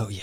[0.00, 0.22] Oh yeah.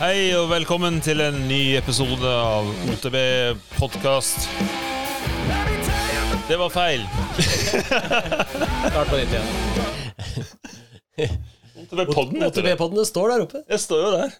[0.00, 3.18] Hei og velkommen til en ny episode av OTB
[3.76, 4.48] podkast.
[6.48, 7.04] Det var feil.
[7.44, 9.48] Start på nytt igjen.
[11.90, 12.72] OTB-podden heter det.
[12.74, 13.60] OTB-poddene står der oppe.
[13.68, 14.30] Jeg står jo der.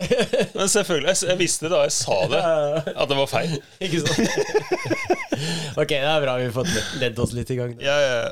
[0.55, 2.43] Men selvfølgelig, jeg, jeg visste da jeg sa det,
[2.95, 3.57] at det var feil.
[3.85, 4.21] Ikke sant?
[5.83, 6.71] ok, det er bra vi har fått
[7.03, 7.75] ledd oss litt i gang.
[7.83, 8.31] Ja, ja.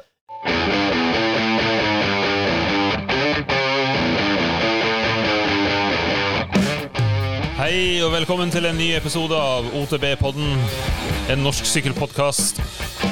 [7.59, 10.55] Hei og velkommen til en ny episode av OTB-podden,
[11.35, 12.63] en norsk sykkelpodkast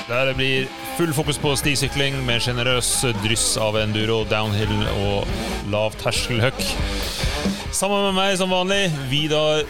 [0.07, 2.89] der det blir full fokus på stisykling med sjenerøs
[3.21, 5.27] dryss av enduro, downhill og
[5.69, 6.63] lav terskelhøkk.
[7.77, 9.67] Sammen med meg som vanlig, Vidar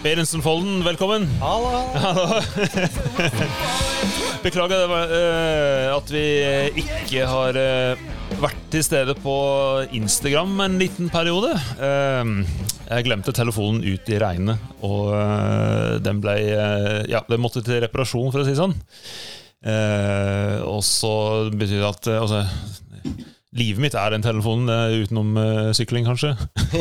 [0.00, 0.80] Berensen Folden.
[0.86, 1.26] Velkommen.
[1.42, 2.40] Hallo, hallo.
[4.44, 6.24] Beklager eh, at vi
[6.80, 8.08] ikke har eh,
[8.40, 9.36] vært til stede på
[9.92, 11.52] Instagram en liten periode.
[11.76, 12.34] Eh,
[12.88, 15.12] jeg glemte telefonen ut i regnet, og
[16.04, 16.40] den ble
[17.08, 18.76] Ja, den måtte til reparasjon, for å si det sånn.
[19.64, 21.14] Eh, og så
[21.52, 22.44] betyr det at eh, altså,
[23.54, 26.32] Livet mitt er den telefonen, eh, utenom uh, sykling, kanskje.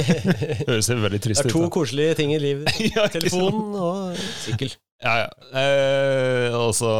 [0.71, 1.45] Høres veldig trist ut.
[1.45, 2.71] Det er to koselige ting i livet.
[2.95, 3.05] Ja?
[3.13, 4.73] Telefonen og sykkel.
[5.03, 5.27] Ja, ja.
[5.59, 6.93] Eh, og så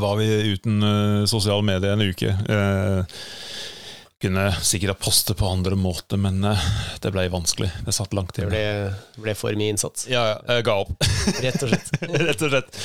[0.00, 2.32] var vi uten uh, sosiale medier en uke.
[2.32, 3.20] Eh,
[4.24, 6.66] kunne sikkert ha postet på andre måter, men uh,
[7.04, 7.68] det ble vanskelig.
[7.84, 8.64] Det satt langt Det ble,
[9.20, 10.96] ble for mye innsats, Ja, ja, jeg ga opp,
[11.44, 11.92] rett og slett.
[12.30, 12.82] rett og slett.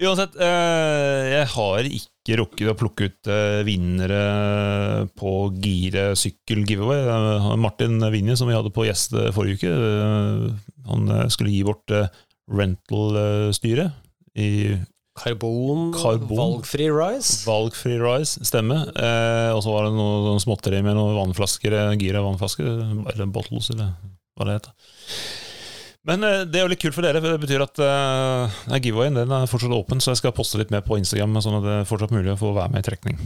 [0.00, 4.20] Uansett, eh, jeg har ikke rukket å plukke ut eh, vinnere
[5.18, 7.04] på Gire sykkel giveaway.
[7.60, 10.54] Martin Vinje, som vi hadde på gjest eh, forrige uke,
[10.88, 11.92] han skulle gi bort
[12.50, 14.78] rental-styret i
[15.20, 16.38] Karbon, Karbon.
[16.38, 17.44] valgfri rise.
[17.48, 18.78] Valgfri Rise, stemme.
[18.94, 22.68] Eh, og så var det noe sånn småtteri med noen vannflasker, eh, Gira-vannflasker,
[23.12, 23.92] eller bottles, eller
[24.38, 24.72] hva det heter.
[26.08, 29.20] Men eh, det er jo litt kult for dere, for det betyr at uh, giveawayen
[29.20, 31.78] den er fortsatt åpen, så jeg skal poste litt mer på Instagram, sånn at det
[31.82, 33.18] er fortsatt mulig å få være med i trekning.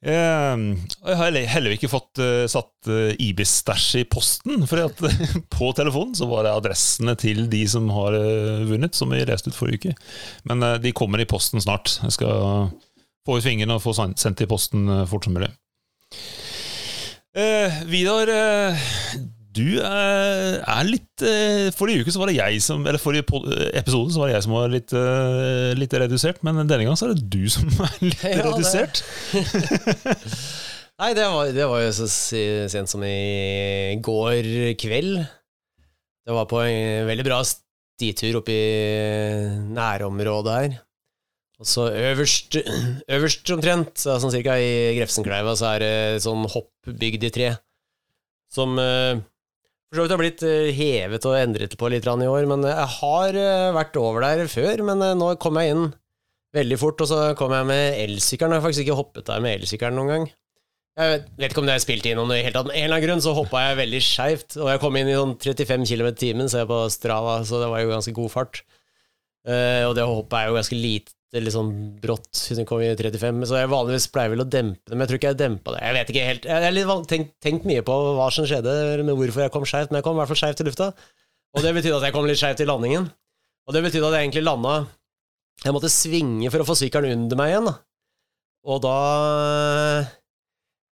[0.00, 0.62] Eh,
[1.04, 4.80] jeg har heller- ikke fått uh, satt uh, Ibis-stæsj i posten, for
[5.58, 8.16] på telefonen så var det adressene til de som har
[8.70, 10.06] vunnet, som vi leste ut forrige uke.
[10.48, 11.98] Men de kommer i posten snart.
[12.06, 12.70] Jeg skal
[13.28, 15.52] få ut fingrene og få sendt i posten fort som mulig.
[17.86, 18.32] Vidar,
[19.50, 23.24] du er, er litt eh, Forrige uke så var det jeg som Eller forrige
[23.74, 27.08] episode så var det jeg som var litt, eh, litt redusert, men denne gang så
[27.08, 29.02] er det du som er litt Ja, det- redusert.
[31.00, 32.06] Nei, det var, det var jo så
[32.68, 34.50] sent som i går
[34.80, 35.22] kveld.
[36.28, 40.74] Det var på en veldig bra stitur oppe i nærområdet her.
[41.60, 42.58] Og så øverst,
[43.16, 45.94] øverst omtrent, så sånn cirka i Grefsenkleiva, så er det
[46.24, 47.50] sånn hopp bygd i tre.
[48.52, 49.20] Som eh,
[49.90, 52.44] for så vidt har blitt eh, hevet og endret på litt i år.
[52.46, 55.88] Men jeg har eh, vært over der før, men eh, nå kom jeg inn
[56.54, 58.54] veldig fort, og så kom jeg med elsykkelen.
[58.54, 60.30] Jeg har faktisk ikke hoppet der med elsykkelen noen gang.
[61.00, 62.84] Jeg vet, ikke om det er spilt inn noe i det hele tatt, men en
[62.84, 65.86] eller annen grunn så hoppa jeg veldig skeivt, og jeg kom inn i sånn 35
[65.86, 68.60] km i timen, ser jeg på Strava, så det var jo ganske god fart.
[69.48, 71.70] Eh, og det hoppet er jo ganske lite, litt sånn
[72.02, 75.04] brått, siden jeg kom i 35, så jeg vanligvis pleier vel å dempe det, men
[75.04, 75.82] jeg tror ikke jeg dempa det.
[75.84, 76.48] Jeg vet ikke helt.
[76.50, 78.72] Jeg har tenkt, tenkt mye på hva som skjedde,
[79.06, 80.88] med hvorfor jeg kom skeivt, men jeg kom i hvert fall skeivt i lufta.
[81.54, 83.06] Og det betydde at jeg kom litt skeivt i landingen.
[83.66, 84.74] Og det betydde at jeg egentlig landa
[85.60, 87.74] Jeg måtte svinge for å få sykkelen under meg igjen, da.
[88.70, 88.96] Og da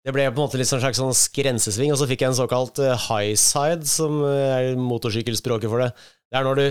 [0.04, 2.38] Det ble på en måte litt sånn slags sånn skrensesving, og så fikk jeg en
[2.38, 5.88] såkalt eh, high side, som eh, er motorsykkelspråket for det.
[6.30, 6.66] Det er når du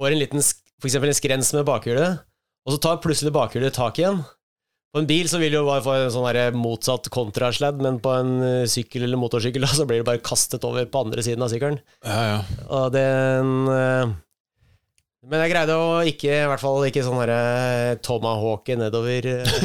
[0.00, 0.42] får en liten,
[0.76, 2.26] for eksempel en skrens med bakhjulet,
[2.68, 4.18] og så tar plutselig bakhjulet tak igjen.
[4.92, 8.30] På en bil så vil du bare få en sånn motsatt kontrasladd, men på en
[8.44, 11.52] eh, sykkel eller motorsykkel da, så blir det bare kastet over på andre siden av
[11.52, 11.76] sykkelen.
[12.04, 12.38] Ja, ja.
[12.72, 14.14] Og den eh,
[15.28, 19.28] Men jeg greide å ikke, i hvert fall ikke sånn herre tomahawke nedover.
[19.32, 19.56] eh.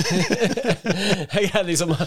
[1.36, 2.00] jeg greide liksom å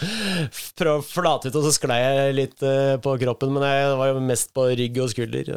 [0.76, 4.12] prøve å flate ut, og så sklei jeg litt eh, på kroppen, men jeg var
[4.12, 5.52] jo mest på rygg og skulder.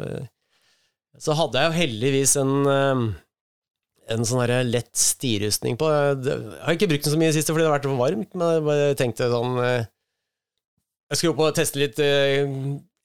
[1.20, 3.10] Så hadde jeg jo heldigvis en eh,
[4.10, 5.88] en sånn lett stirustning på.
[5.90, 8.30] Jeg har ikke brukt den så mye i siste fordi det har vært for varmt,
[8.34, 9.90] men jeg bare tenkte sånn eh,
[11.10, 12.40] Jeg skulle opp og teste litt eh,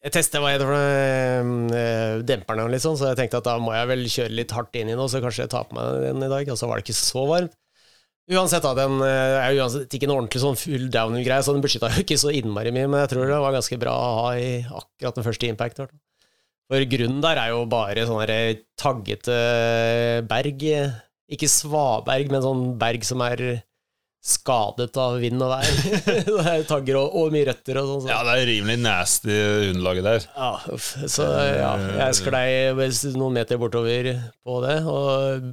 [0.06, 3.60] Jeg testet hva heter det eh, demperne og litt sånn, så jeg tenkte at da
[3.62, 6.02] må jeg vel kjøre litt hardt inn i noe, så kanskje jeg tar på meg
[6.07, 6.50] den i dag.
[6.54, 7.56] Og så var det ikke så varmt.
[8.25, 11.92] Uansett, da, den er jo uansett ikke en ordentlig sånn full downhill-greie, så den beskytta
[11.94, 14.48] jo ikke så innmari mye, men jeg tror det var ganske bra å ha i
[14.66, 15.78] akkurat den første impact.
[15.78, 16.01] i hvert fall.
[16.72, 18.38] For grunnen der er jo bare sånne
[18.82, 19.36] taggete
[20.30, 20.64] berg
[21.30, 23.42] Ikke svaberg, men sånn berg som er
[24.26, 25.68] skadet av vind og vær.
[26.26, 28.02] det er tagger og, og mye røtter og sånn.
[28.06, 29.36] så- Ja, det er rimelig nasty
[29.70, 30.26] underlaget der.
[30.34, 30.52] Ja.
[31.06, 31.72] Så ja,
[32.02, 32.48] jeg sklei
[33.18, 34.10] noen meter bortover
[34.46, 35.52] på det, og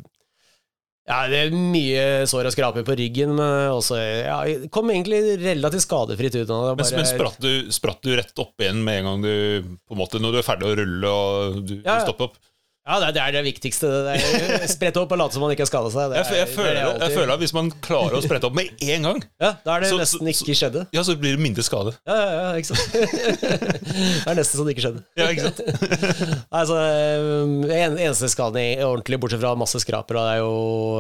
[1.03, 4.37] ja, det er mye sår og skraper på ryggen, men også ja,
[4.71, 6.59] kom egentlig relativt skadefritt ut det.
[6.79, 9.35] Men, men spratt, du, spratt du rett opp igjen med en gang du
[9.83, 12.01] på en måte, Når du er ferdig å rulle og du, Ja, ja.
[12.07, 12.39] stopper opp?
[12.83, 13.87] Ja, det er, det det viktigste.
[14.09, 16.15] Det Sprette opp og late som man ikke har skada seg.
[16.17, 18.73] Jeg, er- jeg, er føler, jeg føler at hvis man klarer å sprette opp med
[18.83, 20.83] en gang, Ja, da er det Så- nesten ikke skjedde.
[20.91, 21.95] ja, så blir det mindre skade.
[22.11, 22.91] Ja, ja, ja, ikke sant.
[24.25, 25.05] det er nesten så det ikke skjedde.
[25.15, 25.63] Ja, ikke sant?
[26.63, 30.57] Altså, eh, en, eneste skaden i ordentlig, bortsett fra masse skraper, og det er jo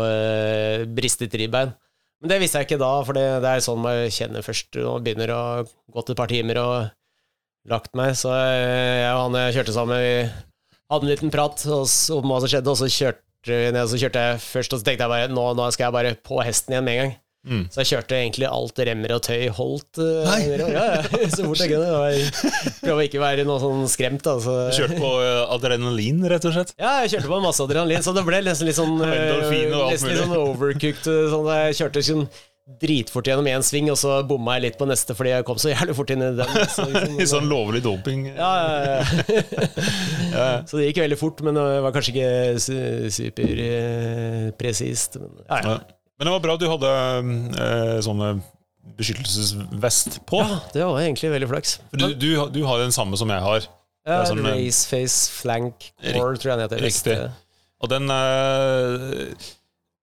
[0.06, 1.74] uh, bristet ribbein.
[2.22, 4.86] Men det visste jeg ikke da, for det, det er sånn man kjenner først når
[4.94, 6.74] man begynner å gå til et par timer og
[7.74, 8.14] lagt meg.
[8.14, 10.14] Så eh, jeg og han jeg kjørte sammen, vi
[10.92, 14.22] hadde en liten prat om hva som skjedde, og så kjørte vi ned, så kjørte
[14.28, 16.86] jeg først, og så tenkte jeg bare nå, nå skal jeg bare på hesten igjen
[16.86, 17.18] med en gang.
[17.42, 17.62] Mm.
[17.74, 19.98] Så jeg kjørte egentlig alt remmer og tøy holdt.
[19.98, 20.42] eh, Nei.
[20.62, 21.88] Ja, ja, så fort jeg kunne.
[22.84, 24.22] Prøve å ikke være noe sånn skremt.
[24.22, 26.70] Da, Du kjørte på eh, adrenalin, rett og slett?
[26.78, 30.22] Ja, jeg kjørte på masse adrenalin, så det ble nesten litt sånn, alt nesten litt
[30.22, 31.10] sånn overcooked.
[31.34, 32.24] Sånn, jeg kjørte sånn
[32.82, 35.72] dritfort gjennom én sving, og så bomma jeg litt på neste fordi jeg kom så
[35.72, 36.52] jævlig fort inn i den.
[36.76, 38.20] Så, liksom, I sånn lovlig doping?
[38.30, 38.70] ja, ja,
[40.30, 40.46] ja.
[40.70, 42.30] Så det gikk veldig fort, men det var kanskje ikke
[42.62, 45.12] su- superpresist.
[45.20, 45.74] men ja.
[46.18, 46.90] Men det var bra du hadde
[47.58, 48.28] eh, sånne
[48.98, 50.38] beskyttelsesvest på.
[50.42, 51.70] ja, det var egentlig veldig flaks.
[51.98, 53.60] Du, du, du har den samme som jeg har.
[54.06, 56.78] Ja, sånn, eh, Raceface Flank Core, tror jeg den heter.
[56.82, 57.16] Riktig.
[57.82, 58.98] Og den eh,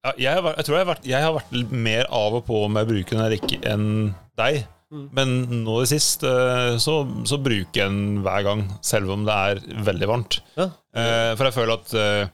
[0.06, 2.60] ja, jeg, har, jeg tror jeg har, vært, jeg har vært mer av og på
[2.72, 3.88] med å bruke den enn
[4.40, 4.62] deg.
[4.90, 5.04] Mm.
[5.13, 5.34] Men
[5.68, 9.60] nå i sist eh, så, så bruker jeg den hver gang, selv om det er
[9.86, 10.40] veldig varmt.
[10.57, 10.72] Ja.
[10.98, 12.31] Eh, for jeg føler at eh,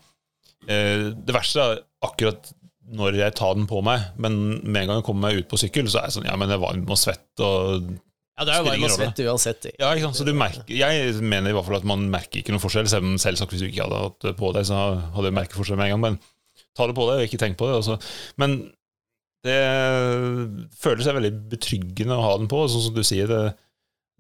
[0.70, 2.54] eh, det verste er akkurat
[2.96, 5.60] når jeg tar den på meg, men med en gang jeg kommer meg ut på
[5.60, 8.54] sykkel, så er jeg sånn Ja, men jeg er varm og svett og Ja, det
[8.54, 9.62] er jo varm og svett uansett.
[9.66, 9.74] det.
[9.82, 10.20] ja, ikke sant?
[10.22, 12.88] Så du merker, jeg mener i hvert fall at man merker ikke noen forskjell.
[12.92, 14.86] Selv selvsagt hvis du ikke hadde hatt på deg, så
[15.18, 16.04] hadde du merket forskjell med en gang.
[16.06, 16.20] Men
[16.76, 17.78] ta det på deg, og ikke tenk på det.
[17.82, 17.98] Altså.
[18.42, 18.58] Men
[19.46, 19.60] det
[20.82, 22.64] føles veldig betryggende å ha den på.
[22.72, 23.42] Sånn som du sier, det,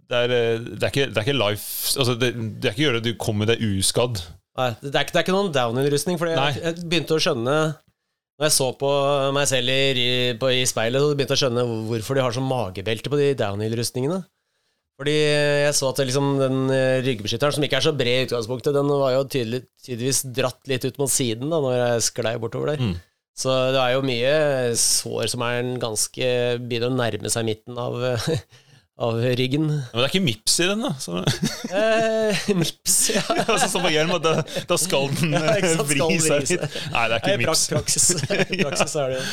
[0.09, 2.29] det, er, det, er, ikke, det er ikke life altså det,
[2.61, 4.21] det er ikke gjøre at du kommer deg uskadd.
[4.55, 7.55] Nei, det er, ikke- det er ikke noen downhill-rustning, for jeg, jeg begynte å skjønne
[8.35, 8.91] Når jeg så på
[9.35, 10.05] meg selv i,
[10.39, 13.29] på, i speilet, så begynte jeg å skjønne hvorfor de har sånn magebelte på de
[13.39, 14.21] downhill-rustningene.
[14.95, 18.75] Fordi jeg så at liksom den eh, ryggbeskytteren, som ikke er så bred i utgangspunktet,
[18.77, 22.71] den var jo tydelig, tydeligvis dratt litt ut mot siden da når jeg sklei bortover
[22.71, 22.83] der.
[22.85, 22.95] Mm.
[23.35, 24.35] Så det er jo mye
[24.79, 26.29] sår som er en ganske
[26.63, 27.97] begynner å nærme seg midten av,
[29.09, 29.67] av ryggen.
[29.67, 30.93] Men det er ikke mips i den, da.
[31.03, 31.19] Så,
[31.75, 33.25] Eh, mips, ja.
[33.51, 34.37] altså, som på hjelm, da,
[34.69, 36.77] da skal den Ja, sant, vri skal seg litt.
[36.95, 37.65] Nei, det er ikke nei, mips.
[37.73, 38.11] praksis,
[38.63, 39.25] praksis er det jo.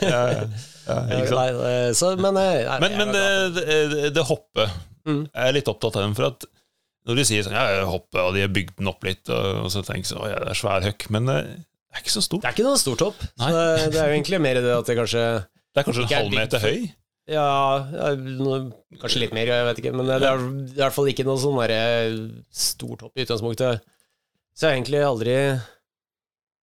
[0.00, 0.44] Ja, ja,
[0.88, 1.02] ja?
[1.36, 3.26] Nei, eh, så, men eh, nei, Men, men det,
[3.60, 5.22] det, det hoppet Mm.
[5.28, 6.14] Jeg er litt opptatt av dem.
[6.18, 6.46] for at
[7.08, 9.70] når de sier sånn Ja, jeg og de har bygd den opp litt, og, og
[9.72, 11.08] så tenker jeg sånn ja, det er svær høkk.
[11.14, 12.44] Men eh, det er ikke så stort.
[12.44, 13.20] det er ikke noe stort hopp.
[13.20, 13.64] Det,
[13.94, 15.24] det er jo egentlig mer det at det kanskje
[15.72, 16.78] Det er kanskje en er halv meter høy.
[17.30, 17.48] Ja,
[17.94, 18.08] ja
[19.00, 19.92] kanskje litt mer, jeg vet ikke.
[19.94, 21.82] Men det er, det er i hvert fall ikke noe sånn derre
[22.50, 23.84] stort hopp i utgangspunktet.
[24.50, 25.36] Så jeg har egentlig aldri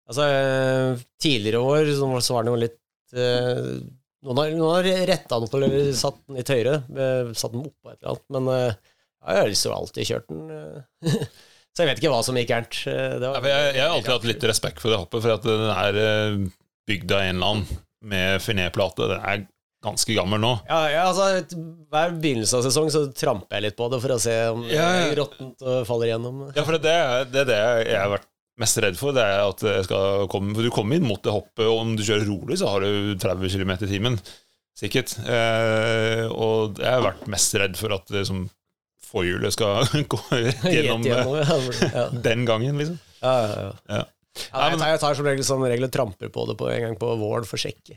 [0.07, 1.89] Altså, eh, tidligere år
[2.23, 2.77] så var- det jo litt
[3.19, 3.71] eh,
[4.27, 6.77] Noen har, noen har retta den opp eller satt den litt høyere.
[6.99, 8.25] eh, Satt den oppå et eller annet.
[8.37, 8.77] Men eh,
[9.27, 10.47] jeg har liksom alltid kjørt den.
[10.51, 11.27] eh.
[11.77, 12.77] Så jeg vet ikke hva som gikk gærent.
[12.89, 15.45] Det var- for jeg, jeg har alltid hatt litt respekt for det hoppet, for at
[15.45, 15.99] den er
[16.89, 19.09] bygd av en eller annen med finéplate.
[19.11, 19.43] Den er
[19.85, 20.55] ganske gammel nå.
[20.71, 21.27] Ja, ja, altså
[21.93, 24.87] Hver begynnelse av sesong så tramper jeg litt på det for å se om Ja,
[25.03, 25.11] ja.
[25.21, 26.41] råttent faller igjennom.
[26.57, 26.97] Ja, for det det,
[27.45, 27.61] er det
[27.93, 28.27] jeg har vært
[28.61, 29.15] mest redd for.
[29.17, 31.95] Det er at jeg skal komme For du kommer inn mot det hoppet, og om
[31.99, 34.19] du kjører rolig, så har du 30 km i timen.
[34.77, 35.17] Sikkert.
[35.25, 38.47] Eh, og jeg har vært mest redd for at liksom,
[39.07, 40.21] forhjulet skal gå
[40.75, 41.55] gjennom eh,
[41.95, 42.11] ja.
[42.29, 43.01] den gangen, liksom.
[43.23, 43.73] Ja, ja, ja.
[43.97, 44.05] Ja.
[44.53, 46.83] Ja, jeg, tar, jeg tar som regel som regel og tramper på det på en
[46.83, 47.95] gang på våren for å sjekke.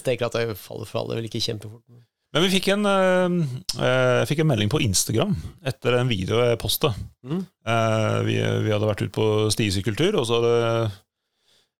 [0.00, 1.82] Steker at jeg faller, faller vel ikke kjempefort.
[1.92, 2.00] Men
[2.42, 3.34] vi fikk en, eh,
[3.78, 5.36] eh, fikk en melding på Instagram
[5.70, 6.90] etter en video jeg posta.
[7.22, 7.44] Mm.
[7.44, 10.90] Eh, vi, vi hadde vært ute på stisykkeltur, og så hadde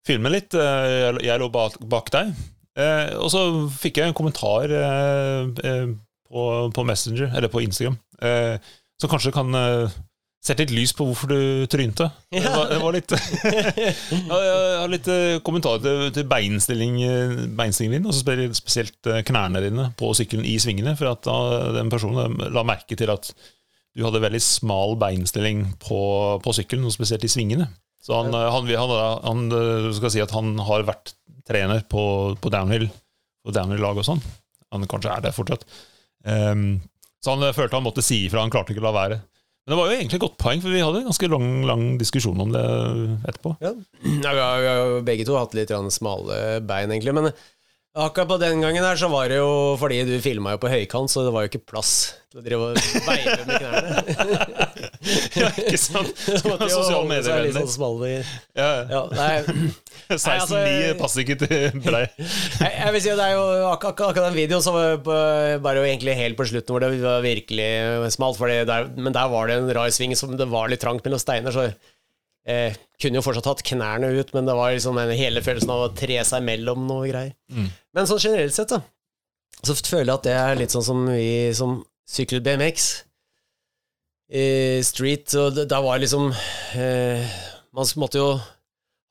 [0.07, 0.55] filmet litt.
[0.55, 2.31] Eh, jeg, jeg lå bak, bak deg.
[2.79, 3.45] Eh, og så
[3.83, 5.91] fikk jeg en kommentar eh,
[6.31, 7.99] på, på Messenger, eller på Instagram,
[8.99, 9.51] som kanskje kan
[10.45, 12.11] eh, sette litt lys på hvorfor du trynte.
[12.31, 18.03] Det var, det var litt Jeg har litt eh, kommentarer til, til beinstilling, eh, beinstillingen
[18.03, 20.97] din, og så spesielt, eh, knærne dine på sykkelen i svingene.
[21.01, 21.29] For at
[21.79, 23.33] den personen la merke til at
[23.95, 25.99] du hadde veldig smal beinstilling på,
[26.43, 27.69] på sykkelen, og spesielt i svingene.
[28.05, 31.15] Så han, eh, han, han, han, eh, skal si at han har vært
[31.49, 32.89] trener på, på downhill
[33.45, 34.23] på downhill-lag og sånn.
[34.73, 35.67] Han kanskje er det fortsatt.
[36.25, 36.79] Um,
[37.21, 38.41] så han følte han måtte si ifra.
[38.41, 39.19] Han klarte ikke å la være.
[39.65, 41.85] Men det var jo egentlig et godt poeng, for vi hadde en ganske lang, lang
[41.97, 42.65] diskusjon om det
[43.31, 43.55] etterpå.
[43.65, 43.71] Ja,
[44.05, 47.15] ja vi, har, vi har begge to hatt litt smale bein, egentlig.
[47.17, 47.31] Men
[47.95, 51.13] Akkurat på den gangen her så var det jo fordi du filma jo på høykant,
[51.13, 51.93] så det var jo ikke plass
[52.27, 54.67] til å drive og veive med knærne.
[55.39, 56.11] ja, ikke sant?
[56.19, 57.45] Sosiale medier.
[57.45, 59.05] Litt sånn smalle ja, ja.
[60.11, 60.65] 16-9 altså,
[60.99, 62.03] passer ikke til brei.
[62.19, 66.19] jeg, vil si at det er jo akkurat, akkurat den videoen som var jo egentlig
[66.19, 67.71] helt på slutten, hvor det var virkelig
[68.17, 68.43] smalt.
[68.43, 71.55] Der, men der var det en rar sving som det var litt trangt mellom steiner.
[71.55, 71.71] så
[72.45, 75.93] Eh, kunne jo fortsatt hatt knærne ut, men det var liksom hele følelsen av å
[75.97, 77.33] tre seg mellom noe greier.
[77.49, 77.71] Mm.
[77.97, 78.83] Men sånn generelt sett, da,
[79.65, 81.79] så føler jeg at det er litt sånn som vi som
[82.11, 82.91] syklet BMX
[84.35, 86.31] i street, og da var liksom
[86.81, 87.35] eh,
[87.75, 88.29] Man måtte jo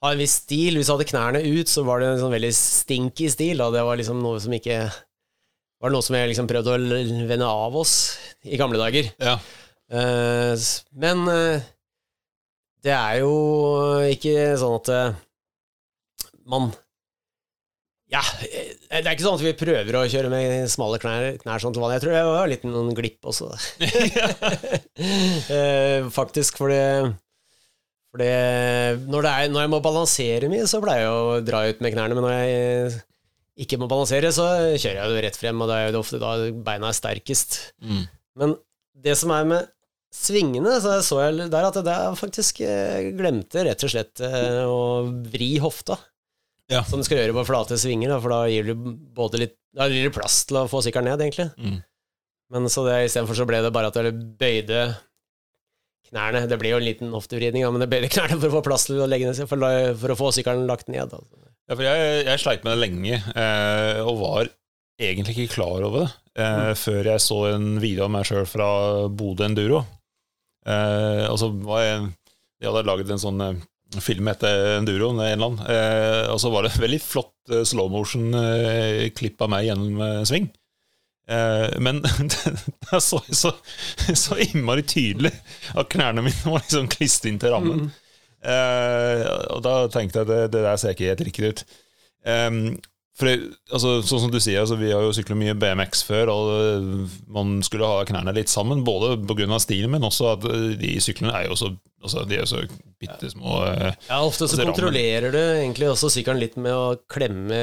[0.03, 0.77] ha en viss stil.
[0.77, 3.59] Hvis du hadde knærne ut, så var det en sånn veldig stinky stil.
[3.61, 3.69] Da.
[3.73, 7.49] Det var liksom noe som ikke Var det noe som jeg liksom prøvde å vende
[7.49, 7.95] av oss
[8.47, 9.09] i gamle dager.
[9.19, 9.37] Ja.
[9.91, 10.67] Eh,
[10.99, 11.65] men eh,
[12.83, 13.33] det er jo
[14.11, 15.19] ikke sånn at eh,
[16.51, 16.71] man
[18.11, 21.63] Ja, eh, det er ikke sånn at vi prøver å kjøre med smale knær, knær
[21.63, 21.97] sånn til vanlig.
[21.97, 23.51] Jeg tror det var litt noen glipp også.
[25.53, 26.77] Eh, faktisk, fordi,
[28.13, 28.27] fordi
[29.09, 32.17] når, er, når, jeg må balansere mye, så pleier jeg å dra ut med knærne.
[32.17, 32.93] Men når jeg
[33.65, 36.35] ikke må balansere, så kjører jeg jo rett frem, og da er det ofte da
[36.67, 37.57] beina er sterkest.
[37.81, 38.05] Mm.
[38.39, 38.55] Men
[39.03, 39.72] det som er med
[40.13, 45.05] svingene, så så jeg der at jeg faktisk eh, glemte rett og slett eh, å
[45.34, 45.98] vri hofta.
[46.72, 46.84] Ja.
[46.88, 50.05] Som du skal gjøre på flate svinger, for da gir du både litt Da gir
[50.08, 51.50] du plass til å få sykkelen ned, egentlig.
[51.58, 51.82] Mm.
[52.53, 54.84] Men så det istedenfor så ble det bare at jeg bøyde
[56.12, 56.43] knærne.
[56.50, 59.01] Det blir jo en liten hoftevridning, men det bøyde knærne for å få plass til
[59.01, 59.65] å legge ned, for,
[60.03, 61.10] for å få sykkelen lagt ned.
[61.10, 61.41] Altså.
[61.65, 64.51] Ja, for jeg, jeg sleit med det lenge, eh, og var
[65.01, 66.79] egentlig ikke klar over det, eh, mm.
[66.84, 68.70] før jeg så en video av meg sjøl fra
[69.10, 69.82] Bodø Enduro.
[70.63, 72.03] Eh, og så var jeg
[72.62, 73.63] De hadde laget en sånn eh,
[74.01, 75.63] film etter Enduro, en eller annen.
[75.70, 80.22] Eh, og så var det veldig flott eh, slow motion-klipp eh, av meg gjennom eh,
[80.29, 80.51] sving.
[81.79, 82.01] men
[82.84, 83.53] det så, så,
[84.12, 85.32] så innmari tydelig
[85.72, 87.86] at knærne mine var liksom klistret inn til rammen.
[87.88, 88.00] Mm.
[89.55, 91.63] og da tenkte jeg at det, det der ser ikke helt riktig ut.
[92.27, 92.58] Um,
[93.13, 96.48] for altså, sånn som du sier, altså, Vi har jo sykla mye BMX før, og
[96.50, 98.82] uh, man skulle ha knærne litt sammen.
[98.86, 99.60] Både pga.
[99.62, 101.70] stilen, men også at uh, de syklene er jo så
[102.01, 102.63] altså, De er så
[103.01, 103.60] bitte små.
[103.67, 107.62] Uh, ja, ofte så kontrollerer du egentlig også sykkelen litt med å klemme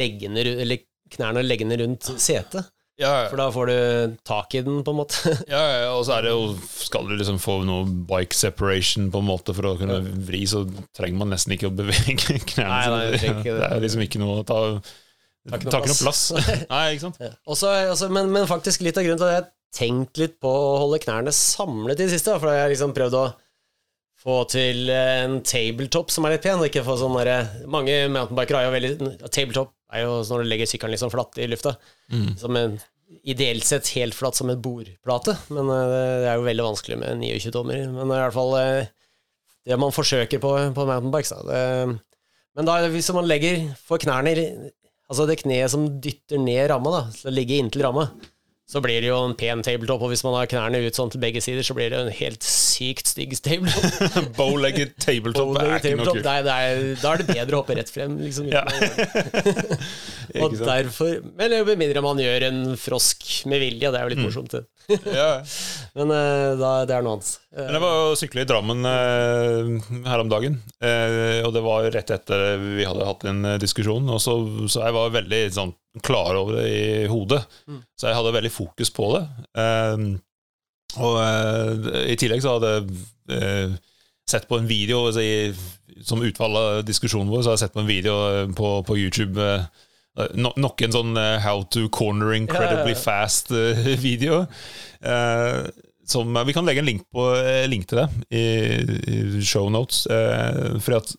[0.00, 0.82] leggene, eller
[1.14, 2.66] knærne og leggene rundt setet.
[2.98, 3.26] Ja, ja.
[3.30, 5.30] For da får du tak i den, på en måte.
[5.52, 9.22] ja, ja, og så er det jo Skal du liksom få noe bike separation på
[9.22, 10.64] en måte for å kunne vri, så
[10.96, 12.72] trenger man nesten ikke å bevege knærne.
[12.72, 14.62] Nei, nei, det, det, er liksom ikke noe å ta
[15.48, 16.22] Tar ikke noe plass.
[16.74, 17.22] nei, ikke sant?
[17.22, 17.30] Ja.
[17.48, 20.50] Også, også, men, men, faktisk litt av grunnen til at jeg har tenkt litt på
[20.50, 23.24] å holde knærne samlet i det siste, for da har jeg liksom prøvd å
[24.18, 28.66] få til en tabletop som er litt pen, ikke få sånn derre Mange mountainbikere har
[28.66, 31.74] jo veldig Tabletop er jo når du legger sykkelen liksom flatt i lufta.
[32.12, 32.30] Mm.
[32.40, 32.78] Som en,
[33.24, 35.84] ideelt sett helt flatt som en bordplate, men uh,
[36.22, 37.84] det er jo veldig vanskelig med 29 tommer.
[37.94, 38.90] Men i hvert fall uh,
[39.68, 41.32] det man forsøker på, på mountainbikes.
[41.32, 41.44] Da.
[41.48, 42.26] Det,
[42.58, 44.34] men da, hvis man legger for knærne
[45.08, 48.02] Altså det kneet som dytter ned ramma, da, til å ligge inntil ramma,
[48.68, 51.22] så blir det jo en pen tabletop, og hvis man har knærne ut sånn til
[51.22, 52.44] begge sider, så blir det en helt
[52.78, 54.30] sykt stygg tabletop.
[54.36, 56.26] Bowlegged tabletop Bow er ikke noe kult.
[56.26, 58.50] da er det bedre å hoppe rett frem, liksom.
[58.52, 58.64] Ja.
[60.42, 64.22] og derfor Men med mindre man gjør en frosk med vilje, det er jo litt
[64.22, 64.28] mm.
[64.28, 64.64] morsomt, det.
[65.20, 65.30] ja.
[65.98, 67.32] Men uh, da, det er noe annet.
[67.58, 72.14] Men jeg var jo sykla i Drammen uh, her om dagen, og det var rett
[72.14, 74.36] etter vi hadde hatt en diskusjon, og så,
[74.70, 77.40] så jeg var veldig sånn klar over det i hodet.
[77.66, 77.80] Mm.
[77.98, 79.24] Så jeg hadde veldig fokus på det.
[79.58, 80.10] Um,
[80.96, 82.86] og uh, i tillegg så hadde jeg
[83.34, 83.74] uh,
[84.28, 87.76] sett på en video altså, i, som utfall av diskusjonen vår, så hadde jeg sett
[87.76, 89.40] på en video eh, på, på YouTube.
[89.40, 94.42] Uh, no, nok en sånn How to corner incredibly ja, ja, fast-video.
[96.12, 97.24] som Vi kan legge en link, på,
[97.68, 98.44] link til det i,
[99.12, 100.06] i show notes.
[100.08, 101.12] fordi at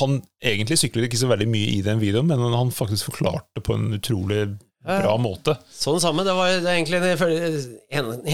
[0.00, 3.76] han egentlig syklet ikke så veldig mye i den videoen, men han faktisk forklarte på
[3.76, 4.46] en utrolig
[4.84, 5.56] bra måte.
[5.72, 6.26] Sånn samme.
[6.26, 7.14] Det var det egentlig det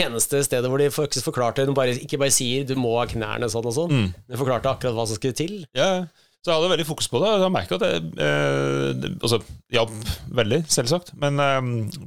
[0.05, 3.51] eneste stedet hvor de faktisk forklarte De bare, ikke bare sier 'du må ha knærne
[3.53, 4.09] sånn og sånn', mm.
[4.33, 5.63] de forklarte akkurat hva som skulle til.
[5.77, 6.07] Ja,
[6.41, 7.31] så jeg hadde veldig fokus på det.
[7.37, 9.39] Jeg merka at det eh, altså,
[9.77, 9.93] hjalp
[10.39, 11.13] veldig, selvsagt.
[11.21, 11.59] Men eh,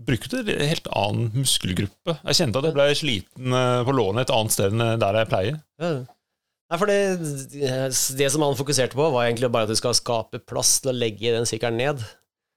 [0.08, 2.16] brukte en helt annen muskelgruppe.
[2.18, 5.30] Jeg kjente at jeg ble sliten eh, på lånet et annet sted enn der jeg
[5.30, 5.62] pleier.
[5.84, 5.94] Ja.
[6.74, 6.98] Nei, for det,
[8.18, 10.98] det som han fokuserte på, var egentlig bare at du skal skape plass til å
[10.98, 12.02] legge den sykkelen ned.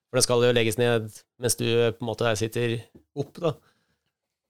[0.06, 1.08] For det skal jo legges ned
[1.42, 2.78] mens du på en måte sitter
[3.18, 3.56] opp, da.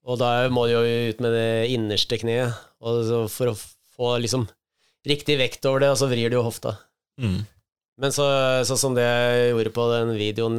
[0.06, 3.58] Og da må du jo ut med det innerste kneet, og så for å
[3.96, 4.46] få liksom
[5.06, 6.76] riktig vekt over det, og så vrir du jo hofta.
[7.18, 7.40] Mm.
[8.02, 8.26] Men så,
[8.68, 10.58] sånn som det jeg gjorde på den videoen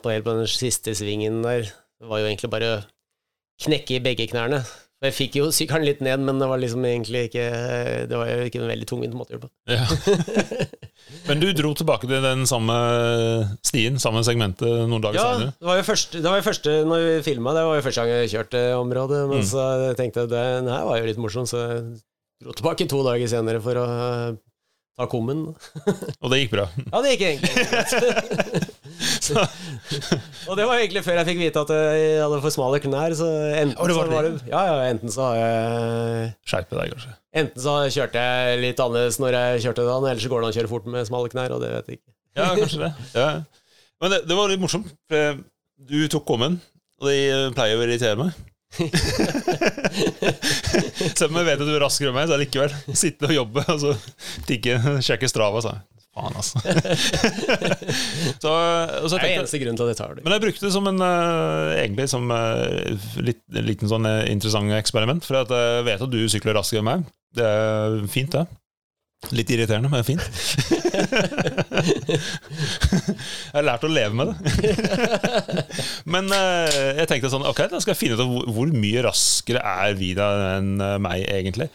[0.00, 2.82] på, helt på den siste svingen der, det var jo egentlig bare å
[3.66, 4.62] knekke i begge knærne.
[5.04, 7.42] Jeg fikk jo sykkelen litt ned, men det var liksom egentlig ikke
[8.08, 9.52] Det var jo ikke en veldig tungvint måte å gjøre det på.
[9.74, 10.68] Ja.
[11.28, 12.74] Men du dro tilbake til den samme
[13.66, 15.52] stien, samme segmentet, noen dager Ja, senere.
[15.60, 18.02] det var jo første, det var jo første når vi filma, det var jo første
[18.02, 19.20] gang jeg kjørte området.
[19.30, 19.46] Men Mm.
[19.46, 19.66] så
[19.98, 21.84] tenkte jeg den her var jo litt morsom, så jeg
[22.42, 23.86] dro tilbake to dager senere for å
[24.98, 25.54] ta kummen.
[26.22, 26.66] Og det gikk bra.
[26.90, 28.75] Ja, det gikk egentlig greit.
[30.46, 33.14] Og det var egentlig før jeg fikk vite at jeg hadde for smale knær.
[33.18, 36.94] Så enten, det var så var det, ja, ja, enten så har jeg Skjerpe deg,
[36.94, 37.14] kanskje.
[37.42, 40.54] Enten så kjørte jeg litt annerledes når jeg kjørte da, eller så går det an
[40.54, 42.10] å kjøre fort med smale knær, og det vet jeg ikke.
[42.36, 42.92] Ja, kanskje det.
[43.22, 43.30] Ja.
[44.02, 44.90] Men det, det var litt morsomt.
[45.88, 46.58] Du tok kommen,
[47.00, 47.20] og det
[47.56, 48.36] pleier å irritere meg.
[51.16, 53.62] Selv om jeg vet at du er raskere enn meg, så likevel sitte og jobbe
[53.72, 53.92] og så
[54.48, 55.62] tikke, sjekke Strava.
[55.64, 55.72] Så.
[56.16, 56.60] Faen, altså.
[58.42, 58.52] så,
[59.04, 60.22] så Det er tenkte eneste grunnen til at jeg tar det.
[60.24, 64.72] Men jeg brukte det som en eh, egentlig som eh, litt, liten sånn eh, interessant
[64.78, 65.26] eksperiment.
[65.28, 67.04] For at jeg vet at du sykler raskere enn meg.
[67.36, 68.46] Det er fint, det.
[69.36, 70.24] Litt irriterende, men fint.
[72.06, 74.36] jeg har lært å leve med det.
[76.14, 79.96] men jeg tenkte sånn Ok, da skal jeg finne ut hvor, hvor mye raskere er
[79.98, 81.68] Vida enn meg, egentlig.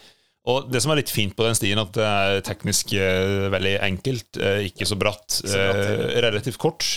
[0.49, 3.75] Og det som er litt fint på den stien, at det er teknisk eh, veldig
[3.85, 6.87] enkelt, eh, ikke så bratt, eh, relativt kort.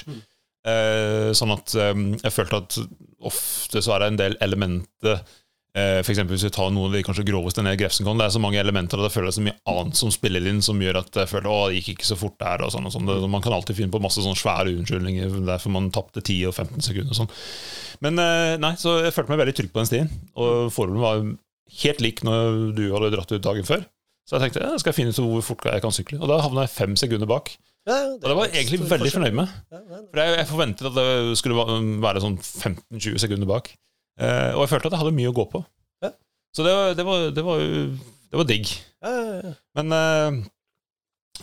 [0.65, 2.77] Eh, sånn at jeg følte at
[3.21, 5.19] ofte så er det en del elementer
[5.75, 8.35] For eksempel hvis vi tar noen av de kanskje groveste ned i Grefsenkollen, det er
[8.37, 10.79] så mange elementer at jeg føler det er så mye annet som spiller inn, som
[10.79, 12.63] gjør at jeg føler å, det gikk ikke så fort der.
[12.63, 13.11] og sånn og sånn.
[13.27, 16.87] Man kan alltid finne på masse sånne svære unnskyldninger derfor man tapte 10 og 15
[16.87, 17.33] sekunder og sånn.
[18.07, 18.23] Men
[18.63, 21.27] nei, så jeg følte meg veldig trygg på den stien, og forholdene var
[21.83, 23.85] helt lik når du hadde dratt ut dagen før.
[24.29, 26.19] Så jeg tenkte ja, skal jeg finne ut hvor fort jeg kan sykle.
[26.23, 27.51] Og da havna jeg fem sekunder bak.
[27.85, 29.19] Ja, Og det var jeg egentlig veldig forskjell.
[29.19, 29.49] fornøyd med.
[30.09, 31.67] For jeg, jeg forventet at det skulle
[32.01, 33.69] være sånn 15-20 sekunder bak.
[34.17, 35.61] Eh, og jeg følte at jeg hadde mye å gå på.
[36.07, 36.11] Ja.
[36.57, 37.61] Så det var, det, var, det, var,
[38.33, 38.73] det var digg.
[39.05, 39.53] ja, ja, ja.
[39.77, 40.41] Men eh,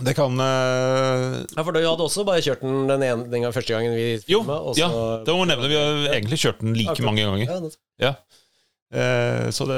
[0.08, 3.54] det kan eh, Ja, for du hadde også bare kjørt den den, ene, den gang,
[3.54, 4.58] første gangen vi Jo, filma.
[4.72, 4.90] Jo, ja,
[5.28, 5.68] det må nevne.
[5.70, 7.46] Vi har egentlig kjørt den like mange ganger.
[7.46, 8.18] Ja, det-
[8.92, 9.78] så det,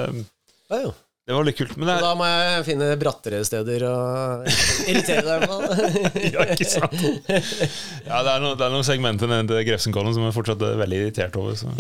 [0.72, 0.92] ja, jo.
[1.28, 1.76] det var litt kult.
[1.78, 2.06] Men det, er...
[2.06, 4.48] da må jeg finne brattere steder og
[4.90, 5.58] irritere deg på.
[6.34, 6.98] Ja, ikke sant?
[6.98, 10.80] ja, det, er noen, det er noen segmenter nede til Grefsenkollen som jeg fortsatt er
[10.82, 11.54] veldig irritert over.
[11.60, 11.70] Så.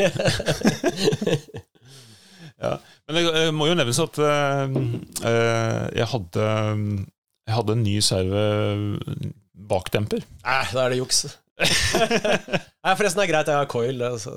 [2.63, 2.77] ja.
[3.07, 4.75] Men det eh, må jo nevnes at eh,
[5.27, 6.43] eh, jeg hadde
[7.43, 8.43] Jeg hadde en ny serve
[9.73, 10.23] bakdemper.
[10.43, 11.25] Nei, da er det juks.
[12.83, 13.99] Nei, forresten det er greit, jeg har coil.
[13.99, 14.31] det, Så.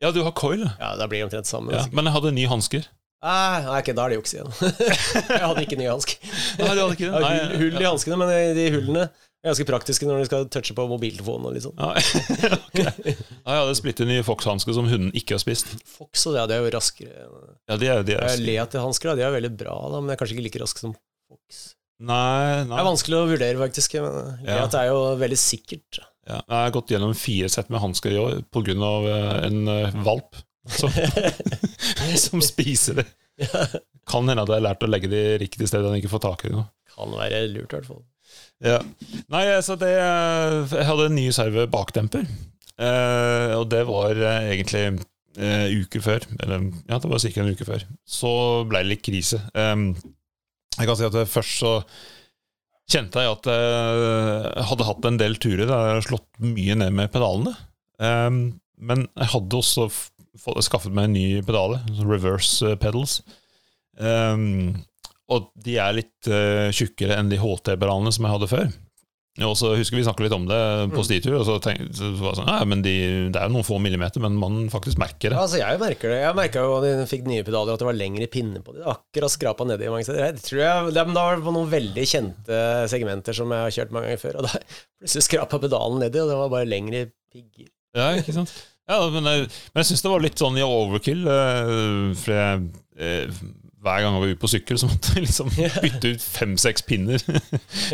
[0.00, 0.64] Ja, du har coil.
[0.80, 1.74] Ja, da blir det omtrent samme.
[1.76, 2.86] Ja, men jeg hadde nye hansker.
[3.20, 4.52] Nei, nei, ikke, da er det juks igjen.
[5.28, 6.30] jeg hadde ikke nye hansker.
[6.56, 7.20] Nei, du hadde ikke det?
[7.20, 10.76] Jeg hull, hull i hanskene, men de hullene er ganske praktiske når du skal touche
[10.76, 11.76] på mobiltelefonen og litt sånn.
[11.76, 11.92] Ja,
[12.56, 12.80] ok.
[12.80, 15.74] ja, jeg hadde splitter nye Fox-hansker som hunden ikke har spist.
[15.98, 17.28] Fox og det, det er jo raskere.
[17.68, 20.38] Ja, de er, de er Leat-hansker, de er veldig bra, da, men de er kanskje
[20.38, 20.96] ikke like raske som
[21.28, 21.60] Fox.
[22.00, 22.72] Nei, nei.
[22.72, 23.98] Det er vanskelig å vurdere, faktisk.
[24.00, 24.16] Men
[24.48, 24.62] Ja.
[24.62, 26.00] Leat er jo veldig sikkert.
[26.30, 28.74] Ja, jeg har gått gjennom fire sett med hansker i år pga.
[29.48, 30.38] en eh, valp
[30.70, 30.92] som,
[32.26, 33.08] som spiser det.
[34.10, 36.46] Kan hende at jeg har lært å legge de riktig sted, og ikke får tak
[36.46, 36.68] i noe.
[36.94, 38.04] Kan være lurt, i hvert fall.
[38.62, 38.78] Ja.
[39.32, 42.26] Nei, så det eh, Jeg hadde en ny serve bakdemper,
[42.76, 44.84] eh, og det var eh, egentlig
[45.40, 46.26] eh, uker før.
[46.38, 47.34] Eller ja, det var ca.
[47.42, 47.86] en uke før.
[48.06, 48.32] Så
[48.70, 49.42] ble det litt krise.
[49.54, 49.86] Eh,
[50.76, 51.74] jeg kan si at først så
[52.90, 56.96] kjente jeg at jeg hadde hatt en del turer der jeg hadde slått mye ned
[56.98, 57.54] med pedalene.
[58.00, 58.40] Um,
[58.80, 59.88] men jeg hadde også
[60.64, 63.20] skaffet meg en ny pedale, reverse eh, pedals.
[64.00, 64.78] Um,
[65.30, 68.70] og de er litt eh, tjukkere enn de HT-pedalene som jeg hadde før.
[69.46, 70.56] Og så husker vi snakket litt om det
[70.90, 71.04] på Mm.
[71.06, 72.94] stitur, og så tenkte så var det sånn, ja, men de,
[73.30, 75.38] det er jo noen få millimeter, men man faktisk merker Ja, det.
[75.44, 76.18] altså, jeg merker det.
[76.24, 78.82] Jeg merka jo da de fikk nye pedaler, at det var lengre pinner på dem.
[78.90, 80.34] Akkurat skrapa nedi mange steder.
[80.34, 82.58] Jeg tror jeg, det, da var det på noen veldig kjente
[82.90, 84.58] segmenter som jeg har kjørt mange ganger før, og da
[85.00, 87.70] plutselig skrapa pedalen nedi, og det var bare lengre pigger.
[87.96, 88.52] Ja, ikke sant?
[88.90, 92.64] Ja, men jeg, men jeg syns det var litt sånn i overkill, eh, for jeg,
[92.98, 93.40] eh,
[93.80, 97.22] hver gang jeg var ute på sykkel, så måtte jeg liksom bytte ut fem-seks pinner.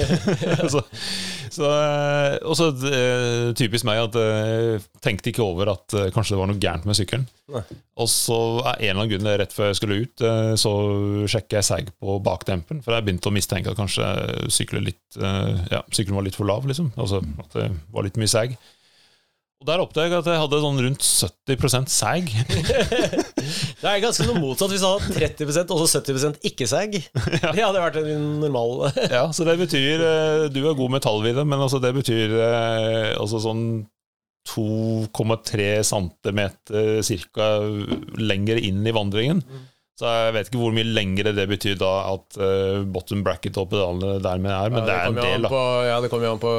[0.72, 0.82] så,
[1.54, 6.34] så, eh, og så eh, typisk meg at jeg tenkte ikke over at eh, kanskje
[6.34, 7.28] det var noe gærent med sykkelen.
[7.96, 10.72] Og så av en eller annen grunn rett før jeg skulle ut, eh, så
[11.30, 12.82] sjekket jeg seg på bakdemperen.
[12.82, 14.10] For jeg begynte å mistenke at kanskje
[14.52, 16.66] sykkelen, litt, eh, ja, sykkelen var litt for lav.
[16.66, 18.58] liksom Altså at det var litt mye seg.
[19.56, 22.28] Og Der oppdaget jeg at jeg hadde sånn rundt 70% sag.
[23.80, 26.96] Det er ganske noe motsatt hvis du hadde 30 og så 70% ikke-sag.
[26.98, 31.62] Det hadde vært en normal Ja, så det betyr eh, Du er god metallvidde, men
[31.62, 33.62] altså det betyr eh, altså sånn
[34.46, 36.40] 2,3 cm
[37.34, 37.48] ca.
[38.20, 39.40] lenger inn i vandringen.
[39.96, 43.70] Så jeg vet ikke hvor mye lengre det betyr da at uh, bottom bracket og
[43.70, 46.52] pedalene dermed er, men det er en del, på, ja, det kommer jo an på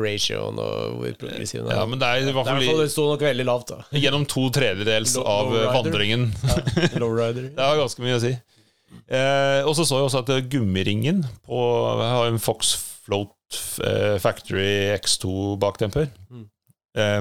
[0.00, 1.82] ratioen og hvor progressiv den er.
[1.82, 4.00] Ja, men det er i hvert er fall, fall det sto nok veldig lavt, da.
[4.06, 5.76] gjennom to tredjedels Low- av eh, lowrider.
[5.76, 6.26] vandringen.
[7.04, 7.50] Lowrider.
[7.58, 8.32] Det har ganske mye å si.
[9.04, 11.60] Eh, og så så jeg også at eh, gummiringen på
[12.00, 12.72] Jeg har en Fox
[13.04, 16.08] Float eh, Factory X2 bakdemper.
[16.32, 16.46] Mm.
[16.96, 17.20] Eh,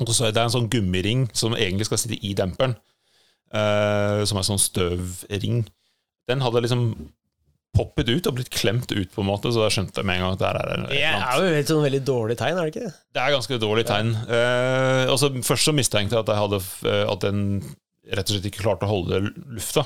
[0.00, 2.74] og så så jeg det er en sånn gummiring som egentlig skal sitte i demperen.
[3.52, 5.66] Eh, som er sånn støvring.
[6.30, 6.86] Den hadde liksom
[7.76, 10.24] poppet ut og blitt klemt ut, på en måte så da skjønte jeg med en
[10.26, 12.68] gang at der er det et Det er jo et sånn veldig dårlig tegn, er
[12.68, 12.92] det ikke?
[13.16, 14.12] Det er ganske dårlig tegn.
[14.38, 17.42] Eh, og så først så mistenkte jeg at, jeg hadde, eh, at den
[18.12, 19.20] rett og slett ikke klarte å holde
[19.56, 19.84] lufta.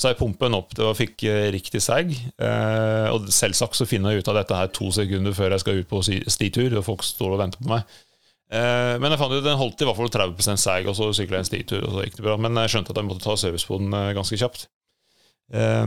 [0.00, 2.08] Så jeg pumpet den opp til og fikk riktig sag.
[2.40, 5.82] Uh, og selvsagt så finner jeg ut av dette her to sekunder før jeg skal
[5.82, 7.98] ut på stitur, og folk står og venter på meg.
[8.50, 11.38] Eh, men jeg fant ut den holdt i hvert fall 30 seig, og så sykla
[11.38, 12.38] jeg en stitur, og så gikk det bra.
[12.40, 14.66] Men jeg skjønte at jeg måtte ta service på den eh, ganske kjapt.
[15.54, 15.86] Eh,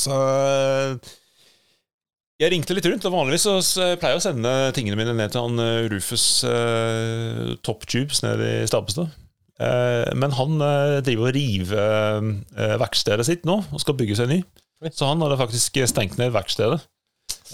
[0.00, 0.18] så
[2.42, 5.44] jeg ringte litt rundt, og vanligvis så pleier jeg å sende tingene mine ned til
[5.44, 9.12] han eh, Rufus uh, Top Tubes nede i Stabestad.
[9.62, 14.30] Eh, men han eh, driver og river eh, verkstedet sitt nå, og skal bygge seg
[14.32, 14.40] ny.
[14.90, 16.80] Så han hadde faktisk stengt ned verkstedet.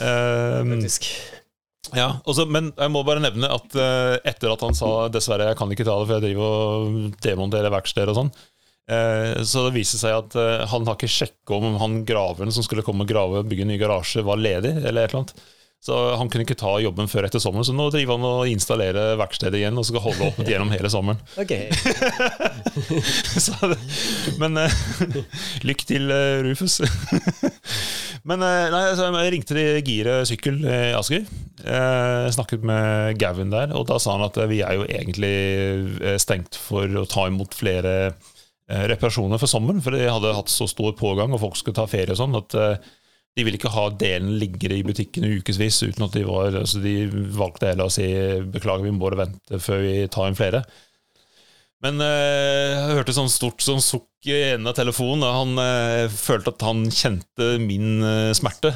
[0.00, 1.10] Eh, Faktisk.
[1.96, 5.58] Ja, også, men jeg må bare nevne at uh, etter at han sa dessverre jeg
[5.58, 8.32] kan ikke ta det, for jeg driver og demonterer verksteder og sånn,
[8.92, 12.66] uh, så det viste seg at uh, han har ikke sjekket om han graveren som
[12.66, 15.38] skulle komme og grave og bygge en ny garasje, var ledig, eller et eller annet.
[15.78, 19.14] Så han kunne ikke ta jobben før etter sommeren, så nå driver han og installerer
[19.20, 21.22] verkstedet igjen og skal holde opp gjennom hele sommeren.
[23.46, 23.54] Så,
[24.42, 24.80] men uh,
[25.68, 26.10] lykke til,
[26.48, 26.80] Rufus.
[28.28, 31.24] Men eh, nei, altså, jeg ringte til Gire sykkel i Asker.
[31.64, 35.32] Eh, snakket med Gavin der, og da sa han at eh, vi er jo egentlig
[36.04, 40.52] eh, stengt for å ta imot flere eh, reparasjoner for sommeren, for de hadde hatt
[40.52, 42.90] så stor pågang, og folk skulle ta ferie og sånn, at eh,
[43.38, 46.80] de ville ikke ha delen liggende i butikken i ukevis uten at de var altså
[46.82, 46.94] De
[47.36, 48.08] valgte heller å si
[48.50, 50.64] beklager, vi må vente før vi tar inn flere.
[51.84, 56.10] Men eh, jeg hørte sånn stort sånn sukk i enden av telefonen, Da han eh,
[56.10, 58.72] følte at han kjente min eh, smerte.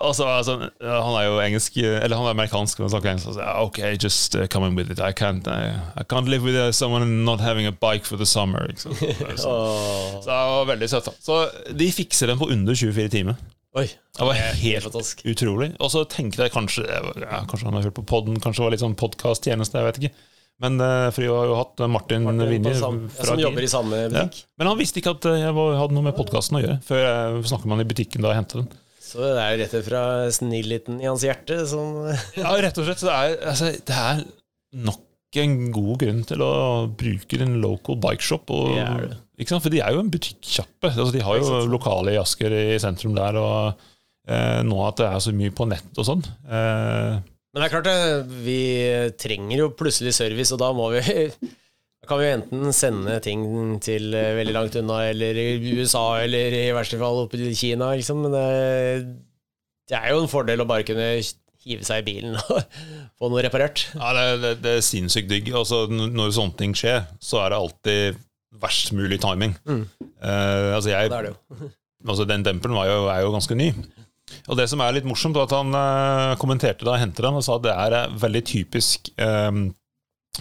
[0.00, 3.36] altså, altså, han er jo engelsk, eller han er amerikansk, men snakker engelsk.
[3.36, 5.02] Og ok, just uh, coming with it.
[5.04, 8.28] I can't, I, I can't live with uh, someone not having a bike for the
[8.28, 8.64] summer.
[8.72, 8.88] Ikke?
[9.36, 10.22] Så, oh.
[10.24, 11.12] så det var veldig søtt.
[11.20, 13.36] Så de fikser den på under 24 timer.
[13.76, 13.90] Oi.
[14.16, 15.24] Det var helt fantastisk.
[15.28, 15.74] utrolig.
[15.80, 18.74] Og så tenkte jeg kanskje ja, Kanskje han har hørt på podden, kanskje det var
[18.74, 20.16] litt sånn podkast-tjeneste, jeg vet ikke.
[20.62, 23.00] Men eh, For vi har jo hatt Martin, Martin Vinje som
[23.40, 24.08] jobber i samme Ja.
[24.12, 24.44] butikk.
[24.60, 27.02] Men han visste ikke at eh, jeg var, hadde noe med podkasten å gjøre, før
[27.02, 28.68] jeg snakket med han i butikken da jeg hentet den.
[29.02, 31.98] Så det er jo rett fra snillheten i hans hjerte som
[32.38, 33.02] Ja, rett og slett.
[33.02, 34.22] så Det er, altså, det er
[34.86, 35.02] nok
[35.42, 36.52] en god grunn til å
[37.00, 38.50] bruke en local bikeshop.
[38.52, 39.18] Og, Det er det.
[39.50, 40.92] For de er jo en butikkjappe.
[40.92, 43.36] Altså, de har jo lokale i Asker i sentrum der.
[43.40, 43.80] Og
[44.28, 46.22] eh, nå at det er så mye på nett og sånn.
[46.46, 47.16] Eh,
[47.52, 48.60] Men det er klart det, vi
[49.20, 51.02] trenger jo plutselig service, og da må vi
[52.02, 53.44] Da kan vi enten sende ting
[53.78, 57.92] til eh, veldig langt unna, eller i USA, eller i verste fall opp til Kina,
[57.94, 58.24] liksom.
[58.24, 58.48] Men det,
[59.86, 61.06] det er jo en fordel å bare kunne
[61.62, 62.58] hive seg i bilen og
[63.22, 63.84] få noe reparert.
[63.94, 65.52] Ja, det, det, det er sinnssykt digg.
[65.54, 68.20] Altså, når sånne ting skjer, så er det alltid
[68.62, 69.54] verst mulig timing.
[69.62, 69.84] Mm.
[70.18, 71.70] Uh, altså, jeg, Det er det jo.
[72.10, 73.70] altså, den demperen var jo, er jo ganske ny.
[74.50, 77.44] Og det som er litt morsomt, var at han eh, kommenterte da hentet den, og
[77.46, 79.52] sa at det er eh, veldig typisk eh,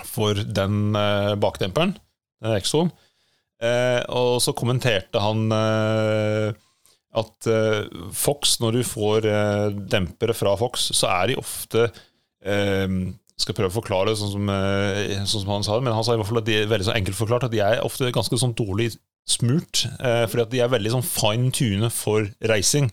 [0.08, 0.96] for den
[1.42, 1.98] bakdemperen,
[2.42, 2.94] den Exoen.
[3.62, 7.50] Og så kommenterte han at
[8.16, 9.28] Fox, når du får
[9.92, 11.84] dempere fra Fox, så er de ofte
[13.36, 14.54] skal prøve å forklare det sånn som,
[15.28, 16.88] sånn som han sa det, men han sa i hvert fall at de er veldig
[16.88, 18.94] så enkelt forklart at de er ofte ganske sånn dårlig
[19.30, 22.88] smurt, fordi at de er veldig sånn fine tune for racing.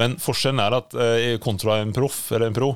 [0.00, 2.70] Men forskjellen er at eh, kontra en proff eller en pro,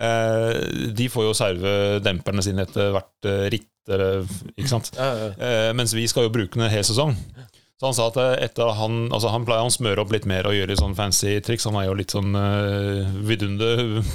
[0.00, 0.60] eh,
[0.96, 1.72] de får jo serve
[2.04, 4.22] demperne sine etter hvert eh, ritt, eller,
[4.54, 4.92] ikke sant?
[4.94, 7.16] Eh, mens vi skal jo bruke den en hel sesong.
[7.80, 10.52] Så han sa at etter han Altså han pleier å smøre opp litt mer og
[10.52, 11.64] gjøre litt sånn fancy triks.
[11.64, 13.70] Han er jo litt sånn uh, vidunde.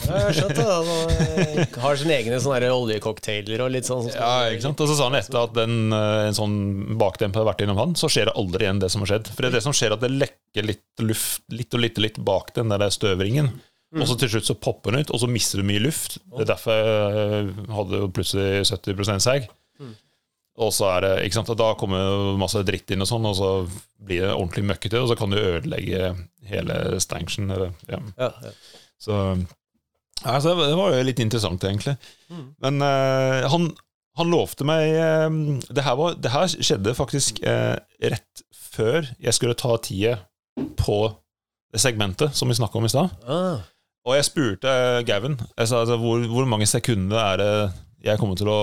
[0.05, 0.75] Ja, jeg skjønte det.
[0.75, 1.15] Han
[1.57, 4.05] eh, har sine egne sånne oljecocktailler og litt sånn.
[4.13, 4.85] Ja, ikke sant?
[4.85, 6.59] Og så sa han etter at den, eh, en sånn
[7.01, 9.33] bakdemper har vært innom han, så skjer det aldri igjen det som har skjedd.
[9.33, 12.05] For det er det som skjer, at det lekker litt luft litt og litt, og
[12.05, 13.49] litt bak den der støvringen.
[13.49, 14.03] Mm.
[14.03, 16.19] Og så til slutt så popper den ut, og så mister du mye luft.
[16.37, 19.49] Det er derfor jeg hadde jo plutselig 70% seg.
[20.55, 23.49] Og så er det, ikke sant, da kommer masse dritt inn, og sånn, og så
[24.07, 26.13] blir det ordentlig møkkete, og så kan du ødelegge
[26.47, 27.51] hele stanchen.
[27.91, 27.99] Ja.
[28.15, 28.53] Ja, ja.
[29.01, 29.17] Så
[30.23, 31.97] altså, det var jo litt interessant, egentlig.
[32.31, 32.45] Mm.
[32.63, 33.67] Men uh, han,
[34.15, 35.27] han lovte meg eh,
[35.67, 40.17] det, her var, det her skjedde faktisk uh, rett før jeg skulle ta tida
[40.79, 40.99] på
[41.75, 43.11] det segmentet som vi snakka om i stad.
[43.27, 43.65] Ah,
[44.07, 44.71] Og jeg spurte
[45.07, 47.51] Gavin jeg sa, altså, hvor, hvor mange sekunder er det
[48.05, 48.59] jeg kommer til å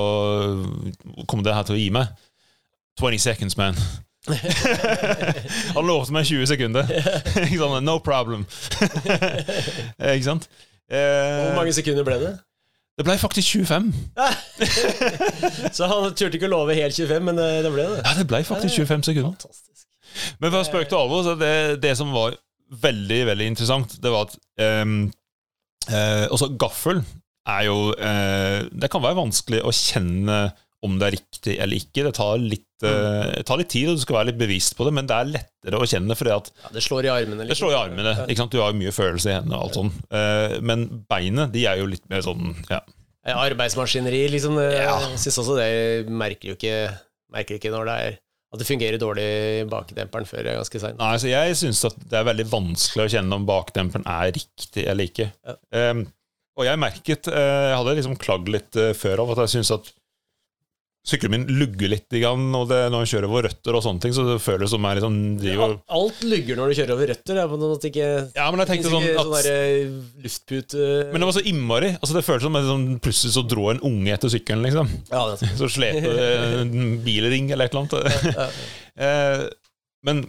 [1.27, 2.13] Kommer det her til å gi meg?
[3.01, 3.79] 20 seconds, man.
[5.75, 6.87] Han lovte meg 20 sekunder.
[7.83, 8.45] No problem.
[10.15, 10.49] Ikke sant?
[10.93, 12.33] Eh, Hvor mange sekunder ble det?
[12.99, 13.87] Det ble faktisk 25.
[15.73, 18.03] Så han turte ikke å love helt 25, men det, det ble det.
[18.05, 19.33] Ja, det ble faktisk 25 sekunder.
[19.33, 19.87] Fantastisk.
[20.43, 22.37] Men for å spøke til alvor, så det, det som var
[22.85, 25.07] veldig veldig interessant, det var at ehm,
[25.89, 27.01] eh, Også gaffel
[27.49, 30.53] er jo eh, Det kan være vanskelig å kjenne
[30.83, 32.03] om det er riktig eller ikke.
[32.09, 34.93] Det tar litt, eh, tar litt tid, og du skal være litt bevisst på det,
[34.97, 37.47] men det er lettere å kjenne fordi at Ja, det slår i armene.
[37.47, 38.15] det slår i armene.
[38.27, 38.51] ikke sant?
[38.51, 39.93] Du har jo mye følelse i hendene og alt sånn.
[40.11, 42.81] Eh, men beinet, de er jo litt mer sånn ja.
[43.25, 44.57] Arbeidsmaskineri, liksom.
[44.57, 44.99] det- Ja.
[44.99, 46.99] Jeg syns også det merker jo ikke
[47.33, 48.19] Merker ikke når det er
[48.53, 50.99] at det fungerer dårlig i bakdemperen før det er ganske seint.
[50.99, 55.05] Nei, så Jeg syns det er veldig vanskelig å kjenne om bakdemperen er riktig eller
[55.09, 55.33] ikke.
[55.47, 55.55] Ja.
[55.73, 56.03] Ehm,
[56.59, 59.73] og jeg merket eh, Jeg hadde liksom klagd litt eh, før av at jeg syns
[59.79, 59.93] at
[61.03, 64.13] sykkelen min lugger litt grann, og det, når jeg kjører over røtter og sånne ting,
[64.15, 67.41] så det føles som jeg liksom driver Alt lugger når du kjører over røtter.
[67.41, 69.57] Det på noe at ikke Ja, men jeg tenkte sånn at sånn derre
[70.23, 71.91] luftpute Men det var så innmari.
[71.99, 74.93] Altså Det føltes som at liksom, plutselig så dro en unge etter sykkelen, liksom.
[75.11, 75.59] Ja, det er sånn.
[75.65, 78.23] Så slepte det en bilring eller et eller annet.
[78.39, 78.47] ja.
[79.03, 79.51] ja,
[80.07, 80.23] men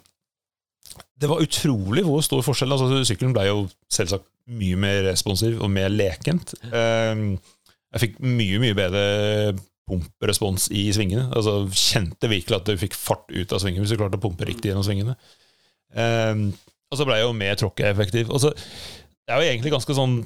[1.23, 2.73] det var utrolig hvor stor forskjell.
[2.75, 4.27] Altså, sykkelen ble jo selvsagt
[4.59, 6.51] mye mer responsiv og mer lekent.
[6.67, 7.23] Eh,
[7.93, 9.03] jeg fikk mye, mye bedre
[9.87, 11.29] pumperespons i svingene.
[11.35, 14.47] Altså, kjente virkelig at du fikk fart ut av svingen hvis du klarte å pumpe
[14.49, 15.15] riktig gjennom svingene.
[15.95, 16.47] Eh,
[16.93, 18.31] og så ble jeg jo mer tråkkeeffektiv.
[18.33, 20.17] Og det er jo egentlig ganske sånn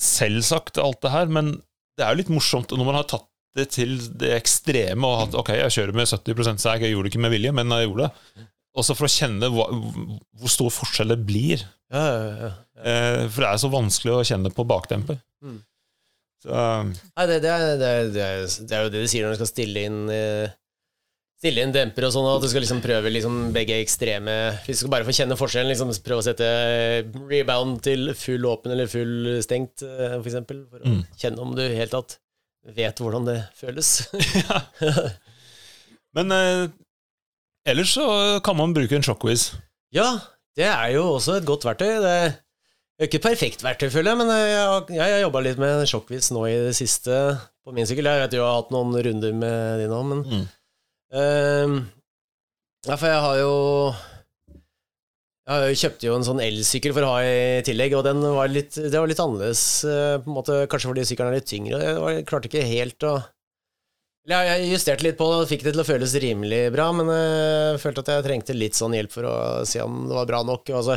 [0.00, 1.56] selvsagt, alt det her, men
[1.96, 5.36] det er jo litt morsomt når man har tatt det til det ekstreme og hatt
[5.40, 8.08] Ok, jeg kjører med 70 seg, jeg gjorde det ikke med vilje, men jeg gjorde
[8.08, 8.44] det.
[8.76, 9.66] Også for å kjenne hva,
[10.36, 11.62] hvor stor forskjell det blir.
[11.94, 12.50] Ja, ja, ja.
[12.82, 15.16] Eh, for det er så vanskelig å kjenne på bakdemper.
[15.44, 15.62] Mm.
[16.44, 16.84] Så, eh,
[17.16, 19.34] Nei, det, det, er, det, er, det, er, det er jo det du sier når
[19.36, 20.54] du skal stille inn eh,
[21.36, 24.32] Stille inn demper og sånn, at du skal liksom prøve liksom begge ekstreme
[24.64, 26.46] Hvis du skal bare få kjenne forskjellen, liksom prøve å sette
[27.28, 31.02] rebound til full åpen eller full stengt, eh, for eksempel, for å Mm.
[31.20, 32.16] kjenne om du i det hele tatt
[32.76, 33.90] vet hvordan det føles.
[36.16, 36.64] men eh,
[37.66, 38.06] ellers så
[38.46, 39.50] kan man bruke en shockwiz.
[39.94, 40.08] ja,
[40.56, 41.98] det er jo også et godt verktøy.
[42.00, 42.14] Det
[43.04, 46.46] er ikke perfekt verktøy, føler jeg, men eh, jeg har, jobba litt med sjokkvis nå
[46.48, 47.12] i det siste
[47.66, 48.08] på min sykkel.
[48.08, 50.46] Jeg vet jo jeg har hatt noen runder med de nå, men Mm.
[51.20, 51.76] um,
[52.86, 53.52] Ja, for jeg har jo
[55.46, 58.74] Jeg kjøpte jo en sånn elsykkel for å ha i tillegg, og den var litt,
[58.74, 61.78] det var litt annerledes, eh, på en måte, kanskje fordi sykkelen er litt tyngre.
[62.16, 63.12] Jeg klarte ikke helt å
[64.32, 67.82] jeg justerte litt på det og fikk det til å føles rimelig bra, men jeg
[67.82, 69.36] følte at jeg trengte litt sånn hjelp for å
[69.68, 70.72] se om det var bra nok.
[70.74, 70.96] Altså,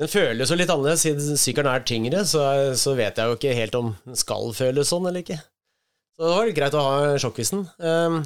[0.00, 3.58] den føles jo litt annerledes, siden sykkelen er tyngre, så, så vet jeg jo ikke
[3.58, 5.38] helt om den skal føles sånn eller ikke.
[6.16, 7.66] Så det var litt greit å ha sjokkvisten.
[7.76, 8.22] Um,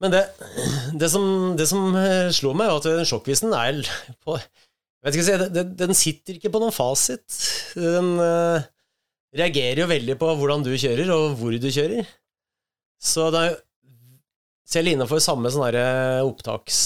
[0.00, 0.22] men det,
[0.96, 3.80] det, som, det som eh, slo meg, var at den sjokkvisten er
[4.24, 7.36] på jeg vet ikke si, den, den sitter ikke på noen fasit.
[7.78, 8.64] Den eh,
[9.38, 12.08] reagerer jo veldig på hvordan du kjører, og hvor du kjører.
[13.02, 13.58] Så er
[14.66, 15.78] selv innenfor samme sånn
[16.26, 16.80] opptaks...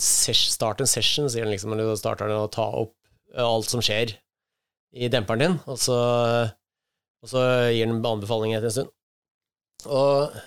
[0.00, 2.94] Start en session, sier han liksom, når du starter den å ta opp
[3.34, 4.16] eh, alt som skjer
[4.96, 5.96] i demperen din, og så,
[7.20, 7.42] og så
[7.74, 8.92] gir den anbefalinger etter en stund.
[9.92, 10.38] Og,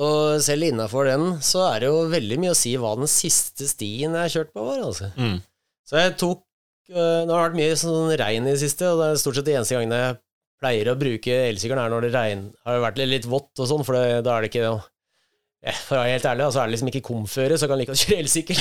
[0.00, 3.68] og selv innafor den så er det jo veldig mye å si hva den siste
[3.68, 4.80] stien jeg har kjørt på, var.
[4.86, 5.10] altså.
[5.20, 5.42] Mm.
[5.84, 6.40] Så jeg tok
[6.94, 9.50] øh, Det har vært mye sånn regn i det siste, og det er stort sett
[9.50, 10.18] de eneste gangene jeg
[10.60, 13.96] pleier å bruke elsykkelen, er når det regner, har vært litt, vått og sånn, for
[13.96, 14.64] det, da er det ikke
[15.60, 17.80] ja, For å være helt ærlig, så er det liksom ikke komføre, så jeg kan
[17.80, 18.58] like godt kjøre elsykkel.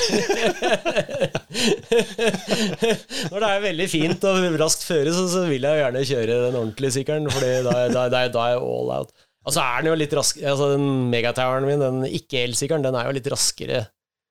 [3.30, 6.40] Når det er veldig fint og raskt føre, så, så vil jeg jo gjerne kjøre
[6.48, 9.14] den ordentlige sykkelen, for da, da, da, da er jeg all out.
[9.48, 13.08] Og så er den jo litt rask Altså, den megatoweren min, den ikke-elsykkelen, den er
[13.10, 13.86] jo litt raskere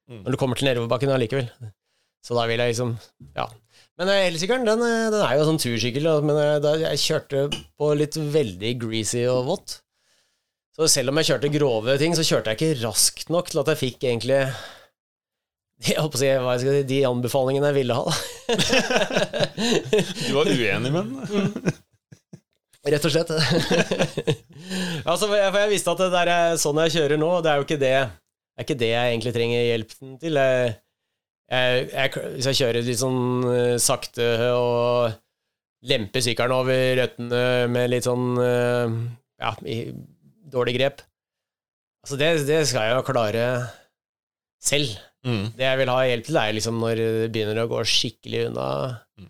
[0.08, 0.22] Mm.
[0.24, 1.50] når du kommer til nedoverbakken allikevel.
[2.24, 2.94] Så da vil jeg liksom
[3.36, 3.44] Ja.
[3.98, 7.92] Men eh, elsykkelen, den, eh, den er jo sånn tursykkel, men eh, jeg kjørte på
[7.98, 9.78] litt veldig greasy og vått.
[10.78, 13.72] Så selv om jeg kjørte grove ting, så kjørte jeg ikke raskt nok til at
[13.72, 14.44] jeg fikk egentlig
[15.78, 18.06] jeg håper å si, hva jeg skal si, de anbefalingene jeg ville ha.
[20.26, 21.76] Du var uenig med den?
[22.88, 23.30] Rett og slett.
[25.08, 27.50] altså, for jeg, for jeg visste at det der er sånn jeg kjører nå, det
[27.52, 30.40] er jo ikke det, det er ikke det jeg egentlig trenger hjelp til.
[30.42, 30.74] Jeg,
[31.48, 33.20] jeg, jeg, hvis jeg kjører litt sånn
[33.52, 35.14] eh, sakte og
[35.88, 38.96] lemper sykkelen over røttene med litt sånn eh,
[39.44, 39.52] ja,
[40.52, 41.04] dårlig grep
[42.04, 43.44] Altså, det, det skal jeg jo klare
[44.62, 44.92] selv.
[45.26, 45.48] Mm.
[45.58, 48.68] Det jeg vil ha hjelp til, er liksom når det begynner å gå skikkelig unna,
[49.18, 49.26] Mm.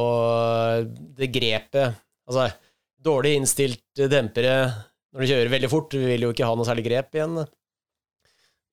[0.00, 0.88] og
[1.20, 1.92] det grepet
[2.26, 2.46] Altså,
[3.04, 4.54] dårlig innstilt dempere
[5.12, 7.36] når du kjører veldig fort, du vil jo ikke ha noe særlig grep igjen.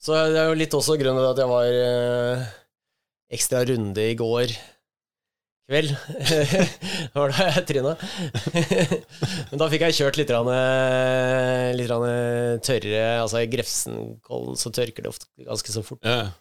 [0.01, 2.47] Så det er jo litt også grunnen til at jeg var eh,
[3.35, 4.53] ekstra runde i går
[5.69, 5.93] kveld.
[7.15, 7.93] var det jeg tryna.
[9.49, 12.05] Men da fikk jeg kjørt litt, grann, eh, litt rann
[12.65, 16.03] tørre Altså i Grefsenkollen så tørker det ofte ganske så fort.
[16.05, 16.33] Ja.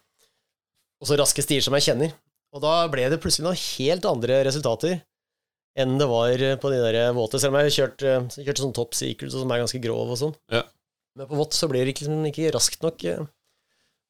[1.01, 2.13] Og så raske stier som jeg kjenner.
[2.53, 4.99] Og da ble det plutselig noen helt andre resultater
[5.73, 7.39] enn det var på de der våte.
[7.41, 10.35] Selv om jeg kjørte, jeg kjørte sånn top secret som er ganske grov og sånn.
[10.53, 10.61] Ja.
[11.17, 13.03] Men på vått så blir det liksom ikke raskt nok.
[13.09, 13.25] eh.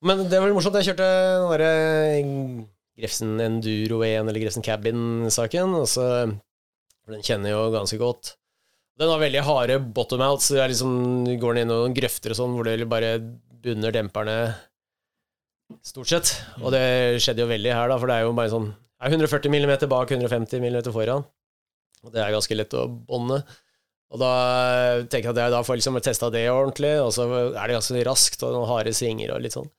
[0.03, 0.75] Men det var litt morsomt.
[0.81, 1.71] Jeg kjørte den derre
[2.99, 6.35] Grefsen Enduro 1 eller Grefsen Cabin-saken, for
[7.09, 8.35] Den kjenner jeg jo ganske godt.
[9.01, 10.51] Den har veldig harde bottom-outs.
[10.53, 13.17] er Liksom, du går ned i noen grøfter og sånn hvor det bare
[13.63, 14.37] bunner demperne
[15.81, 16.35] stort sett.
[16.61, 18.69] Og det skjedde jo veldig her, da, for det er jo bare sånn
[19.03, 21.25] er 140 mm bak, 150 mm foran.
[22.03, 23.41] Og det er ganske lett å bånde.
[24.13, 24.33] Og da
[25.09, 28.05] tenker jeg at jeg da får liksom testa det ordentlig, og så er det ganske
[28.07, 29.69] raskt, og noen harde svinger og litt sånn.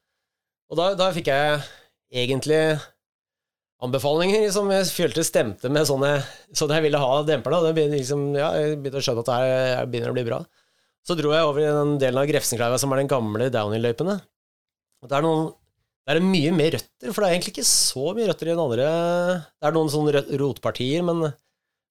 [0.73, 1.63] Og da, da fikk jeg
[2.25, 2.61] egentlig
[3.85, 6.11] anbefalinger som jeg følte stemte med sånne
[6.57, 7.61] sånn jeg ville ha demperne.
[7.61, 10.27] og Det begynte liksom, ja, jeg begynte å skjønne at det her begynner å bli
[10.29, 10.39] bra.
[11.05, 14.17] Så dro jeg over i den delen av Grefsenkleiva som er den gamle downhill-løypene.
[15.05, 15.51] Og det er noen
[16.09, 18.87] er mye mer røtter, for det er egentlig ikke så mye røtter i den andre
[19.49, 21.23] Det er noen sånne rotpartier, men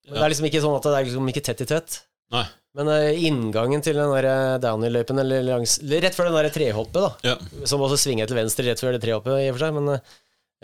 [0.04, 1.94] men det er liksom ikke sånn at det er liksom ikke tett i tett.
[2.34, 2.42] Nei.
[2.76, 6.98] Men eh, inngangen til den der eh, downhill-løypen, eller langs Rett før den der trehoppet,
[6.98, 7.64] da, Ja.
[7.70, 10.12] som også svinger til venstre rett før det trehoppet, i og for seg, men eh,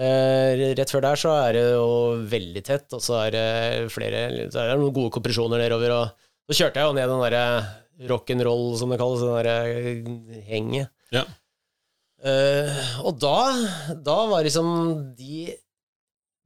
[0.01, 1.91] rett før der så er det jo
[2.31, 3.47] veldig tett, og så er det
[3.93, 7.25] flere Så er det noen gode kompresjoner nedover, og så kjørte jeg jo ned den
[7.27, 7.45] derre
[8.11, 10.89] rock'n'roll, som det kalles, den derre henget.
[11.13, 11.27] Ja.
[12.21, 13.37] Eh, og da,
[13.97, 14.67] da var liksom
[15.17, 15.55] de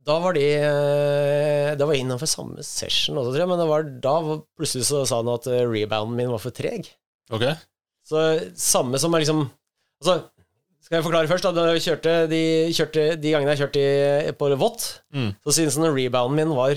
[0.07, 3.89] Da var de eh, Det var innenfor samme session også, tror jeg, men det var,
[4.05, 6.87] da var, plutselig så sa han at eh, rebounden min var for treg.
[7.33, 7.57] Okay.
[8.07, 8.23] Så
[8.61, 9.47] samme som er liksom
[10.03, 10.19] Altså,
[10.85, 11.47] skal jeg forklare først?
[11.57, 12.43] Da, kjørte de,
[12.77, 13.85] kjørte, de gangene jeg kjørte
[14.29, 15.31] i- på vått, Mm.
[15.45, 16.77] så syntes han rebounden min var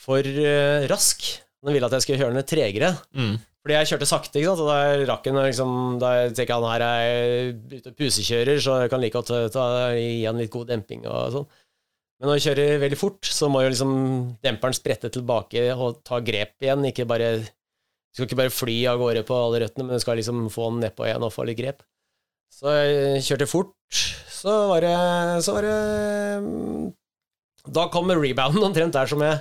[0.00, 1.24] for uh, rask.
[1.64, 2.92] Han ville at jeg skulle kjøre den tregere.
[3.14, 3.34] Mm.
[3.60, 6.84] Fordi jeg kjørte sakte, ikke sant, og da rakk han liksom Da tenker han her
[6.86, 10.70] er ute og pusekjører, så jeg kan like godt ta, ta, gi han litt god
[10.72, 11.46] demping og sånn.
[12.20, 13.92] Men når jeg kjører veldig fort, så må jo liksom
[14.44, 17.40] demperen sprette tilbake og ta grep igjen, ikke bare
[18.10, 20.64] Du skal ikke bare fly av gårde på alle røttene, men du skal liksom få
[20.72, 21.84] den nedpå igjen og få litt grep.
[22.50, 23.74] Så jeg kjørte fort,
[24.30, 24.94] så var det
[25.44, 25.76] Så var det
[27.70, 29.40] Da kom rebounden omtrent der som jeg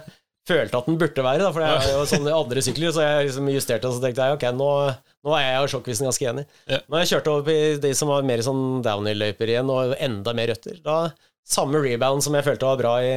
[0.49, 3.27] følte at den burde være, da, for det er jo sånne andre sykler, så jeg
[3.27, 4.69] liksom justerte og så tenkte jeg ok, nå,
[5.27, 6.45] nå er jeg og sjokkvisen ganske enig.
[6.65, 6.79] Ja.
[6.89, 10.49] Når jeg kjørte over i de som var mer sånn downhill-løyper igjen, og enda mer
[10.49, 10.95] røtter, da
[11.49, 13.13] samme rebound som jeg følte var bra i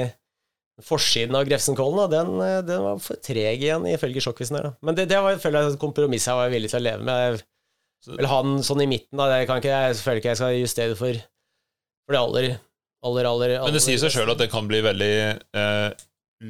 [0.83, 4.69] forsiden av Grefsenkollen, da, den, den var for treg igjen, ifølge sjokkvisen her.
[4.71, 4.75] Da.
[4.85, 7.43] Men det, det var, føler jeg, et kompromiss jeg var villig til å leve med.
[8.09, 9.29] Ha den sånn i midten, da.
[9.31, 11.19] Det kan ikke, jeg føler ikke jeg skal justere for,
[12.03, 12.49] for det aller,
[13.07, 15.13] aller, aller, Men det sier seg aller sjøl at det kan bli veldig
[15.63, 15.89] eh,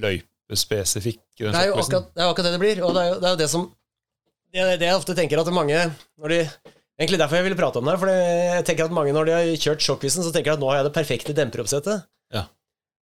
[0.02, 1.22] løypespesifikk.
[1.38, 3.26] Det er jo akkurat det, er akkurat det det blir, og det er jo det,
[3.26, 3.66] er jo det som
[4.52, 5.80] det, er det jeg ofte tenker at mange
[6.20, 6.44] når de
[7.00, 9.32] Egentlig derfor jeg ville prate om det, her, for jeg tenker at mange når de
[9.34, 12.04] har kjørt sjokkvisen, så tenker de at nå har jeg det perfekte demperoppsettet.
[12.36, 12.42] Ja.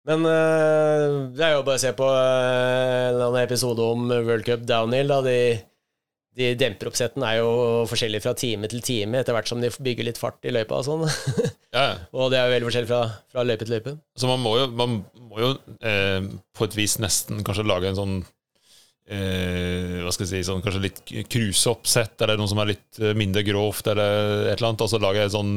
[0.06, 4.68] Men øh, det er jo bare å se på øh, en episode om World Cup
[4.68, 5.10] Downhill.
[5.10, 5.18] Da.
[5.24, 5.38] De,
[6.38, 7.50] de demperoppsettene er jo
[7.90, 10.86] forskjellige fra time til time etter hvert som de bygger litt fart i løypa og
[10.88, 11.06] sånn.
[11.68, 11.96] Ja, ja.
[12.16, 12.98] og det er jo veldig forskjellig fra,
[13.28, 13.92] fra løype til løype.
[14.16, 14.94] Så man må jo, man
[15.28, 15.50] må jo
[15.84, 16.24] eh,
[16.56, 18.14] på et vis nesten kanskje lage en sånn
[19.04, 23.12] eh, Hva skal jeg si sånn, Kanskje litt cruiseoppsett, eller noe som er litt eh,
[23.12, 24.86] mindre grovt, eller et eller annet.
[24.86, 25.52] Og så lage et sånn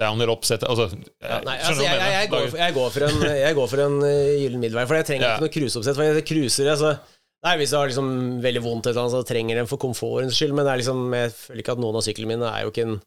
[0.00, 0.88] downhill-oppsett altså,
[1.20, 3.84] Ja, nei, altså, jeg, jeg, jeg, går for, jeg går for en, jeg går for
[3.84, 5.98] en uh, gyllen middelvei, for jeg trenger ikke noe cruiseoppsett.
[5.98, 6.96] For jeg cruiser, altså
[7.44, 8.10] Nei, Hvis du har liksom
[8.44, 11.04] veldig vondt, et eller annet, så trenger den for komfortens skyld, men det er liksom,
[11.12, 12.98] jeg føler ikke at noen av syklene mine er jo ikke en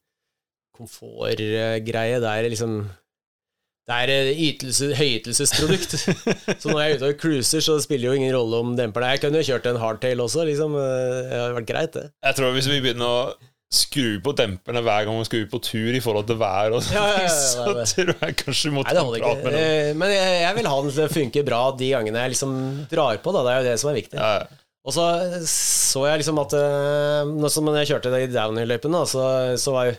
[0.77, 2.21] komfortgreie.
[2.21, 2.77] Det er liksom
[3.87, 5.93] Det er et ytelse, høyytelsesprodukt.
[6.61, 9.15] så når jeg er ute og cruiser, så spiller jo ingen rolle om demper deg.
[9.15, 10.75] Jeg kunne jo kjørt en hardtail også, liksom.
[10.75, 12.09] Det hadde vært greit, det.
[12.27, 13.21] Jeg tror hvis vi begynner å
[13.73, 16.83] skru på demperne hver gang vi skal ut på tur i forhold til vær, og
[16.85, 17.33] sånn, Ja, ja, ja,
[17.89, 19.59] så tror jeg kanskje vi må Nei, ta en prat med dem.
[19.59, 22.53] Eh, Men jeg, jeg vil ha den til å funke bra de gangene jeg liksom
[22.91, 23.43] drar på, da.
[23.43, 24.23] Det er jo det som er viktig.
[24.87, 25.05] Og så
[25.51, 29.25] så jeg liksom at eh, Når som jeg kjørte i downhill-løypen, så,
[29.59, 29.97] så var jo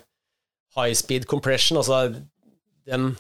[0.78, 2.06] high speed compression, altså
[2.88, 3.10] den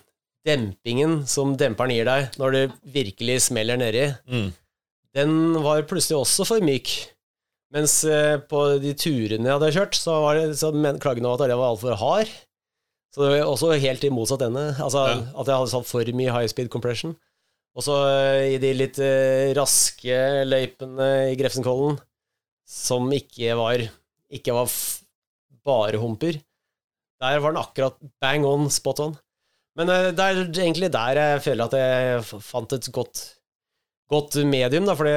[0.48, 4.48] dempingen som demperen gir deg når du virkelig smeller nedi, Mm.
[5.18, 5.32] den
[5.64, 6.88] var plutselig også for myk.
[7.74, 10.70] Mens eh, på de turene jeg hadde kjørt, så, var det, så
[11.02, 12.30] klagen over at jeg var altfor hard.
[13.12, 14.66] Så det var også helt i motsatt ende.
[14.80, 15.18] Altså Ja.
[15.40, 17.16] at jeg hadde satt for mye high speed compression.
[17.76, 20.16] Og så eh, i de litt eh, raske
[20.48, 21.98] løypene i Grefsenkollen,
[22.68, 23.84] som ikke var
[24.28, 24.68] ikke var
[25.64, 26.36] bare humper,
[27.20, 29.14] der var den akkurat bang on, spot on.
[29.78, 33.22] Men det er egentlig der jeg føler at jeg fant et godt,
[34.10, 35.14] godt medium, da, fordi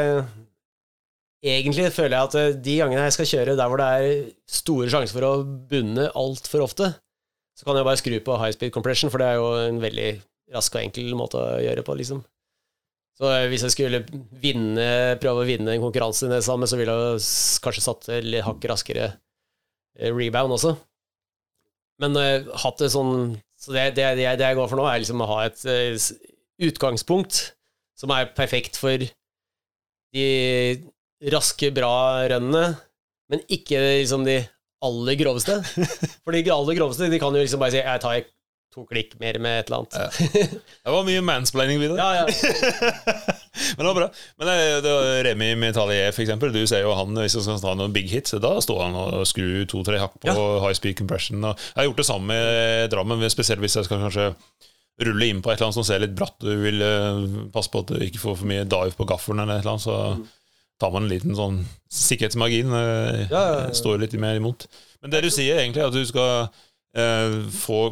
[1.41, 4.09] egentlig føler jeg at eh, de gangene jeg skal kjøre der hvor det er
[4.49, 6.91] store sjanser for å bunne altfor ofte,
[7.57, 10.11] så kan jeg bare skru på high speed compression, for det er jo en veldig
[10.55, 12.21] rask og enkel måte å gjøre på, liksom.
[13.17, 14.03] Så eh, hvis jeg skulle
[14.41, 14.85] vinne,
[15.21, 17.25] prøve å vinne en konkurranse i det samme, så ville jeg
[17.65, 20.75] kanskje satt litt hakk raskere eh, rebound også.
[22.01, 25.21] Men eh, hatt det sånn Så det, det, det, jeg går for nå, er liksom
[25.21, 25.59] å ha et
[26.65, 27.51] utgangspunkt
[27.93, 30.23] som er perfekt for de
[31.29, 31.93] raske, bra
[32.31, 32.75] rønnene,
[33.31, 34.41] men ikke liksom de
[34.81, 35.59] aller groveste.
[36.25, 38.23] For de aller groveste de kan jo liksom bare si 'jeg tar
[38.71, 40.23] to klikk mer med et eller annet'.
[40.85, 41.99] Det var mye mansplaining videre.
[41.99, 42.25] Ja, ja.
[43.77, 44.07] Men det var bra.
[44.39, 46.53] Men det, det var Remi Metallier, for eksempel.
[46.55, 49.27] Du ser jo han hvis han skal ta noen big hits, da står han og
[49.27, 51.43] skrur to-tre hakk på high speed compression.
[51.43, 54.31] Og jeg har gjort det samme med Drammen, spesielt hvis jeg skal kanskje
[55.01, 57.21] rulle inn på et eller annet som ser litt bratt Du vil eh,
[57.53, 59.87] passe på at du ikke får for mye dive på gaffelen, eller et eller annet,
[59.87, 60.40] så
[60.81, 61.59] tar man en liten sånn
[61.93, 62.73] sikkerhetsmargin.
[62.73, 63.67] eh, Ja, ja.
[63.77, 64.65] Står litt mer imot.
[65.01, 66.49] Men det du sier, egentlig, er at du skal
[66.97, 67.83] eh, få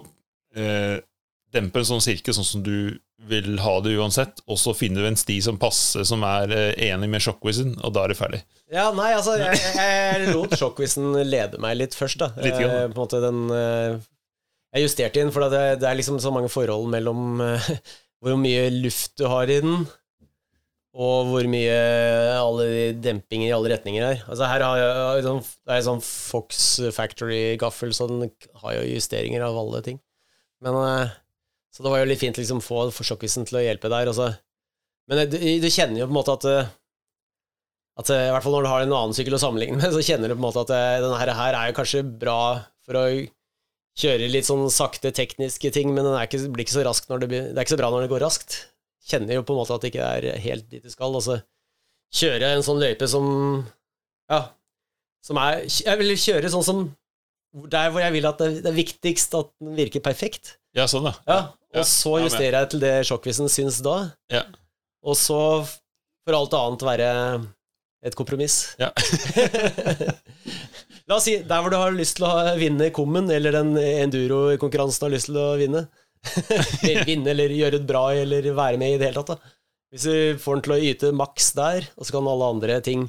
[0.58, 0.98] eh,
[1.54, 2.98] dempe en sånn sirkel sånn som du
[3.30, 6.70] vil ha det uansett, og så finner du en sti som passer, som er eh,
[6.90, 8.40] enig med sjokkquizen, og da er det ferdig.
[8.72, 12.30] Ja, nei, altså, jeg, jeg lot sjokkquizen lede meg litt først, da.
[12.40, 12.56] Litt.
[12.62, 13.98] Eh, på en måte den eh,
[14.78, 17.70] Jeg justerte inn, for det, det er liksom så mange forhold mellom eh,
[18.24, 19.84] hvor mye luft du har i den,
[20.98, 21.76] og hvor mye
[22.40, 24.24] alle de dempinger i alle retninger er.
[24.26, 26.64] Altså, her har jeg, sånn, det er sånn Fox
[26.96, 28.32] Factory-gaffel, så den
[28.64, 30.00] har jo justeringer av alle ting.
[30.66, 31.14] Men eh,
[31.72, 34.10] Så det var jo litt fint liksom få få til å hjelpe der.
[34.10, 34.18] Og
[35.10, 36.74] men du, du kjenner jo på en måte at eh,
[38.00, 40.04] at eh, i hvert fall når du har en annen sykkel å sammenligne med, så
[40.06, 42.40] kjenner du på en måte at eh, denne her, er jo kanskje bra
[42.88, 43.06] for å
[44.00, 47.32] kjøre litt sånn sakte tekniske ting, men den ikke, blir ikke så rask når det,
[47.32, 48.60] blir, det er ikke så bra når det går raskt.
[49.08, 51.39] Kjenner jo på en måte at det ikke er helt dit det skal, og så
[52.20, 53.28] kjøre en sånn løype som
[54.30, 54.41] Ja,
[55.26, 56.88] som er Jeg vil kjøre sånn som
[57.70, 60.60] der hvor jeg vil at det, det er viktigst at den virker perfekt.
[60.78, 61.16] Ja, sånn, da.
[61.26, 61.38] Ja,
[61.74, 63.95] og så ja, så justerer jeg til det sjokkvisen syns da.
[64.30, 64.43] Ja.
[65.02, 67.08] Og så får alt annet være
[68.06, 68.76] et kompromiss.
[68.78, 68.91] Ja.
[71.10, 75.08] La oss si der hvor du har lyst til å vinne kummen, eller den enduro-konkurransen
[75.08, 75.88] har lyst til å vinne.
[76.84, 79.38] eller vinne, eller gjøre det bra, eller være med i det hele tatt.
[79.38, 79.55] da.
[79.89, 83.07] Hvis du får den til å yte maks der, og så kan alle andre ting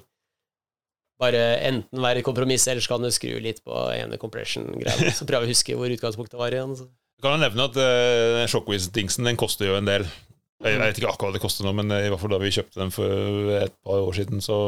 [1.21, 5.13] bare enten være et kompromiss, eller så kan du skru litt på ene compression-greia.
[5.13, 6.73] Så prøve å huske hvor utgangspunktet var igjen.
[6.79, 6.89] Så.
[7.21, 10.07] Kan jeg nevne at uh, Shockwiz-dingsen den koster jo en del.
[10.65, 12.53] Jeg vet ikke akkurat hva det koster nå, men eh, i hvert fall da vi
[12.53, 14.59] kjøpte den for et par år siden, så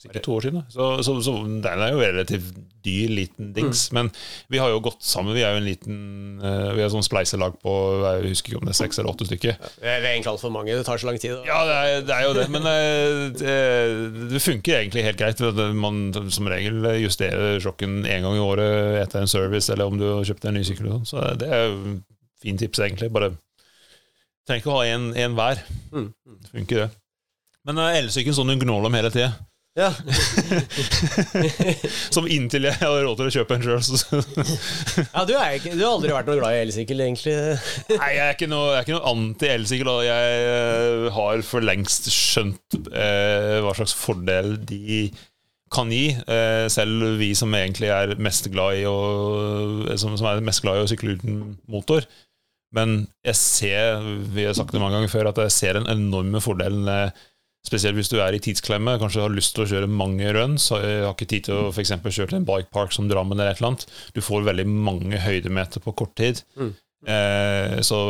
[0.00, 3.82] sikkert to år siden, så, så, så den er jo relativt dyr, liten dings.
[3.92, 4.08] Men
[4.48, 5.34] vi har jo gått sammen.
[5.36, 5.96] Vi er jo en liten
[6.40, 9.26] eh, Vi har sånn spleiselag på jeg husker ikke om det er seks eller åtte
[9.28, 9.58] stykker.
[9.82, 11.36] Vi er egentlig altfor mange, det tar så lang tid.
[11.36, 11.42] da.
[11.50, 13.58] Ja, det er, det er jo det, men eh, det,
[14.32, 15.44] det funker egentlig helt greit.
[15.76, 16.00] Man
[16.32, 20.24] som regel justerer sjokken én gang i året etter en service, eller om du har
[20.30, 20.88] kjøpt en ny sykkel.
[20.88, 21.10] og sånn.
[21.12, 21.98] Så det er jo
[22.40, 23.12] fint tips, egentlig.
[23.12, 23.34] Bare
[24.48, 25.60] trenger ikke å ha en hver.
[25.92, 26.10] Mm.
[26.40, 26.90] Det funker, det.
[27.68, 29.34] Men elsykkel sånn du gnåler om hele tida.
[29.80, 29.90] Ja.
[32.14, 33.80] Som inntil jeg har råd til å kjøpe en sjøl.
[35.14, 37.36] ja, du, er ikke, du har aldri vært noe glad i elsykkel, egentlig.
[37.94, 39.92] Nei, jeg er ikke noe, jeg er ikke noe anti-elsykkel.
[40.06, 45.08] Jeg eh, har for lengst skjønt eh, hva slags fordel de
[45.72, 46.10] kan gi.
[46.12, 48.98] Eh, selv vi som egentlig er mest glad i å,
[50.00, 52.06] som, som er mest glad i å sykle uten motor.
[52.74, 54.04] Men jeg ser,
[54.34, 57.26] vi har sagt det mange ganger før, at jeg ser den enorme fordelen eh,
[57.66, 60.70] Spesielt hvis du er i tidsklemme, kanskje har lyst til å kjøre mange runs.
[60.72, 63.52] Har har ikke tid til å for eksempel kjøre til en bikepark som Drammen eller
[63.52, 63.84] et eller annet.
[64.16, 66.40] Du får veldig mange høydemeter på kort tid.
[66.56, 66.72] Mm.
[67.10, 68.00] Eh, så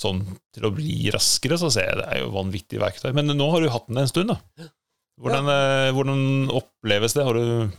[0.00, 0.22] sånn
[0.54, 3.12] til å bli raskere, så ser jeg det er jo vanvittig verktøy.
[3.16, 4.70] Men nå har du hatt den en stund, da.
[5.20, 5.92] Hvordan, ja.
[5.92, 6.22] hvordan
[6.56, 7.26] oppleves det?
[7.26, 7.76] Har du,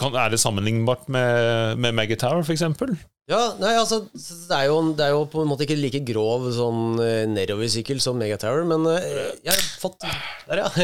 [0.00, 2.96] kan, er det sammenlignbart med, med Megatower, eksempel?
[3.30, 6.48] Ja, nei, altså, det er, jo, det er jo på en måte ikke like grov
[6.56, 10.70] sånn eh, nedoversykkel som Megatower, men eh, jeg har fått Der, ja.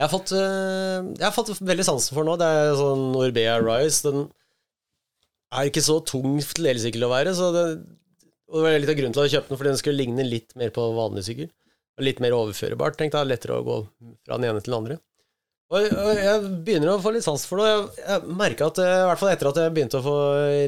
[0.00, 2.32] Jeg har fått, eh, jeg har fått veldig sansen for nå.
[2.40, 3.98] Det er sånn Orbea Rise.
[4.06, 4.22] Den
[5.52, 7.64] er ikke så tung til elsykkel å være, så det,
[8.48, 10.24] og det var litt av grunnen til at jeg kjøpte den, fordi den skulle ligne
[10.24, 11.50] litt mer på vanlig sykkel.
[12.00, 12.96] Og Litt mer overførbart.
[12.96, 13.76] Tenkte jeg, lettere å gå
[14.24, 14.96] fra den ene til den andre.
[15.70, 17.68] Og og jeg begynner å få litt sans for det.
[17.70, 20.16] Jeg, jeg merker at, eh, i hvert fall etter at jeg begynte å få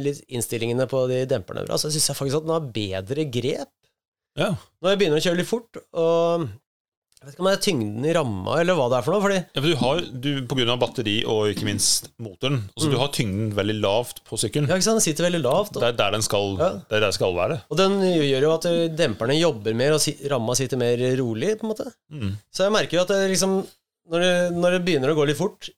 [0.05, 3.71] litt innstillingene på de demperne bra, så syns jeg faktisk at den har bedre grep.
[4.39, 4.53] Ja.
[4.81, 8.07] Når jeg begynner å kjøre litt fort, og jeg vet ikke om det er tyngden
[8.09, 10.57] i ramma, eller hva det er for noe, fordi Ja, for du har, du, på
[10.59, 12.95] grunn av batteri og ikke minst motoren, altså Mm.
[12.95, 14.67] du har tyngden veldig lavt på sykkelen.
[14.71, 15.77] ja, ikke sant, den sitter veldig lavt.
[15.77, 16.71] Og, Det er der den skal, Ja.
[16.89, 17.61] det er der skal være.
[17.71, 21.59] og den gjør jo at eh, demperne jobber mer, og si, ramma sitter mer rolig,
[21.61, 21.93] på en måte.
[22.11, 22.33] Mm.
[22.55, 23.67] Så jeg merker jo at det liksom
[24.11, 25.71] når det, når det begynner å gå litt fort,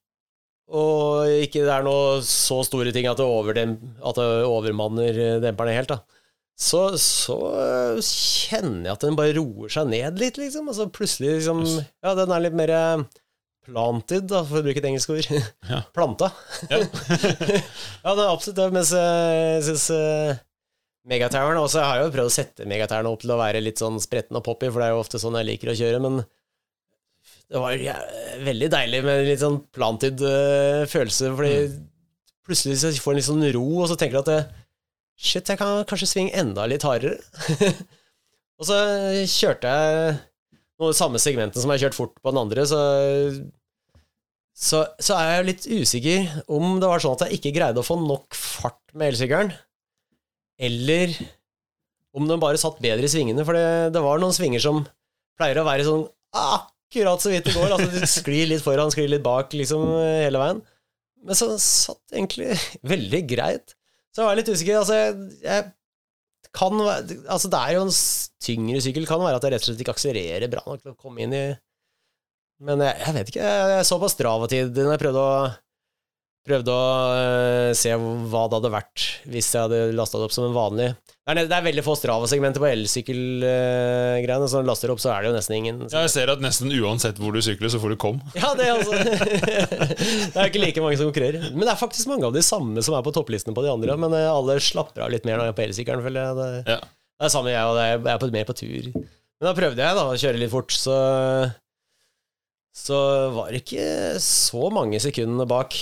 [0.74, 5.40] og ikke det er noe så store ting at det, overdem, at det overmanner eh,
[5.42, 6.22] demperne helt, da,
[6.54, 10.70] så, så eh, kjenner jeg at den bare roer seg ned litt, liksom.
[10.70, 13.04] Altså plutselig liksom Ja, den er litt mer eh,
[13.66, 15.28] planted, da, for å bruke et engelsk ord.
[15.68, 15.82] Ja.
[15.96, 16.30] Planta.
[16.70, 16.80] Ja.
[18.04, 18.68] ja, det er absolutt det.
[18.76, 20.38] Mens jeg syns uh,
[21.04, 24.38] også Jeg har jo prøvd å sette Megatoweren opp til å være litt sånn spretten
[24.38, 26.22] og poppy, for det er jo ofte sånn jeg liker å kjøre, men
[27.52, 27.94] det var ja,
[28.44, 31.56] veldig deilig med en litt sånn plantid uh, følelse, fordi
[32.44, 34.62] plutselig så får en litt sånn ro, og så tenker du at det,
[35.14, 37.18] shit, jeg kan kanskje svinge enda litt hardere.
[38.58, 38.78] og så
[39.30, 40.16] kjørte jeg
[40.80, 42.80] noe samme segmenten som jeg har kjørt fort på den andre, så,
[44.56, 47.86] så, så er jeg litt usikker om det var sånn at jeg ikke greide å
[47.86, 49.54] få nok fart med elsykkelen,
[50.64, 51.14] eller
[52.14, 54.84] om den bare satt bedre i svingene, for det, det var noen svinger som
[55.38, 56.04] pleier å være sånn
[56.90, 57.74] akkurat så vidt det går.
[57.76, 59.86] Altså, du sklir litt foran, sklir litt bak, liksom,
[60.22, 60.60] hele veien.
[61.24, 62.52] Men så satt egentlig
[62.94, 63.74] veldig greit.
[64.14, 64.80] Så jeg var litt usikker.
[64.82, 65.00] Altså,
[65.42, 65.72] jeg,
[66.54, 67.94] kan Altså, det er jo en
[68.44, 69.08] tyngre sykkel.
[69.10, 71.34] Kan være at jeg rett og slett ikke akselererer bra nok til å komme inn
[71.34, 71.44] i
[72.64, 73.48] Men jeg, jeg vet ikke.
[73.48, 75.38] Jeg, jeg så på Strava-tid når jeg prøvde å
[76.44, 80.44] Prøvde å øh, se hva det hadde vært hvis jeg hadde lasta det opp som
[80.44, 80.90] en vanlig
[81.24, 85.30] Det er, veldig få Strava-segmenter på elsykkelgreiene, så når du laster opp, så er det
[85.30, 85.78] jo nesten ingen.
[85.88, 88.20] Ja, jeg ser at nesten uansett hvor du sykler, så får du kom.
[88.36, 88.92] Ja, det er altså
[90.34, 91.48] Det er ikke like mange som konkurrerer.
[91.54, 93.96] Men det er faktisk mange av de samme som er på topplistene på de andre.
[94.04, 96.36] Men eh, alle slapper av litt mer når jeg er på elsykkelen, føler jeg.
[96.42, 96.78] Det, Ja.
[96.84, 97.88] det er samme jeg og det.
[97.88, 98.92] Jeg er på, mer på tur.
[99.00, 101.00] Men da prøvde jeg da å kjøre litt fort, så
[102.84, 103.00] Så
[103.32, 105.72] var det ikke så mange sekundene bak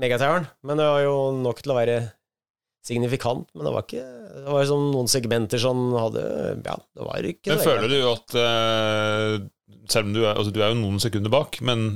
[0.00, 0.46] Megatoweren.
[0.66, 1.98] Men det var jo nok til å være
[2.84, 3.46] signifikant.
[3.54, 6.24] Men det var ikke Det var liksom noen segmenter som hadde
[6.66, 9.36] Ja, det var ikke Men føler du at eh,
[9.92, 11.86] Selv om du er, altså, du er jo noen sekunder bak, men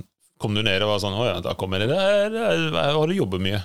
[0.40, 3.42] kom du ned og var sånn Å ja, da kommer jeg der har du jobbet
[3.42, 3.60] mye.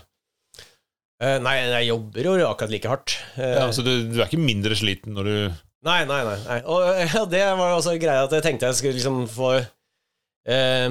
[1.24, 3.14] Eh, Nei, jeg jobber jo akkurat like hardt.
[3.38, 5.36] Eh, Ja, så du, du er ikke mindre sliten når du
[5.84, 6.38] Nei, nei, nei.
[6.48, 6.60] nei.
[6.72, 10.90] Og ja, det var jo også greia at jeg tenkte jeg skulle liksom få eh,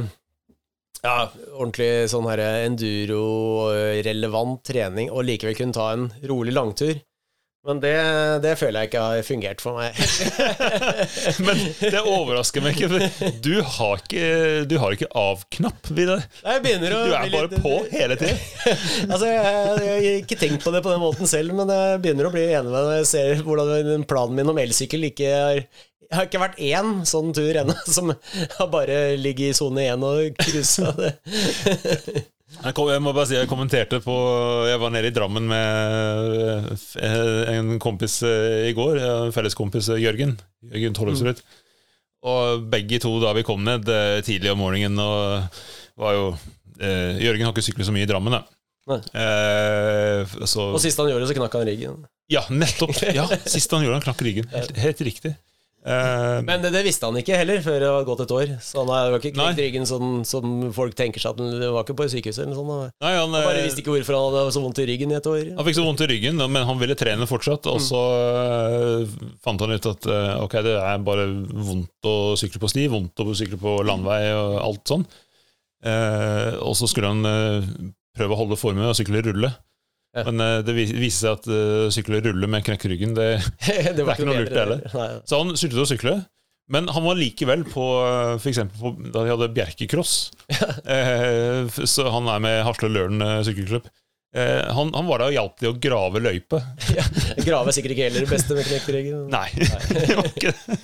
[1.03, 1.17] ja,
[1.57, 7.01] ordentlig sånn her enduro-relevant trening og likevel kunne ta en rolig langtur.
[7.63, 7.93] Men det,
[8.43, 9.95] det føler jeg ikke har fungert for meg.
[11.47, 12.89] Men det overrasker meg ikke,
[13.45, 14.25] du har ikke,
[14.67, 16.25] du har ikke av-knapp, Vidar.
[17.07, 18.43] Du er bare litt- på hele tiden.
[19.13, 22.27] altså, jeg, jeg har ikke tenkt på det på den måten selv, men jeg begynner
[22.27, 25.63] å bli enig med deg når jeg ser hvordan planen min om elsykkel ikke er
[26.13, 30.03] Jeg har ikke vært én sånn tur ennå som har bare ligget i sone én
[30.05, 31.15] og cruisa det.
[32.53, 34.13] Jeg, kom, jeg må bare si jeg kommenterte på
[34.69, 36.67] Jeg var nede i Drammen med
[37.01, 38.99] eh, en kompis eh, i går.
[39.01, 40.35] En felleskompis Jørgen.
[40.69, 40.93] Jørgen.
[40.93, 41.41] Jørgen Mm.
[42.29, 45.49] Og begge to da vi kom ned eh, tidlig om morgenen, og
[45.99, 46.27] var jo
[46.79, 49.01] eh, Jørgen har ikke syklet så mye i Drammen, da.
[49.17, 52.05] Eh, så, Og sist han gjorde det, så knakk han ryggen.
[52.31, 52.95] ja, nettopp!
[53.17, 54.47] Ja, Sist han gjorde han knakk ryggen.
[54.53, 55.35] Helt, helt riktig.
[55.83, 58.51] Eh, Men det, visste han ikke heller før det var gått et år.
[58.63, 61.87] Så han har ikke knekt ryggen sånn som folk tenker seg at han det var
[61.87, 62.73] ikke på sykehuset eller noe sånt.
[62.73, 65.19] Han nei, han, bare eh, visste ikke hvorfor han hadde så vondt i ryggen i
[65.19, 65.43] et år.
[65.59, 67.67] Han fikk så vondt i ryggen, men han ville trene fortsatt.
[67.73, 68.05] Og så
[69.09, 69.35] mm.
[69.43, 70.09] fant han ut at
[70.45, 74.57] ok, det er bare vondt å sykle på sti, vondt å sykle på landvei og
[74.63, 75.07] alt sånn.
[76.63, 79.51] Og så skulle han prøve å holde formen og sykle rulle.
[80.13, 80.27] Ja.
[80.29, 83.31] Men uh, det viser seg at uh, sykle rulle med knekk ryggen det,
[83.65, 85.21] det er ikke noe lurt, det heller.
[85.25, 86.17] Så han sluttet å sykle.
[86.73, 90.15] Men han var likevel på eh, for eksempel på, da de hadde Bjerkecross.
[90.97, 93.89] eh, så han er med Hasle Løren eh, sykkelklubb.
[94.33, 96.61] Eh, han, han var der og hjalp til å grave løype.
[96.97, 97.05] Ja,
[97.45, 99.27] Grave er sikkert ikke heller det beste med knekkeregelen.
[99.37, 99.49] Nei,
[99.93, 100.79] det var ikke det.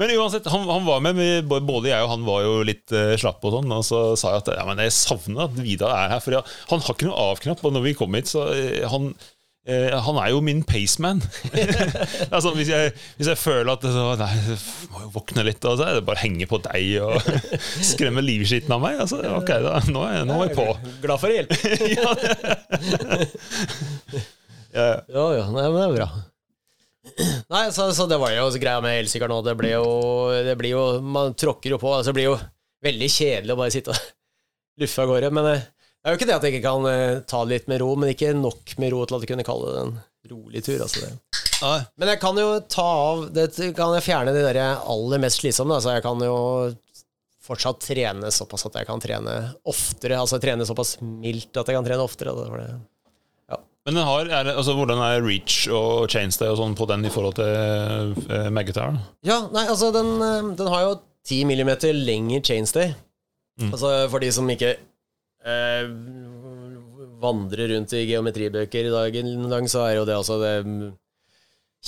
[0.00, 3.46] Men uansett, han, han var med, både jeg og han var jo litt uh, slappe
[3.46, 3.74] og sånn.
[3.78, 6.24] Og så sa jeg at ja, men jeg savner at Vidar er her.
[6.24, 8.30] For han har ikke noe avknapp og når vi kom hit.
[8.32, 9.12] Så uh, han,
[9.70, 11.22] eh, han er jo min paceman.
[12.34, 14.58] altså, hvis, jeg, hvis jeg føler at så, Nei, jeg
[14.92, 17.30] må jo våkne litt, og så er det bare å henge på deg og
[17.92, 18.98] skremme livskiten av meg.
[19.06, 20.66] Altså, ok, da, nå er, nå er jeg på.
[21.06, 21.54] Glad for hjelp.
[21.96, 22.34] ja, det-
[24.74, 24.98] ja, ja.
[25.10, 26.10] Ja, ja, nei, men det er bra.
[27.50, 29.40] Nei, så, så det var jo greia med elsykkelen nå.
[29.46, 29.86] Det blir jo,
[30.46, 31.90] det blir jo Man tråkker jo på.
[31.96, 32.36] Altså, det blir jo
[32.84, 33.98] veldig kjedelig å bare sitte og
[34.80, 35.30] luffe av gårde.
[35.34, 35.64] Men eh,
[36.00, 37.90] det er jo ikke det at jeg ikke kan eh, ta det litt med ro,
[38.00, 39.96] men ikke nok med ro til at jeg kunne kalle det en
[40.30, 40.80] rolig tur.
[40.80, 41.10] Altså det.
[42.00, 45.76] Men jeg kan jo ta av Det kan jeg fjerne de der aller mest slitsomme.
[45.76, 46.38] Altså jeg kan jo
[47.44, 49.36] fortsatt trene såpass at jeg kan trene
[49.68, 50.16] oftere.
[50.16, 52.32] Altså trene såpass mildt at jeg kan trene oftere.
[52.38, 52.70] Det det.
[53.52, 53.60] Ja.
[53.84, 57.12] Men den har, er, altså, hvordan er reach og chainstay og sånn på den i
[57.12, 58.96] forhold til uh, Magguitar?
[59.26, 60.98] Ja, nei, altså den, eh, den har jo
[61.28, 62.94] 10 mm lengre chainstay.
[63.60, 63.74] Mm.
[63.74, 64.78] Altså for de som ikke
[65.44, 65.86] eh,
[67.20, 70.88] vandre rundt i geometribøker i dag, i dag, så er jo det altså det mm,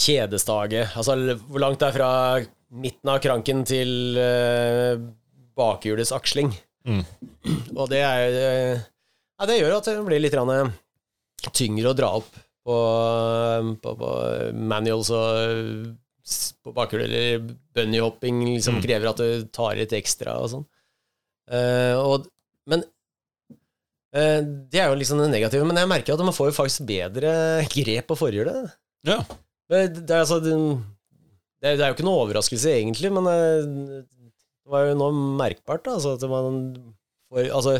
[0.05, 0.97] kjedestaget.
[0.99, 1.17] Altså
[1.49, 2.13] hvor langt det er fra
[2.83, 4.95] midten av kranken til eh,
[5.57, 6.53] bakhjulets aksling.
[6.89, 7.03] Mm.
[7.81, 8.87] Og det er eh,
[9.39, 10.73] Ja, det gjør at det blir litt eh,
[11.51, 12.31] tyngre å dra opp
[12.63, 12.77] på,
[13.83, 14.11] på, på
[14.55, 15.97] manuals og
[16.63, 17.41] på bakhjul, eller
[17.75, 18.83] bunnyhopping liksom Mm.
[18.85, 20.67] krever at du tar litt ekstra og sånn.
[21.51, 22.23] Uh,
[22.71, 22.91] men eh,
[24.13, 25.65] det er jo liksom det negative.
[25.69, 27.33] Men jeg merker at man får jo faktisk bedre
[27.73, 28.75] grep på forhjulet.
[29.09, 29.23] Ja.
[29.73, 34.99] Det, er altså, det, er jo ikke noe overraskelse, egentlig, men eh, det var jo
[35.01, 35.87] noe merkbart.
[35.87, 36.75] Da, altså, at man
[37.33, 37.79] får Altså,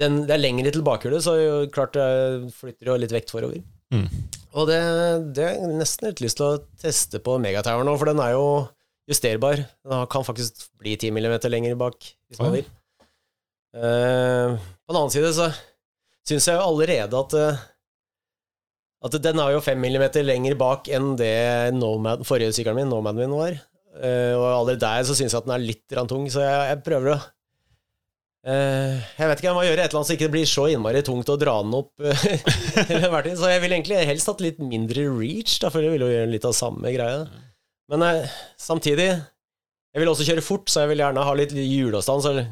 [0.00, 3.62] den, det er lengre til bakhjulet, så jo klart det flytter jo litt vekt forover.
[3.90, 4.06] Mm.
[4.56, 4.80] Og det,
[5.36, 8.44] det er nesten litt lyst til å teste på Megatower nå, for den er jo
[9.10, 9.64] justerbar.
[9.86, 11.98] Den kan faktisk bli 10 mm lenger bak,
[12.28, 12.68] hvis man vil.
[13.70, 15.50] Eh, på den annen side så
[16.26, 17.66] syns jeg jo allerede at uh,
[19.00, 23.22] at den er jo fem millimeter lenger bak enn det Nomad, forrige sykkelen min, Nomaden
[23.22, 23.54] min, var.
[23.96, 26.82] Uh, og allerede der så syns jeg at den er litt tung, så jeg, jeg
[26.86, 27.20] prøver å
[28.40, 31.02] Jeg vet ikke, jeg må gjøre et eller annet så ikke det blir så innmari
[31.04, 31.90] tungt å dra den opp.
[33.40, 36.30] så jeg ville egentlig helst hatt litt mindre reach, da, for det ville jo gjøre
[36.32, 37.26] litt av samme greia.
[37.92, 38.06] Men
[38.56, 42.48] samtidig Jeg vil også kjøre fort, så jeg vil gjerne ha litt hjulavstand.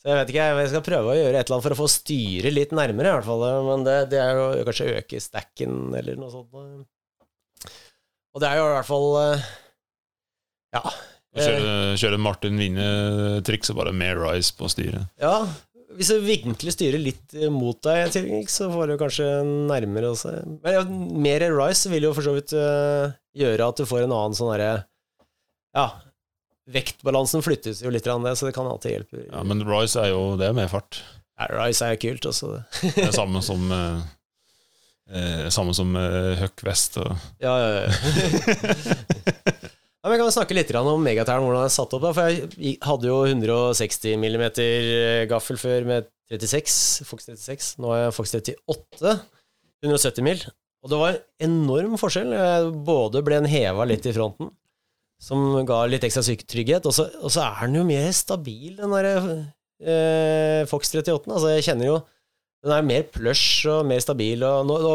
[0.00, 1.86] Så, jeg vet ikke, jeg skal prøve å gjøre et eller annet for å få
[1.92, 3.42] styret litt nærmere, i hvert fall.
[3.66, 6.54] Men det, det er jo kanskje øke stacken eller noe sånt.
[8.30, 9.48] Og det er jo i hvert fall eh,
[10.78, 10.84] Ja.
[11.30, 15.12] Kjøre, kjøre Martin Winne-triks og bare mer rise på styret.
[15.22, 15.44] Ja,
[15.94, 18.10] hvis du virkelig styrer litt eh, mot deg,
[18.50, 19.28] så får du kanskje
[19.68, 20.32] nærmere også.
[20.64, 20.82] Men ja,
[21.28, 23.12] mer rise vil jo for så vidt eh,
[23.44, 24.72] gjøre at du får en annen sånn herre
[25.76, 25.86] Ja,
[26.70, 29.24] vektbalansen flyttes jo litt, så det kan alltid hjelpe.
[29.30, 31.00] Ja, Men rise er jo det med fart.
[31.40, 32.50] Ja, Rice er jo kult, også.
[32.56, 32.90] det.
[33.00, 34.00] Er samme som eh,
[35.16, 37.90] eh, Samme som eh, Huck West og Ja, ja, ja.
[40.00, 42.04] Ja, men jeg kan snakke litt om Megatern, hvordan den er satt opp.
[42.06, 44.44] Da, for jeg hadde jo 160 mm
[45.28, 47.74] gaffel før med 36, Fox 36.
[47.84, 49.12] Nå har jeg Fox 38.
[49.84, 50.40] 170 mil.
[50.80, 52.32] Og det var en enorm forskjell.
[52.32, 54.48] Jeg både ble en heva litt i fronten,
[55.20, 58.94] som ga litt ekstra trygghet, og så, og så er den jo mer stabil, den
[58.94, 59.14] derre
[59.84, 61.28] eh, Fox 38.
[61.28, 61.98] Altså, jeg kjenner jo
[62.60, 64.94] Den er mer plush og mer stabil, og nå, nå,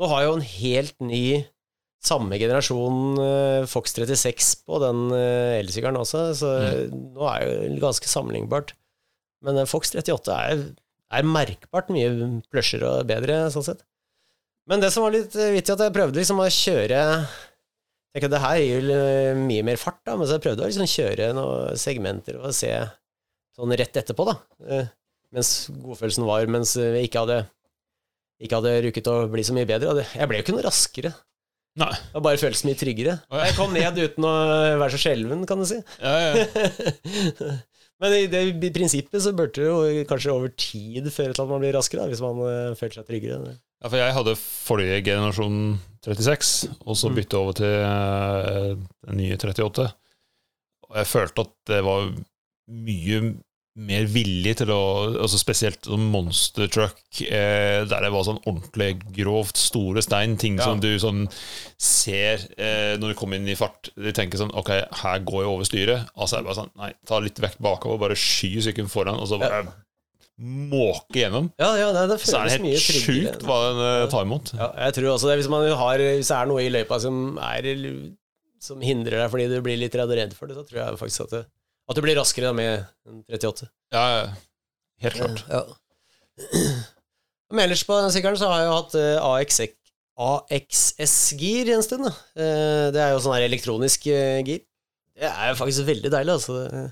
[0.00, 1.24] nå har jeg jo en helt ny
[2.02, 6.50] samme generasjon eh, Fox 36 på den eh, elsykkelen også, så
[6.92, 8.74] nå er jo ganske sammenlignbart.
[9.44, 10.66] Men eh, Fox 38 er,
[11.12, 12.10] er merkbart mye
[12.52, 13.84] plushere og bedre, sånn sett.
[14.70, 17.02] Men det som var litt eh, vittig, at jeg prøvde liksom å kjøre
[18.12, 20.68] tenker at det her gir eh, mye mer fart, da, men så jeg prøvde å
[20.70, 22.70] liksom kjøre noen segmenter og se
[23.56, 24.36] sånn rett etterpå, da.
[24.68, 24.90] eh,
[25.32, 27.38] Mens godfølelsen var, mens jeg ikke hadde
[28.42, 30.02] ikke hadde rukket å bli så mye bedre.
[30.12, 31.12] Jeg ble jo ikke noe raskere.
[31.78, 31.92] Nei.
[31.94, 33.14] Det var bare føltes mye tryggere.
[33.30, 33.44] Ja.
[33.46, 34.32] Jeg kom ned uten å
[34.82, 35.78] være så skjelven, kan du si.
[36.02, 36.42] Ja, ja.
[38.02, 41.52] Men i, det, i prinsippet så burde det jo kanskje over tid føre til at
[41.54, 43.54] man blir raskere, da, hvis man eh, føler seg tryggere.
[43.82, 45.56] Ja, for jeg hadde forrige generasjon
[46.06, 47.14] 36, og så Mm.
[47.18, 48.76] bytte over til eh,
[49.08, 49.88] den nye 38.
[50.90, 52.12] Og jeg følte at det var
[52.70, 53.34] mye
[53.74, 58.98] mer villig til å altså Spesielt sånn monster truck, eh, der det var sånn ordentlig
[59.16, 60.36] grovt store stein.
[60.36, 60.64] Ting Ja.
[60.64, 61.26] som du sånn
[61.78, 63.88] ser eh, når du kommer inn i fart.
[63.96, 66.08] De tenker sånn Ok, her går jeg over styret.
[66.16, 69.26] Altså er det bare sånn Nei, ta litt vekt bakover, bare sky sykkelen foran, og
[69.28, 69.64] så bare
[70.40, 71.50] måke gjennom.
[71.60, 74.54] Ja, ja, det, det Så er det helt sjukt hva den eh, tar imot.
[74.56, 75.38] Ja, jeg tror også det.
[75.42, 77.68] Hvis, man har, hvis det er noe i løypa som, er,
[78.62, 81.02] som hindrer deg fordi du blir litt redd og redd for det, så tror jeg
[81.02, 81.42] faktisk at, det,
[81.92, 82.72] at du blir raskere da med
[83.10, 83.68] en 38.
[83.94, 84.24] Ja, ja.
[85.06, 85.44] helt klart.
[85.52, 85.62] Ja.
[87.52, 89.78] Men ellers på den sykkelen så har jeg jo hatt uh, AXX
[90.22, 92.04] AXS-gir en stund.
[92.06, 92.12] Da.
[92.36, 94.60] Eh, Det er jo sånn her elektronisk eh, gir.
[95.16, 96.90] Det er jo faktisk veldig deilig, altså.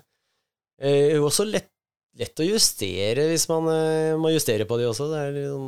[0.80, 1.70] Er også lett,
[2.18, 5.08] lett å justere hvis man eh, må justere på de også.
[5.12, 5.66] Sånn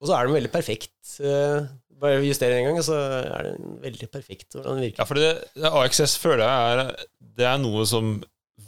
[0.00, 1.16] Og så er de veldig perfekt.
[1.20, 1.66] eh,
[2.00, 5.02] Bare justere en gang, så er den veldig perfekt hvordan den virker.
[5.02, 8.14] Ja, for det, det AXS føler jeg er Det er noe som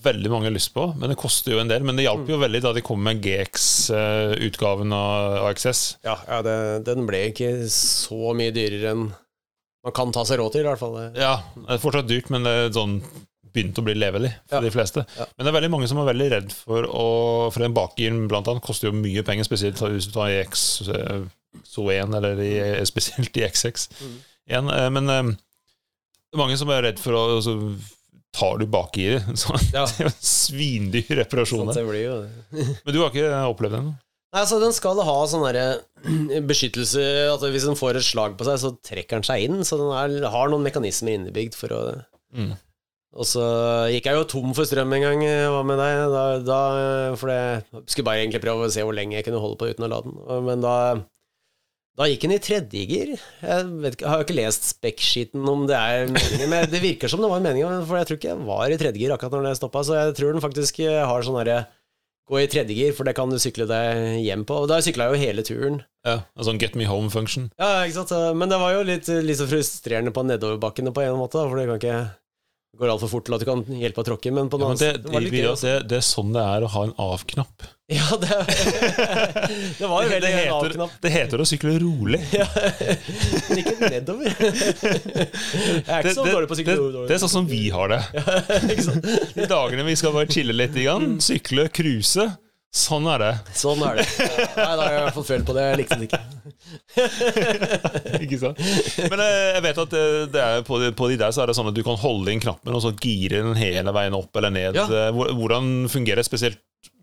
[0.02, 1.84] veldig mange har lyst på, men det koster jo en del.
[1.86, 5.82] Men det hjalp jo veldig da de kom med GX-utgaven av AXS.
[6.04, 6.54] Ja, ja det,
[6.88, 9.04] den ble ikke så mye dyrere enn
[9.82, 10.98] man kan ta seg råd til, i hvert fall.
[11.18, 13.00] Ja, det er fortsatt dyrt, men det er sånn
[13.52, 14.60] begynt å bli levelig for Ja.
[14.64, 15.04] de fleste.
[15.18, 15.26] Ja.
[15.36, 17.06] Men det er veldig mange som er veldig redd for å
[17.52, 21.24] For en bakgir blant annet koster jo mye penger, spesielt hvis du tar i eh,
[21.68, 23.88] SO1 eller i, spesielt i XX.
[24.00, 24.14] Mm.
[24.48, 24.70] igjen.
[24.70, 27.56] Eh, Men eh, det er mange som er redd for å så
[28.32, 31.68] Tar du bakgiret, Sånn, Ja, en svindyr reparasjon.
[31.68, 32.30] sånn.
[32.86, 33.92] Men du har ikke opplevd det ennå?
[34.32, 35.44] Nei, altså Den skal ha sånn
[36.48, 37.02] beskyttelse
[37.34, 39.60] At Hvis den får et slag på seg, så trekker den seg inn.
[39.68, 41.82] Så den er, har noen mekanismer innebygd for å
[42.32, 42.54] Mm.
[43.12, 43.44] Og så
[43.92, 46.02] gikk jeg jo tom for strøm en gang jeg var med deg.
[46.14, 46.60] Da, da,
[47.20, 49.84] for jeg skulle bare egentlig prøve å se hvor lenge jeg kunne holde på uten
[49.84, 50.46] å lade den.
[50.46, 50.76] Men da,
[52.00, 53.12] da gikk den i tredjegir.
[53.18, 57.12] Jeg, vet jeg har jo ikke lest spekkskiten om det er meningen, men det virker
[57.12, 57.84] som det var meningen.
[57.84, 60.32] For jeg tror ikke jeg var i tredjegir akkurat når det stoppa, så jeg tror
[60.32, 61.60] den faktisk har sånn herre
[62.30, 64.60] Gå i tredjegir, for det kan du sykle deg hjem på.
[64.62, 65.80] Og da sykla jeg jo hele turen.
[66.06, 67.48] Ja, en sånn get me home-function.
[67.58, 68.14] Ja, ikke sant.
[68.38, 71.66] Men det var jo litt, litt så frustrerende på nedoverbakkene på en måte, for det
[71.66, 71.98] kan ikke
[72.80, 74.78] går altfor fort til at du kan hjelpe å tråkke, men på Ja, noe men
[74.80, 75.66] det, det også.
[75.68, 77.66] det, det er sånn det er å ha en av-knapp.
[77.92, 78.28] Ja, det,
[79.82, 80.92] det var jo veldig det, heter, avknapp.
[81.04, 82.22] det heter å sykle rolig.
[82.32, 82.46] Ja,
[83.50, 84.30] men ikke nedover.
[84.32, 87.60] Jeg er ikke Det, så dårlig på å sykle sykle det er sånn som vi
[87.74, 87.98] har det.
[88.86, 89.10] sant?
[89.36, 92.24] De dagene vi skal bare chille litt, igjen, sykle, cruise.
[92.72, 93.32] Sånn er det.
[93.52, 94.04] Sånn er det.
[94.56, 95.64] Nei, da har jeg fått følt på det.
[95.66, 96.20] Jeg likte det ikke.
[98.24, 98.60] Ikke sant?
[99.12, 101.50] Men eh, jeg vet at det, det er på, de, på de der så er
[101.52, 104.40] det sånn at du kan holde inn knappen og så gire den hele veien opp
[104.40, 104.78] eller ned.
[104.80, 104.86] Ja.
[104.88, 106.60] Eh, Hvordan fungerer det spesielt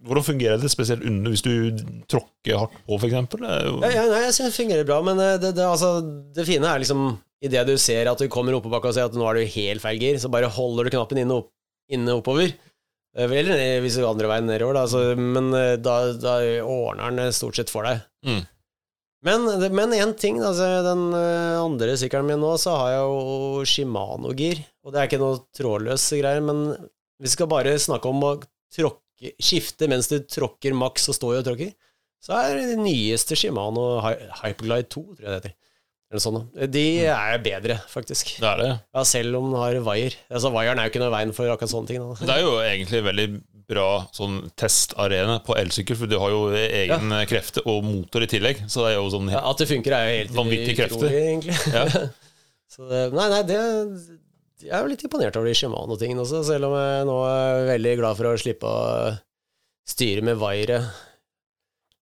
[0.07, 1.76] hvordan fungerer det spesielt under hvis du
[2.07, 3.15] tråkker hardt på, f.eks.?
[3.43, 5.97] Ja, ja, nei, jeg synes det fungerer bra, men eh, det, det, altså,
[6.36, 7.11] det fine er liksom
[7.43, 9.80] Idet du ser at du kommer oppoverbakke og ser at nå er du i helt
[9.80, 11.47] feil gir, så bare holder du knappen inne, opp,
[11.88, 12.51] inne oppover.
[13.18, 14.86] Eh, Eller hvis du går andre veien nedover, da.
[14.89, 18.03] så, men eh, da, da ordner den stort sett for deg.
[18.26, 18.41] Mm.
[19.26, 24.64] Men, én ting, altså, den eh, andre sykkelen min nå, så har jeg jo Shimano-gir.
[24.86, 26.70] Og det er ikke noe trådløse greier, men
[27.20, 28.34] vi skal bare snakke om å
[28.72, 31.74] tråkke, skifte mens du tråkker maks og står og tråkker.
[32.24, 35.55] Så er det nyeste Shimano Hyperglide 2, tror jeg det heter.
[36.10, 36.39] Eller sånn.
[36.74, 38.32] De er bedre, faktisk.
[38.41, 38.70] Det er det.
[38.97, 40.18] Ja, selv om den har wire.
[40.34, 42.01] Altså, Wiren er jo ikke noe veien for akkurat sånne ting.
[42.01, 42.26] Da.
[42.26, 43.28] Det er jo egentlig veldig
[43.70, 43.84] bra
[44.18, 48.64] sånn testarena på elsykkel, for du har jo egen krefter og motor i tillegg.
[48.66, 51.14] Så det er jo sånn Ja, at det funker, er jo helt Vanvittige krefter.
[51.14, 51.60] egentlig.
[51.76, 51.86] ja.
[52.74, 53.60] Så det, nei, nei, det
[54.66, 57.93] Jeg er jo litt imponert over de Shimano-tingene også, selv om jeg nå er veldig
[58.01, 59.14] glad for å slippe å
[59.89, 60.82] styre med vaiere.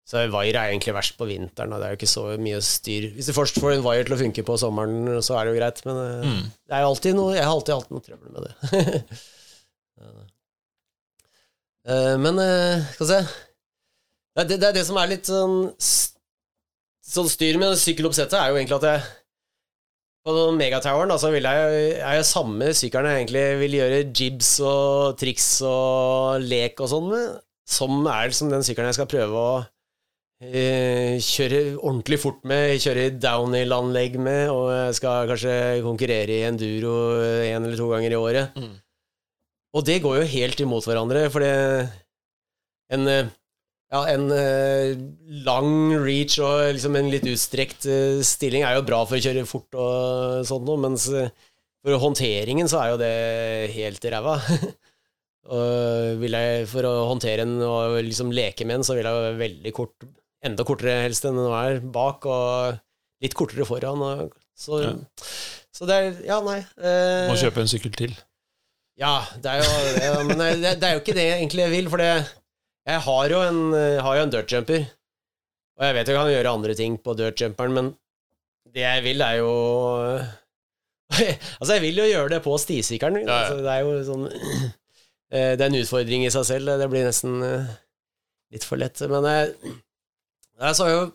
[0.08, 3.10] Så wire er egentlig verst på vinteren, og det er jo ikke så mye styr.
[3.18, 5.60] Hvis du først får en wire til å funke på sommeren, så er det jo
[5.60, 6.45] greit, men eh, Mm.
[6.64, 8.53] det er jo alltid noe, jeg har alltid hatt noe trøbbel med det.
[11.88, 13.20] Eh, men eh, skal vi se
[14.36, 15.53] det, det, det er det som er litt sånn
[17.08, 19.05] Sånn styr med sykkeloppsettet, er jo egentlig at jeg
[20.28, 25.16] på megatoweren altså, vil jeg, er jeg samme sykkelen jeg egentlig vil gjøre jibs og
[25.22, 29.53] triks og lek og sånn med, som er liksom den sykkelen jeg skal prøve å
[30.44, 36.94] eh, kjøre ordentlig fort med, kjøre downhill-anlegg med, og jeg skal kanskje konkurrere i enduro
[37.22, 38.60] en eller to ganger i året.
[38.60, 38.76] Mm.
[39.78, 41.54] Og det går jo helt imot hverandre, for det
[42.94, 43.30] en, eh,
[43.92, 44.96] ja, en eh,
[45.46, 47.88] lang reach og liksom en litt utstrekt
[48.26, 51.10] stilling er jo bra for å kjøre fort og sånt noe, mens
[51.88, 53.16] for håndteringen så er jo det
[53.76, 54.38] helt ræva.
[55.48, 59.38] og vil jeg, for å håndtere en og liksom leke med en, så vil jeg
[59.40, 60.08] veldig kort,
[60.46, 62.78] enda kortere helst enn den er bak, og
[63.24, 64.02] litt kortere foran.
[64.06, 64.94] Og, så, Ja.
[65.74, 66.60] så det er Ja, nei.
[66.78, 68.16] eh, Må kjøpe en sykkel til.
[68.98, 71.90] Ja, det er jo det, Men det, det er jo ikke det jeg egentlig vil,
[71.90, 72.12] for det
[72.88, 73.60] Jeg har jo en,
[74.02, 74.88] har jo en dirtjumper.
[75.78, 77.90] Og jeg vet jeg kan gjøre andre ting på dirtjumperen, men
[78.74, 79.52] det jeg vil, er jo
[81.60, 83.28] Altså, jeg vil jo gjøre det på stisykkelen.
[83.28, 83.38] Ja, ja.
[83.44, 84.26] Altså, det er jo sånn
[85.38, 86.74] eh, Det er en utfordring i seg selv.
[86.82, 87.70] Det blir nesten eh,
[88.56, 89.02] litt for lett.
[89.12, 89.76] Men jeg,
[90.66, 91.05] jeg har jo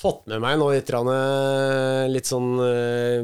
[0.00, 3.20] fått med meg nå litt, eh, litt sånn eh,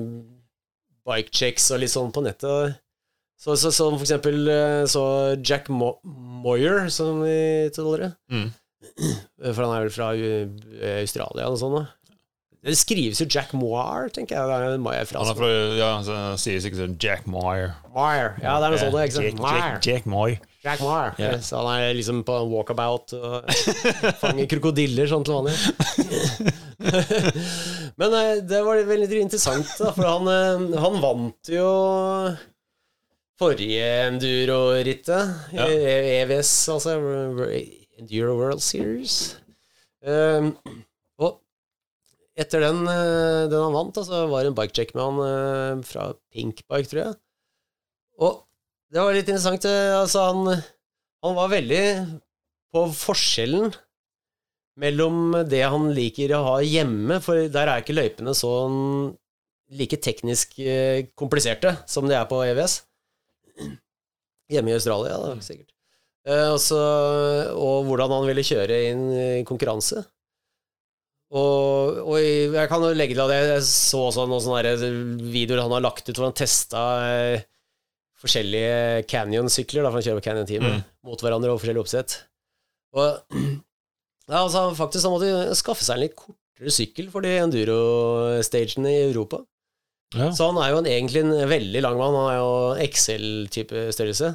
[1.07, 2.77] bike checks og litt sånn på nettet.
[3.37, 5.03] Så, så, så for eksempel eh, så
[5.41, 8.13] Jack Mo Moyer, som vi kaller det.
[8.33, 8.49] Mm.
[9.57, 11.93] For han er vel fra Australia eller noe sånt.
[12.67, 14.49] Det skrives jo Jack Moir, tenker jeg.
[14.49, 17.77] Det er Moir Han fra ja, så sier ikke sånn Jack Moyer.
[17.95, 18.33] Moir.
[18.43, 18.97] Ja, det er noe sånt.
[19.15, 19.59] Jack, Moir.
[19.61, 20.39] Jack, Jack Moy.
[20.67, 20.83] Jack.
[21.23, 21.31] Ja.
[21.43, 23.35] Så han er liksom på walkabout og
[24.23, 25.57] fanger krokodiller sånn til vanlig.
[28.01, 31.69] Men eh, det var veldig interessant, da, for han, eh, han vant jo
[33.41, 35.25] forrige Enduro-rittet.
[35.57, 35.65] Ja.
[35.69, 36.91] E- EVS, altså
[38.01, 39.15] Enduro World Series.
[40.07, 40.47] Um,
[41.19, 41.31] og
[42.39, 45.17] etter den, eh, den han vant, så så var det en bikecheck med han
[45.87, 46.03] fra
[46.33, 47.15] Pink Bike, tror jeg.
[48.17, 48.33] Og
[48.93, 49.67] det var litt interessant.
[49.69, 50.63] eh, Altså, han,
[51.27, 51.83] han var veldig
[52.75, 53.71] på forskjellen
[54.81, 59.15] mellom det han liker å ha hjemme, for der er ikke løypene sånn
[59.77, 62.83] like teknisk eh, kompliserte som de er på EVS.
[64.53, 65.73] Hjemme i Australia, da, sikkert.
[66.27, 70.05] Eh, og, hvordan han ville kjøre inn i konkurranse.
[71.35, 74.91] Og, og jeg kan legge til at jeg så også noen sånne
[75.33, 77.47] videoer han har lagt ut hvor han testa eh,
[78.27, 80.85] forskjellige Canyon-sykler, da, for han kjører på Canyon-teamet, Mm.
[81.09, 82.17] mot hverandre og forskjellige oppsett.
[82.97, 83.09] Og
[84.31, 89.05] ja, altså, faktisk han måtte skaffe seg en litt kortere sykkel for de enduro-stagene i
[89.11, 89.43] Europa.
[90.15, 90.31] Ja.
[90.35, 94.35] Så han er jo en, egentlig en veldig lang mann, han er jo XL-type størrelse.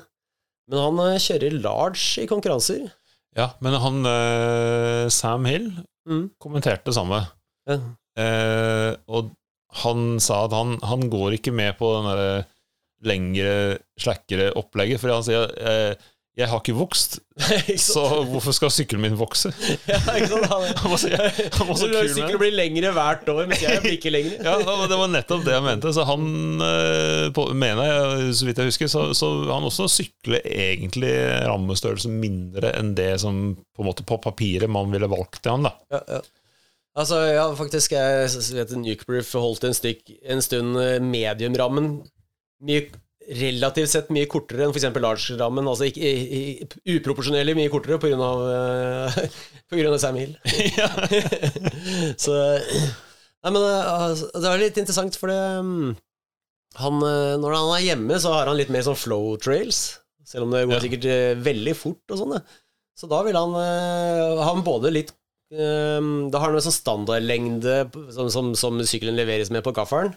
[0.72, 2.90] Men han eh, kjører large i konkurranser.
[3.40, 5.72] ja, men han eh, Sam Hill
[6.10, 6.32] Mm.
[6.42, 7.20] kommenterte det samme.
[7.70, 7.76] Ja.
[8.18, 9.28] Eh, og
[9.84, 12.40] han sa at han, han går ikke med på den derre
[13.06, 17.18] lengre, slakkere opplegget, for han sier eh, jeg har ikke vokst,
[17.92, 19.50] så hvorfor skal sykkelen min vokse?
[19.92, 20.46] ja, ikke sant?
[20.48, 22.40] Han, Han var så, han var så kul med Sykler det.
[22.40, 24.38] blir lengre hvert år, mens jeg blir ikke lengre.
[24.48, 25.92] Ja, det var nettopp det jeg mente.
[25.92, 26.24] Så han
[26.64, 31.12] eh, på, mener jeg, så vidt jeg husker, så, så han også sykler egentlig
[31.50, 35.68] rammestørrelse mindre enn det som på en måte på papiret man ville valgt til han,
[35.68, 35.76] da.
[35.92, 36.22] Ja, ja.
[37.02, 41.94] Altså, ja, faktisk, jeg vet Nukeproof holdt en, stykk, en stund eh, mediumrammen
[42.68, 42.84] mye,
[43.42, 44.88] relativt sett mye kortere enn f.eks.
[45.04, 45.70] large-rammen.
[45.70, 46.42] Altså ikke, i,
[47.58, 49.40] mye kortere av, eh,
[49.72, 50.36] på grunn av Sam Hill.
[52.24, 52.38] Så
[53.42, 55.94] Nei, men altså, det er litt interessant, for det mm,
[56.82, 59.80] han, eh, Når han er hjemme, så har han litt mer sånn flow trails.
[60.28, 60.84] Selv om det går Ja.
[60.84, 61.08] sikkert
[61.44, 62.36] veldig fort og sånn.
[62.96, 65.10] Så da vil han uh, ha både litt
[65.52, 67.74] Da har han en sånn standardlengde
[68.14, 70.14] som, som, som sykkelen leveres med på gaffelen.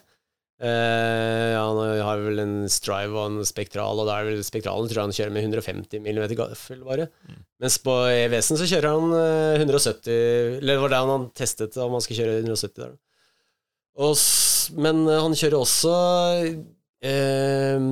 [0.63, 5.01] Eh, han har vel en Strive og en Spektral, og da er vel Spektralen tror
[5.01, 7.09] jeg han kjører med 150 mm gaffel bare.
[7.63, 10.13] Mens på EVS-en så kjører han eh, 170
[10.61, 12.95] Eller det var det han testet, om han skal kjøre 170 der.
[14.05, 14.15] Og,
[14.79, 15.95] men eh, han kjører også
[17.07, 17.89] eh,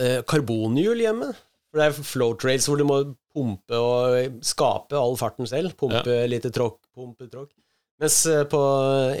[0.00, 1.32] eh, karbonhjul hjemme.
[1.70, 5.76] For det er flow trails hvor du må pumpe og skape all farten selv.
[5.78, 7.52] Pumpe lite tråkk, pumpe tråkk.
[8.00, 8.60] Mens eh, på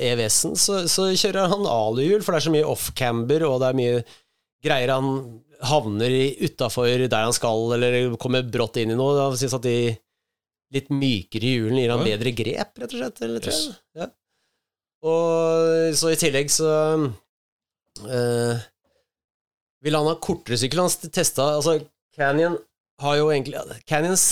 [0.00, 3.80] EVS-en så, så kjører han aluhjul, for det er så mye off-camber, og det er
[3.80, 4.02] mye
[4.64, 5.10] greier han
[5.68, 9.18] havner utafor der han skal, eller kommer brått inn i noe.
[9.18, 9.76] Jeg synes at de
[10.74, 13.22] litt mykere hjulene gir han bedre grep, rett og slett.
[13.26, 13.50] Eller.
[13.50, 13.62] Yes.
[13.98, 14.08] Ja.
[15.10, 16.70] Og så i tillegg så
[18.04, 18.64] øh,
[19.84, 20.82] vil han ha kortere sykkel.
[20.84, 21.78] Han testa Altså,
[22.16, 22.58] Canyon
[23.00, 24.26] har jo egentlig Canyons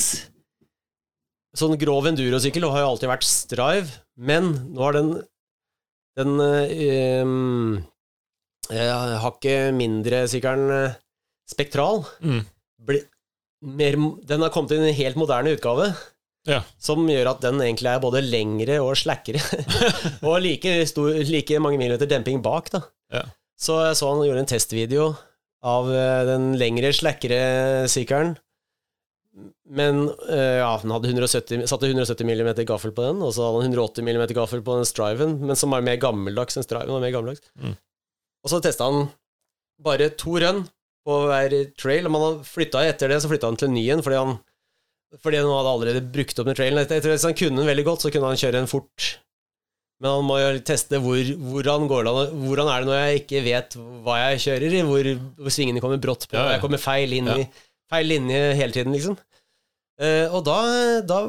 [1.57, 5.11] Sånn grov endurosykkel har jo alltid vært Strive, men nå har den
[6.19, 7.79] den øh,
[9.23, 10.97] hakket mindre sykkelen eh,
[11.49, 12.43] Spektral Mm.
[12.85, 12.99] bli,
[13.63, 13.97] mer,
[14.29, 15.95] Den har kommet i en helt moderne utgave.
[16.47, 16.61] Ja.
[16.79, 19.41] Som gjør at den egentlig er både lengre og slakkere.
[20.29, 22.83] og like, stor, like mange millimeter demping bak, da.
[23.13, 23.23] Ja.
[23.59, 25.09] Så jeg så han gjorde en testvideo
[25.65, 25.89] av
[26.29, 28.37] den lengre, slakkere sykkelen.
[29.69, 33.63] Men eh, ja, den hadde 170, satte 170 mm gaffel på den, og så hadde
[33.63, 36.95] han 180 mm gaffel på den Striven, men som var mer gammeldags enn Striven.
[36.97, 37.45] var mer gammeldags.
[37.61, 37.77] Mm.
[38.45, 39.09] Og så testa han
[39.85, 40.65] bare to rønn
[41.07, 43.85] på hver trail, og man hadde flytta etter det, så flytta han til en ny
[43.95, 44.39] en, fordi han
[45.23, 46.83] fordi han hadde allerede brukt opp den trailen.
[46.83, 49.07] Etter, etter Hvis han kunne den veldig godt, så kunne han kjøre den fort
[50.03, 52.13] Men han må jo teste hvor, hvordan, går det,
[52.43, 55.09] hvordan er det når jeg ikke vet hva jeg kjører i, hvor,
[55.41, 57.49] hvor svingene kommer brått på, Ja, jeg kommer feil inn i Ja.
[57.93, 59.17] Feil linje hele tiden, liksom.
[59.99, 60.59] Eh, og da,
[61.03, 61.23] da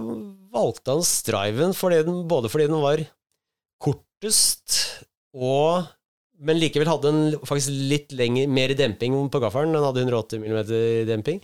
[0.54, 3.02] valgte han Striven fordi den, både fordi den var
[3.82, 4.76] kortest
[5.34, 5.88] og
[6.40, 9.74] Men likevel hadde den faktisk litt lenger, mer demping på gaffelen.
[9.76, 10.60] Den hadde 180 mm
[11.10, 11.42] demping.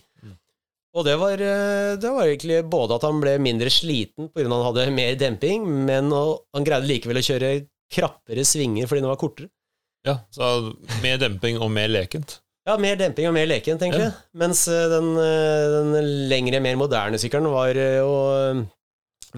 [0.96, 4.48] Og det var, eh, det var egentlig både at han ble mindre sliten pga.
[4.48, 7.50] han hadde mer demping, men han greide likevel å kjøre
[7.92, 9.50] krappere svinger fordi den var kortere.
[10.06, 12.38] Ja, så mer demping og mer lekent.
[12.66, 14.08] Ja, mer demping og mer lekent, egentlig.
[14.34, 18.62] Mens eh, den, eh, den lengre, mer moderne sykkelen var jo eh,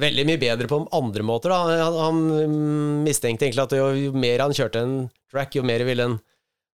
[0.01, 1.53] veldig mye bedre på andre måter.
[1.53, 1.83] Da.
[1.83, 2.22] Han, han
[2.55, 4.97] mm, mistenkte egentlig at jo, jo mer han kjørte en
[5.29, 6.16] track, jo mer ville den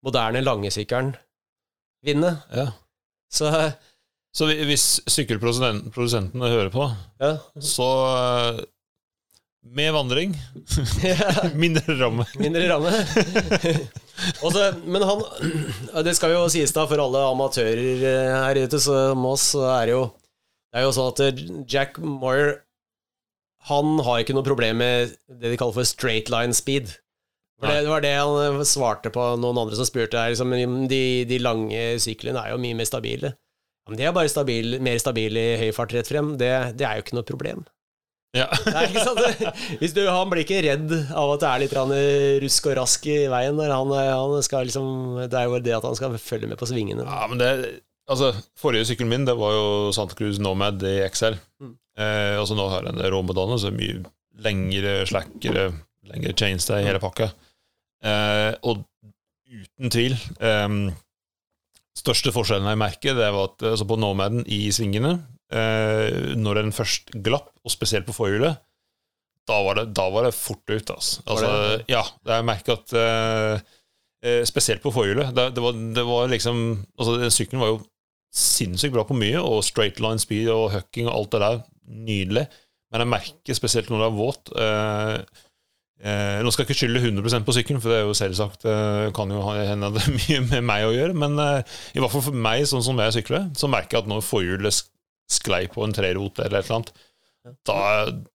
[0.02, 1.14] moderne, lange sykkelen
[2.06, 2.34] vinne.
[2.56, 2.72] Ja.
[3.30, 3.52] Så
[4.34, 6.84] Så hvis sykkelprodusentene hører på,
[7.18, 7.32] ja.
[7.58, 7.86] så
[9.62, 10.34] Med vandring,
[11.54, 12.26] mindre ramme.
[12.42, 12.94] Mindre ramme.
[14.44, 15.22] Og så- men han
[16.04, 19.86] Det skal jo sies da, for alle amatører eh, her ute som oss, så er
[19.86, 20.02] det jo
[20.72, 22.60] Det er jo sånn at eh, Jack Moyer
[23.70, 26.94] Han har ikke noe problem med det de kaller for straight line speed.
[27.60, 30.16] Det, var det han eh, svarte på noen andre som spurte.
[30.16, 30.54] Er liksom,
[30.88, 33.34] de, de lange syklene er jo mye mer stabile.
[33.88, 36.36] Men de er bare stabil, mer stabile i høy fart rett frem.
[36.40, 36.48] Det,
[36.78, 37.66] det er jo ikke noe problem.
[38.36, 38.46] Ja.
[38.76, 38.86] Nei?
[39.80, 41.76] Hvis du, han blir ikke redd av at det er litt
[42.44, 43.58] rusk og rask i veien.
[43.58, 43.74] Der.
[43.74, 47.06] Han, han skal liksom, det er jo det at han skal følge med på svingene.
[47.06, 47.52] ja, men det
[48.10, 51.36] Altså, forrige sykkelen min, det var jo Santa Cruz Nomad i XL.
[51.62, 51.76] Mm.
[52.02, 54.00] Eh, og så nå har jeg en Madonna, så mye
[54.42, 55.68] lengre, slakkere,
[56.10, 57.28] lengre chainstay, hele pakka.
[58.02, 58.82] Eh, og
[59.50, 60.74] uten tvil eh,
[62.00, 65.18] Største forskjellen jeg merker, det var at altså på Nomaden i svingene,
[65.50, 68.60] når den først glapp, og spesielt på forhjulet,
[69.50, 71.22] da var det, da var det fort ut, altså.
[71.26, 71.84] Altså det?
[71.90, 73.68] ja, jeg merker at eh,
[74.22, 75.32] eh, Spesielt på forhjulet.
[75.36, 76.64] Det, det, var, det var liksom
[76.98, 77.80] Altså, den sykkelen var jo
[78.30, 81.62] sinnssykt bra på mye, og straight line speed og hucking og alt det der.
[81.90, 82.44] Nydelig.
[82.90, 85.16] Men jeg merker spesielt når det er våt eh,
[86.06, 89.08] eh, Nå skal jeg ikke skylde 100% på sykkelen, for det er jo selvsagt eh,
[89.16, 91.18] kan jo hende det er mye med meg å gjøre.
[91.24, 94.14] Men eh, i hvert fall for meg, sånn som jeg sykler, så merker jeg at
[94.14, 94.78] når forhjulet
[95.30, 96.92] sklei på en trerot eller et eller annet,
[97.64, 97.78] da,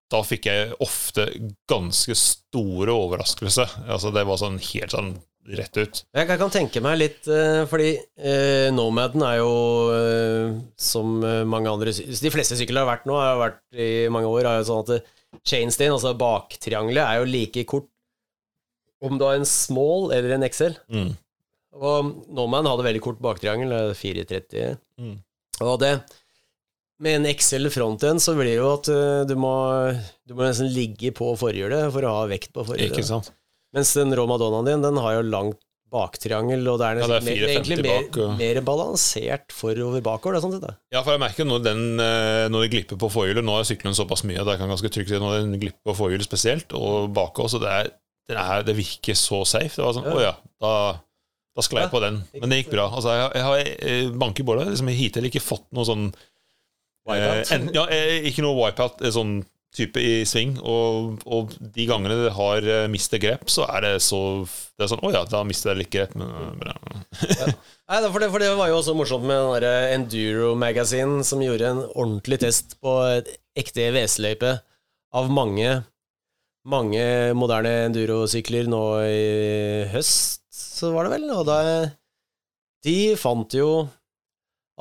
[0.09, 1.27] da fikk jeg ofte
[1.69, 3.75] ganske store overraskelser.
[3.85, 5.11] Altså, det var sånn helt sånn
[5.59, 5.99] rett ut.
[6.17, 9.51] Jeg kan- kan tenke meg litt, eh, fordi eh, Nomaden er jo
[9.93, 14.25] eh, som eh, mange andre De fleste sykler har vært nå, har vært i mange
[14.31, 15.05] år, er jo sånn at
[15.45, 17.85] chainstein, altså baktriangelet, er jo like kort
[19.05, 20.73] om du har en small eller en XL.
[20.89, 21.11] Mm.
[21.77, 24.79] Og Nomaden hadde veldig kort baktriangel, eh, 430.
[24.97, 25.17] Mm.
[25.61, 25.93] Og det
[27.03, 29.51] med en XL frontend så blir det jo at eh, du må,
[30.27, 33.31] du må nesten ligge på forhjulet for å ha vekt på forhjulet.
[33.75, 35.59] Mens den rå Madonnaen din, den har jo langt
[35.95, 40.01] baktriangel, og det er, Ja, det er mer, egentlig mer, bak, og- mer balansert forover
[40.03, 40.35] bakover.
[40.35, 40.75] Det er sånn.
[40.91, 43.95] Ja, for jeg merker når, den, eh, når det glipper på forhjulet Nå er sykkelen
[43.95, 47.13] såpass mye at jeg kan ganske trygt si når den glipper på forhjulet spesielt, og
[47.13, 47.91] bakover, så det, er,
[48.27, 49.75] det, er, det virker så safe.
[49.75, 50.15] Det var sånn, Ja.
[50.15, 50.73] å ja, da,
[51.55, 52.23] da sklei jeg Ja, på den.
[52.41, 52.89] Men det gikk bra.
[52.89, 54.67] Altså, jeg, jeg har eh, banker på det.
[54.73, 56.07] Liksom, jeg har hittil ikke fått noe sånn.
[56.09, 56.34] Eh,
[57.13, 59.37] en, ja, eh, ikke noe wipeout, eh, sånn
[59.75, 60.55] type i sving.
[60.63, 65.03] Og, og de gangene det har mistet grep, så er det så Det er sånn
[65.03, 66.31] Å ja, da mister jeg litt grep, men
[66.63, 66.77] ja.
[67.91, 71.73] Nei, for, det, for det var jo også morsomt med den Enduro Magazine, som gjorde
[71.73, 73.29] en ordentlig test på et
[73.59, 74.55] ekte VS-løype
[75.15, 75.83] av mange,
[76.67, 77.03] mange
[77.37, 81.29] moderne endurosykler nå i høst, så var det vel.
[81.35, 81.59] Og da
[82.85, 83.85] De fant jo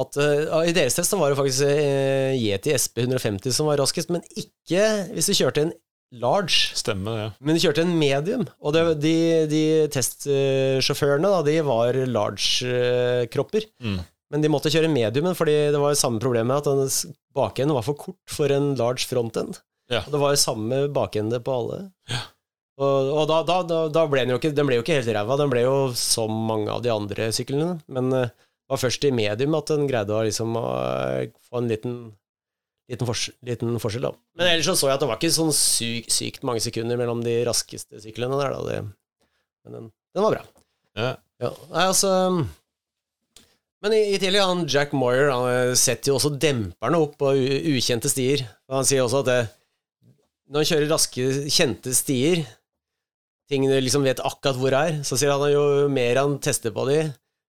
[0.01, 3.79] at uh, I deres test så var det faktisk uh, Yeti SP 150 som var
[3.79, 5.75] raskest, men ikke hvis du kjørte en
[6.15, 6.73] large.
[6.79, 7.29] Stemmer det.
[7.41, 9.15] Men de kjørte en medium, og det, de,
[9.51, 9.63] de
[9.95, 13.69] testsjåførene da, de var large-kropper.
[13.83, 14.03] Mm.
[14.35, 17.87] Men de måtte kjøre mediumen, fordi det var jo samme problemet at den bakenden var
[17.87, 19.61] for kort for en large frontend.
[19.93, 20.01] Ja.
[20.07, 21.83] Og det var jo samme bakende på alle.
[22.81, 25.37] Og, og da, da, da, ble den jo ikke Den ble jo ikke helt ræva,
[25.39, 27.77] den ble jo som mange av de andre syklene.
[27.87, 28.25] Men det
[28.75, 31.97] var først i medium at den greide å liksom eh, få en liten
[32.85, 34.11] Liten, fors liten forskjell, da.
[34.37, 37.23] Men ellers så så jeg at det var ikke sånn syk, sykt mange sekunder mellom
[37.25, 38.59] de raskeste syklene der, da.
[38.69, 39.31] Det,
[39.65, 40.43] men den, den var bra.
[41.01, 41.15] Ja.
[41.41, 42.11] Ja, nei, altså
[43.81, 47.33] Men i, i tillegg, han Jack Moyer han eh, setter jo også demperne opp på
[47.73, 48.45] ukjente stier.
[48.69, 49.41] Og han sier også at det,
[50.53, 52.45] når han kjører raske, kjente stier,
[53.49, 56.73] ting du liksom vet akkurat hvor er, så sier han at jo mer han tester
[56.77, 57.01] på de,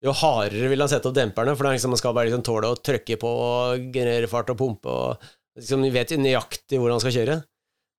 [0.02, 2.72] jo hardere vil han sette opp demperne, for det liksom, man skal bare liksom tåle
[2.74, 5.28] å trykke på og generere fart og pumpe og
[5.60, 7.36] liksom vet nøyaktig hvor han skal kjøre.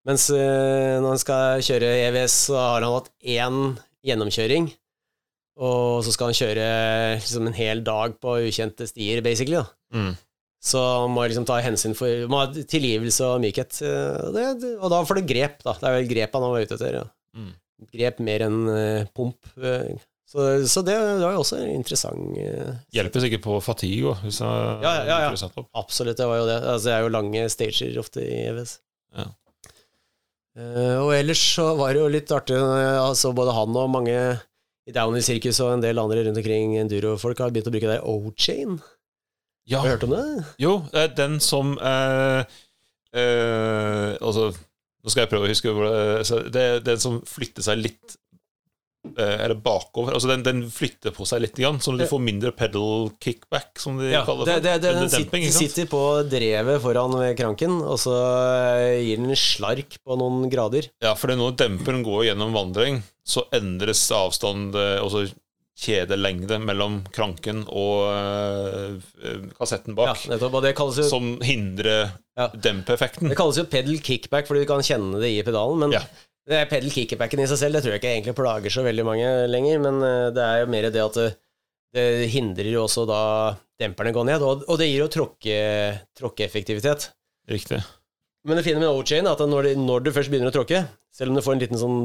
[0.08, 3.58] Mens øh, når han skal kjøre EVS, så har han hatt én
[4.02, 4.66] gjennomkjøring.
[5.62, 6.66] Og så skal han kjøre
[7.20, 9.60] liksom en hel dag på ukjente stier, basically.
[9.60, 9.68] da.
[9.94, 10.12] Mm.
[10.62, 13.78] Så han må liksom ta hensyn for må ha tilgivelse og mykhet.
[13.86, 15.76] Eh, Det, det, og da får du grep, da.
[15.78, 16.98] Det er vel grep han var ute etter.
[16.98, 17.06] Ja.
[17.38, 17.52] Mm.
[17.92, 19.38] Grep mer enn eh, pump.
[20.32, 22.38] Så, så det, det var jo også interessant.
[22.40, 25.64] eh, Hjelper sikkert på fatigue òg, Ja, ja, ja, ja.
[25.76, 26.56] Absolutt, det var jo det.
[26.62, 28.78] Altså, det er jo lange stager ofte i EVS.
[29.18, 29.26] Ja.
[30.56, 34.16] Eh, og ellers så var det jo litt artig eh, altså Både han og mange
[34.88, 38.00] i Downhill Circus og en del andre rundt omkring enduro-folk har begynt å bruke det
[38.08, 38.80] O-chain.
[39.68, 40.24] Ja, Har du hørt om det?
[40.58, 40.72] jo,
[41.16, 42.40] den som eh,
[43.14, 44.48] eh, Altså,
[45.04, 48.16] nå skal jeg prøve å huske Det er den som flytter seg litt
[49.16, 50.14] eh, Er det bakover?
[50.16, 53.98] Altså, den, den flytter på seg litt, sånn at du får mindre pedal kickback, som
[54.00, 58.00] de Ja, kaller det, det, det, Eller den demping, sitter på drevet foran kranken, og
[58.02, 58.16] så
[58.78, 60.90] eh, gir den slark på noen grader.
[61.04, 65.26] Ja, for når demperen går gjennom vandring, så endres avstand, eh, altså
[65.82, 69.00] kjedelengde, mellom kranken og
[69.56, 72.48] kassetten Ja, bak, nettopp, og det jo som hindrer Ja.
[72.48, 73.28] dempeffekten.
[73.28, 75.78] Det kalles jo pedal kickback, fordi du kan kjenne det i pedalen.
[75.80, 76.02] Men Ja.
[76.48, 79.82] Pedal kickerbacken i seg selv det tror jeg ikke egentlig plager så veldig mange lenger.
[79.84, 81.30] Men eh, det er jo mer det at det,
[81.94, 83.22] det hindrer jo også da
[83.82, 85.56] demperne går ned, og, og det gir jo tråkke,
[86.18, 87.10] tråkkeeffektivitet.
[87.50, 87.80] Riktig.
[88.46, 90.84] Men det fine med O-chain er at når, det, når du først begynner å tråkke,
[91.14, 91.98] selv om du får en liten, sånn,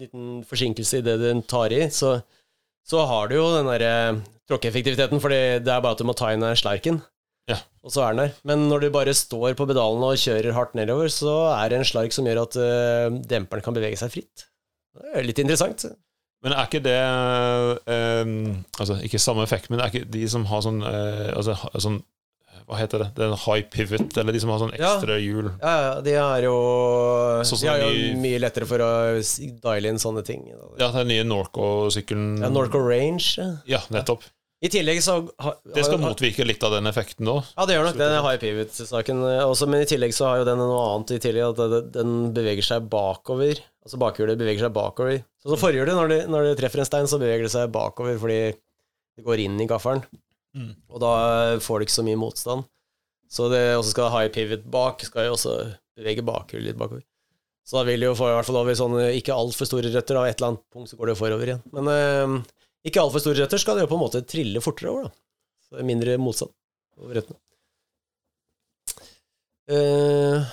[0.00, 2.18] liten forsinkelse i det den tar i, så,
[2.86, 3.94] så har du jo den derre
[4.50, 7.00] tråkkeeffektiviteten, for det er bare at du må ta inn den slarken.
[7.50, 7.56] Ja.
[7.84, 8.34] Og så er den der.
[8.46, 11.88] Men når du bare står på pedalen og kjører hardt nedover, så er det en
[11.88, 14.46] slark som gjør at uh, demperen kan bevege seg fritt.
[15.00, 15.86] Det er litt interessant.
[16.40, 16.96] Men er ikke det
[17.86, 18.30] um,
[18.80, 21.52] Altså, ikke samme effekt, men er ikke de som har sånn uh, Altså
[21.84, 21.98] sånn
[22.64, 23.08] Hva heter det?
[23.18, 24.94] Det er en high pivot, eller de som har sånn Ja.
[24.94, 25.50] ekstra hjul?
[25.60, 26.54] Ja, ja, de er jo
[27.44, 28.90] Sånn De har jo mye lettere for å
[29.20, 30.46] diale inn sånne ting.
[30.80, 33.26] Ja, den nye Norco-sykkelen Ja, Norco Range.
[33.36, 33.50] ja.
[33.76, 34.24] Ja, nettopp.
[34.60, 37.38] I tillegg så har, Det skal har- motvirke litt av den effekten da.
[37.56, 40.48] Ja, det gjør nok den high pivot-saken eh, også, men i tillegg så har jo
[40.50, 43.62] den noe annet i tillegg, at den beveger seg bakover.
[43.80, 45.22] Altså bakhjulet beveger seg bakover.
[45.40, 48.18] Så så forhjulet, når det, når det treffer en stein, så beveger det seg bakover
[48.20, 48.40] fordi
[49.16, 50.04] det går inn i gaffelen.
[50.54, 50.74] Mm.
[50.92, 51.14] Og da
[51.64, 52.68] får du ikke så mye motstand.
[53.30, 55.56] Så det også skal high pivot bak, skal jo også
[55.96, 57.02] bevege bakhjulet litt bakover.
[57.64, 60.16] Så da vil det jo få i hvert fall over sånne ikke altfor store røtter,
[60.18, 61.62] da, et eller annet punkt så går det jo forover igjen.
[61.72, 62.42] Men eh,
[62.86, 65.12] ikke altfor store røtter skal det jo på en måte trille fortere over, da.
[65.64, 66.52] Så det er mindre motstand
[67.00, 67.40] over røttene.
[69.70, 70.48] Uh,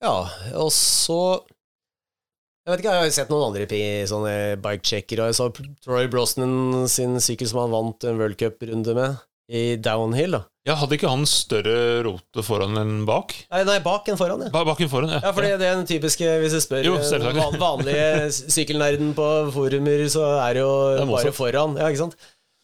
[0.00, 0.14] ja,
[0.56, 1.18] og så
[2.64, 3.66] Jeg vet ikke, jeg har sett noen andre
[4.08, 4.30] sånne
[5.20, 5.50] og jeg så
[5.84, 9.18] Troy Brosnan sin sykkel som han vant en World Cup-runde med,
[9.52, 10.38] i downhill.
[10.38, 10.46] da.
[10.64, 13.34] Ja, Hadde ikke han større rote foran enn bak?
[13.52, 14.52] Nei, nei, bak enn foran, ja.
[14.54, 15.18] Ba baken foran, ja.
[15.26, 16.94] Ja, fordi det er den typiske, hvis du spør Jo,
[17.36, 21.76] van- vanlige sykkelnerden på forumer, så er det jo Det bare foran.
[21.76, 22.16] Ja, ikke sant?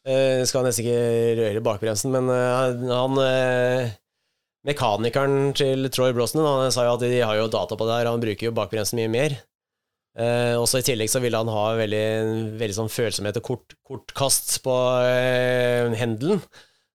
[0.08, 3.90] Uh, skal nesten ikke røre bakbremsen, men uh, han uh,
[4.64, 8.08] Mekanikeren til Troy Brosnan han sa jo at de har jo data på det her,
[8.12, 9.36] han bruker jo bakbremsen mye mer.
[10.20, 12.02] Eh, også I tillegg så ville han ha veldig,
[12.60, 14.74] veldig sånn følsomhet og kort, kortkast på
[15.06, 16.42] eh, hendelen.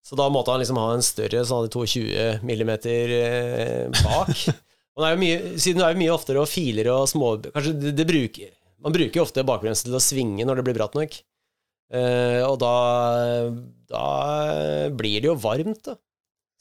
[0.05, 4.43] Så da måtte han liksom ha en større så han hadde 22 millimeter eh, bak.
[4.95, 7.33] Og det er jo mye, siden det er jo mye oftere og filer og små
[7.49, 10.77] Kanskje det, det bruker Man bruker jo ofte bakbremsen til å svinge når det blir
[10.77, 11.17] bratt nok.
[11.95, 12.75] Eh, og da,
[13.89, 14.05] da
[14.93, 15.97] blir det jo varmt, da.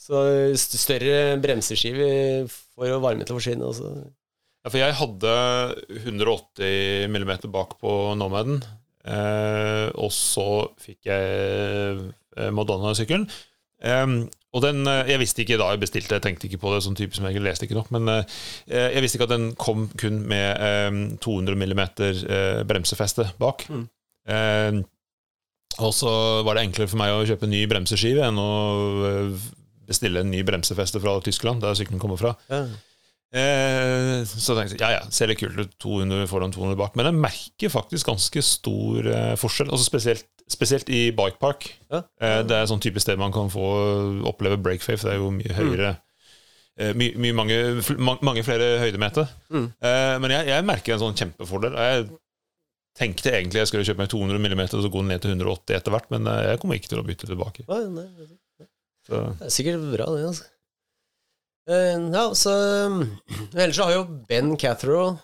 [0.01, 0.21] Så
[0.59, 2.09] større bremseskive
[2.49, 3.69] får jo varme til å forsvinne.
[3.71, 3.93] Også.
[4.65, 5.37] Ja, for jeg hadde
[6.03, 8.63] 180 mm bak på Nomaden,
[9.05, 10.49] eh, og så
[10.81, 12.09] fikk jeg
[12.55, 13.29] Madonna-sykkelen.
[13.85, 14.25] Um,
[14.55, 16.97] og den, eh, Jeg visste ikke da jeg bestilte, jeg tenkte ikke på det sånn
[16.97, 18.25] typisk som jeg leste ikke nok, men eh,
[18.71, 23.67] jeg visste ikke at den kom kun med em, 200 mm eh, bremsefeste bak.
[23.69, 23.85] Mm.
[24.31, 24.81] Em,
[25.83, 26.15] og så
[26.47, 28.51] var det enklere for meg å kjøpe en ny bremseskive enn å
[29.11, 29.47] eh,
[29.91, 32.37] bestille en ny bremsefeste fra Tyskland, der sykkelen kommer fra.
[32.49, 32.63] Ja.
[33.35, 36.95] Eh, så tenkte jeg ja, ja, ser litt kult ut, 200 foran 200 bak.
[36.95, 41.69] Men jeg merker faktisk ganske stor eh, forskjell, altså spesielt, spesielt i bikepark.
[41.91, 42.03] Ja.
[42.21, 43.65] Eh, det er sånn type sted man kan få
[44.29, 45.05] oppleve breakface.
[45.07, 45.95] Det er jo mye høyere
[46.79, 47.59] eh, my, mye mange,
[48.25, 49.31] mange flere høydemeter.
[49.55, 49.71] Mm.
[49.73, 51.79] Eh, men jeg, jeg merker en sånn kjempefordel.
[51.81, 52.09] Jeg
[52.99, 55.95] tenkte egentlig jeg skulle kjøpe meg 200 mm og så gå ned til 180 etter
[55.95, 57.65] hvert, men jeg kommer ikke til å bytte tilbake.
[57.71, 58.69] Nei, nei, nei.
[59.05, 59.21] Så.
[59.41, 60.29] Det er sikkert bra, det.
[60.31, 60.51] altså.
[61.65, 62.53] Ja, så
[63.57, 65.15] Ellers så har jo Ben Cathro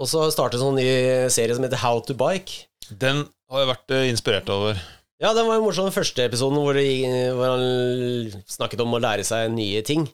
[0.00, 0.86] også startet sånn ny
[1.32, 2.66] serie som heter How to Bike.
[3.00, 4.80] Den har jeg vært eh, inspirert over.
[5.20, 6.78] Ja, den var jo morsom, den første episoden hvor,
[7.36, 10.06] hvor han snakket om å lære seg nye ting.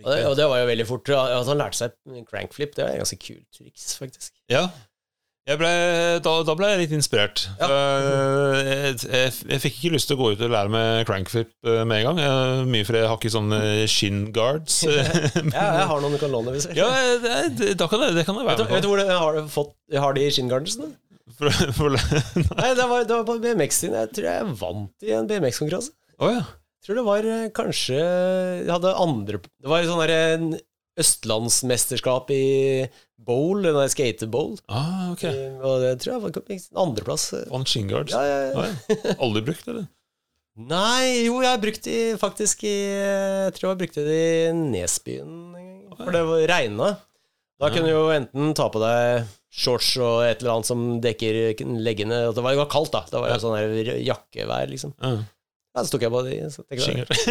[0.00, 1.10] Og det, og det var jo veldig fort.
[1.14, 4.32] At han lærte seg crankflip, det er ganske kult triks, faktisk.
[4.50, 4.64] Ja.
[5.44, 5.70] Ble,
[6.24, 7.42] da, da ble jeg litt inspirert.
[7.60, 7.66] Ja.
[7.68, 11.50] Eh, Jeg, jeg, jeg fikk ikke lyst til å gå ut og lære meg crankflip
[11.68, 12.20] eh, med en gang.
[12.24, 13.60] Jeg, mye fordi jeg har ikke sånne
[13.92, 14.80] shin guards.
[14.88, 16.78] Ja, jeg har noen du kan låne hvis jeg.
[16.80, 16.88] ja,
[17.20, 19.74] det, det, det, kan det, det kan jeg Vet du, være hvor det, har, fått,
[20.06, 20.88] har de shin på.
[21.42, 23.96] Nei, det var, det var på BMX sin.
[23.96, 25.94] Jeg tror jeg vant i en BMX-konkurranse.
[26.20, 26.44] Oh, ja.
[26.44, 30.50] Jeg tror det var eh, kanskje Jeg hadde andre Det var sånn derre en
[31.00, 32.42] østlandsmesterskap i
[33.24, 34.58] bowl, den der skatebowl.
[34.68, 35.24] Ah, ok.
[35.30, 37.24] Eh, Og det tror jeg var en andreplass.
[37.50, 38.12] Vant Shingards?
[38.14, 39.14] Ja, ja, ja.
[39.16, 39.88] Aldri brukt, eller?
[40.74, 45.72] Nei, jo, jeg brukte de faktisk i Jeg tror jeg brukte de i Nesbyen en
[45.88, 45.96] gang.
[45.98, 46.92] For det var regna.
[47.62, 49.24] Da kunne du jo enten ta på deg
[49.54, 51.32] shorts og et eller annet som dekker
[51.84, 52.16] leggene.
[52.34, 53.02] Det var jo kaldt, da.
[53.10, 54.92] Det var jo sånn der jakkevær, liksom.
[54.98, 55.10] Ja.
[55.74, 56.34] Ja, så tok jeg på de.
[56.78, 57.22] Guards.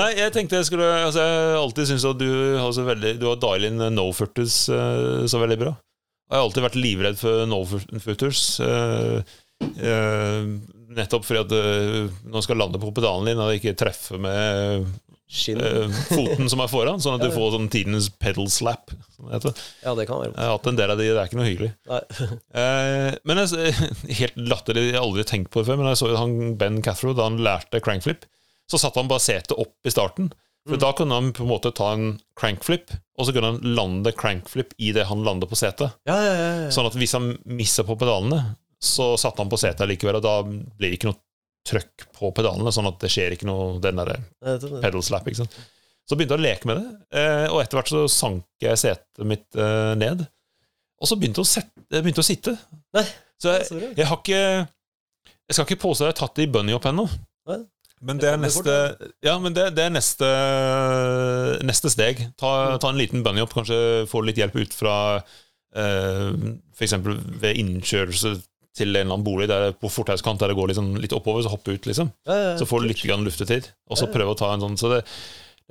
[0.00, 3.28] Nei, jeg tenkte jeg skulle altså, Jeg alltid syntes at du har så veldig Du
[3.28, 5.72] har dial in no-footers eh, så veldig bra.
[6.26, 8.42] Jeg har alltid vært livredd for no-footers.
[8.66, 9.22] eh,
[9.62, 10.42] eh,
[10.94, 14.88] nettopp fordi at uh, når man skal lande på pedalen din, og ikke treffe med.
[15.34, 18.92] Eh, foten som er foran, sånn at du får sånn tidens pedal slap.
[19.16, 19.32] Sånn.
[19.82, 20.32] Ja, det kan være.
[20.34, 21.72] Jeg har hatt en del av de, det er ikke noe hyggelig.
[22.54, 23.74] Eh, men jeg,
[24.20, 26.78] helt latterlig, jeg har aldri tenkt på det før, men jeg så jo han Ben
[26.84, 28.28] Cathro da han lærte crankflip.
[28.70, 30.30] Så satte han bare setet opp i starten.
[30.64, 34.14] For da kunne han på en måte ta en crankflip, og så kunne han lande
[34.16, 35.92] crankflip i det han lander på setet.
[36.08, 36.70] Ja, ja, ja, ja.
[36.72, 38.54] Sånn at hvis han missa på pedalene,
[38.84, 41.20] så satte han på setet likevel, og da blir det ikke noe
[41.64, 44.18] trøkk på pedalene, sånn at det skjer ikke noe den derre
[44.84, 45.28] pedal slap.
[45.28, 45.56] ikke sant?
[46.04, 49.24] Så begynte jeg å leke med det, eh, og etter hvert så sank jeg setet
[49.24, 50.26] mitt eh, ned.
[51.00, 52.56] Og så begynte jeg å, sette, begynte å sitte.
[52.96, 53.04] Nei,
[53.40, 54.40] Så jeg, jeg har ikke
[55.44, 57.08] Jeg skal ikke påstå at jeg har tatt det i bunny up ennå.
[58.04, 58.74] Men det er neste
[59.24, 60.28] Ja, men det, det er neste
[61.64, 62.20] Neste steg.
[62.40, 64.98] Ta, ta en liten bunny up, kanskje få litt hjelp ut fra
[65.74, 66.92] Uh, F.eks.
[67.42, 68.36] ved innkjørelse
[68.74, 71.52] til en eller annen bolig der på fortauskant der det går liksom litt oppover, så
[71.52, 72.10] hoppe ut, liksom.
[72.58, 75.04] Så får du litt luftetid, og så prøve å ta en sånn Så det,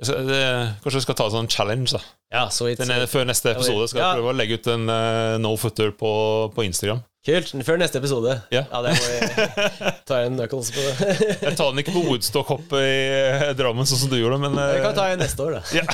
[0.02, 0.42] det
[0.82, 2.00] Kanskje vi skal ta en sånn challenge, da.
[2.34, 2.44] ja.
[2.50, 5.92] Den, er- før neste episode skal jeg prøve å legge ut en uh, no footer
[5.94, 6.10] på,
[6.54, 7.04] på Instagram.
[7.24, 7.54] Kult.
[7.64, 8.34] Før neste episode.
[8.52, 8.66] Ja.
[8.84, 10.82] det må jeg ta en knuckles på.
[11.46, 14.66] Jeg tar den ikke på Woodstock-hoppet i eh, Drammen, sånn som du gjorde, men Det
[14.74, 15.62] eh, kan ta en neste år, da.
[15.72, 15.86] ja.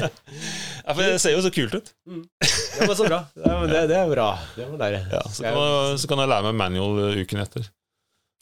[0.00, 1.92] ja, for Det ser jo så kult ut.
[2.08, 3.20] Ja, men så bra.
[3.36, 4.30] Ja, men det, det er bra.
[4.56, 5.02] Det må lære.
[5.12, 7.68] Ja, så, kan jeg, så kan jeg lære meg manual eh, uken etter.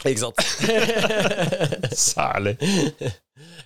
[0.04, 0.38] Ikke sant?
[2.14, 2.58] Særlig.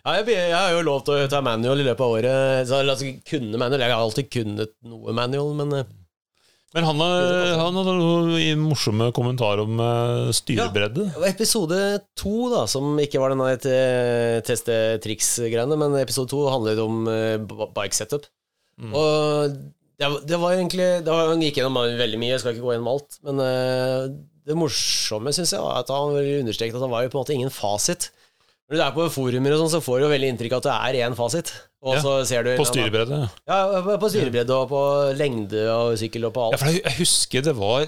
[0.05, 2.69] Ja, jeg, jeg har jo lov til å ta manual i løpet av året.
[2.71, 3.83] Så altså, kunne manual.
[3.85, 5.89] Jeg har alltid kunnet noe manual, men eh,
[6.77, 11.07] Men han, han hadde noen morsomme kommentarer om eh, styrebredde.
[11.17, 11.79] var episode
[12.21, 17.39] to, da, som ikke var denne te- teste triks-greiene, men episode to handlet om eh,
[17.41, 18.29] bike setup.
[18.79, 18.93] Mm.
[18.95, 19.57] Og
[19.99, 22.67] det, var- det var egentlig Det var, han gikk gjennom veldig mye, jeg skal ikke
[22.69, 24.05] gå gjennom alt, men eh,
[24.49, 27.35] det morsomme syns jeg var at han understreket at han var jo på en måte
[27.35, 28.11] ingen fasit.
[28.69, 30.67] Når du er på forumer, og sånn, så får du jo veldig inntrykk av at
[30.69, 31.53] det er én fasit.
[31.83, 33.31] Og Ja, så ser du På styrebredde.
[33.49, 33.57] ja.
[33.73, 36.59] Ja, på- styrebredde og på lengde og sykkel og på Ja, alt.
[36.61, 37.87] for jeg, husker det var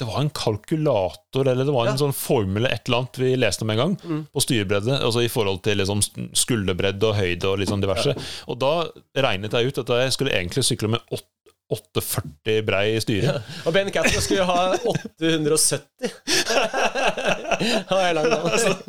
[0.00, 2.06] Det var en kalkulator eller det var en Ja.
[2.06, 4.26] sånn formel et eller annet vi leste om en gang, Mm.
[4.34, 6.00] på styrebredde, altså i forhold til liksom
[6.32, 8.14] skulderbredde og høyde og litt sånn diverse.
[8.48, 11.00] Og da regnet jeg ut at jeg skulle egentlig sykle med
[11.70, 13.36] 840 brei styre.
[13.68, 15.80] Og Ben Castro skulle ha 870.
[17.90, 18.70] Han er lang, han, altså.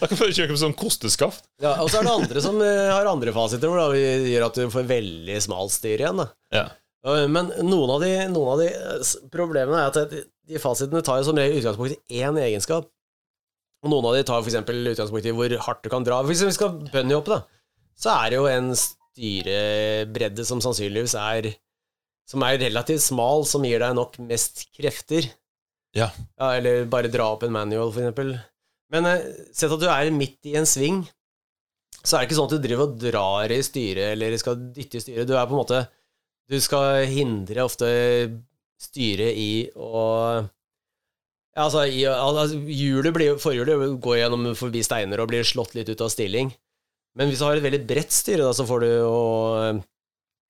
[0.00, 1.42] Da kan du kjøpe sånn kosteskaft.
[1.64, 4.58] Ja, og så er det andre som eh, har andre fasiter, hvor det gjør at
[4.60, 6.20] du får veldig smalt styr igjen.
[6.54, 6.66] Ja.
[7.06, 8.68] Men noen av de, noen av de
[9.30, 10.18] problemene er at de,
[10.60, 12.84] fasitene tar som regel utgangspunkt i én egenskap.
[13.84, 14.58] Og noen av de tar f.eks.
[14.66, 16.16] utgangspunkt i hvor hardt du kan dra.
[16.26, 18.72] Hvis vi skal bunnyhoppe, opp, da, så er det jo en
[19.16, 21.54] styrebredde som sannsynligvis er
[22.26, 25.28] Som er relativt smal, som gir deg nok mest krefter.
[25.94, 26.08] Ja.
[26.34, 28.32] Ja, eller bare dra opp en manual, for eksempel.
[28.90, 31.04] Men eh, sett at du er midt i en sving,
[32.02, 34.98] så er det ikke sånn at du driver og drar i styret eller skal dytte
[34.98, 35.28] i styret.
[35.30, 35.86] Du er på en måte
[36.46, 37.86] Du skal hindre ofte
[38.78, 40.02] styret i å
[41.56, 45.88] ja, altså, i, altså hjulet blir, Forhjulet går gjennom forbi steiner og blir slått litt
[45.88, 46.50] ut av stilling.
[47.16, 49.14] Men hvis du har et veldig bredt styre, da, så får du jo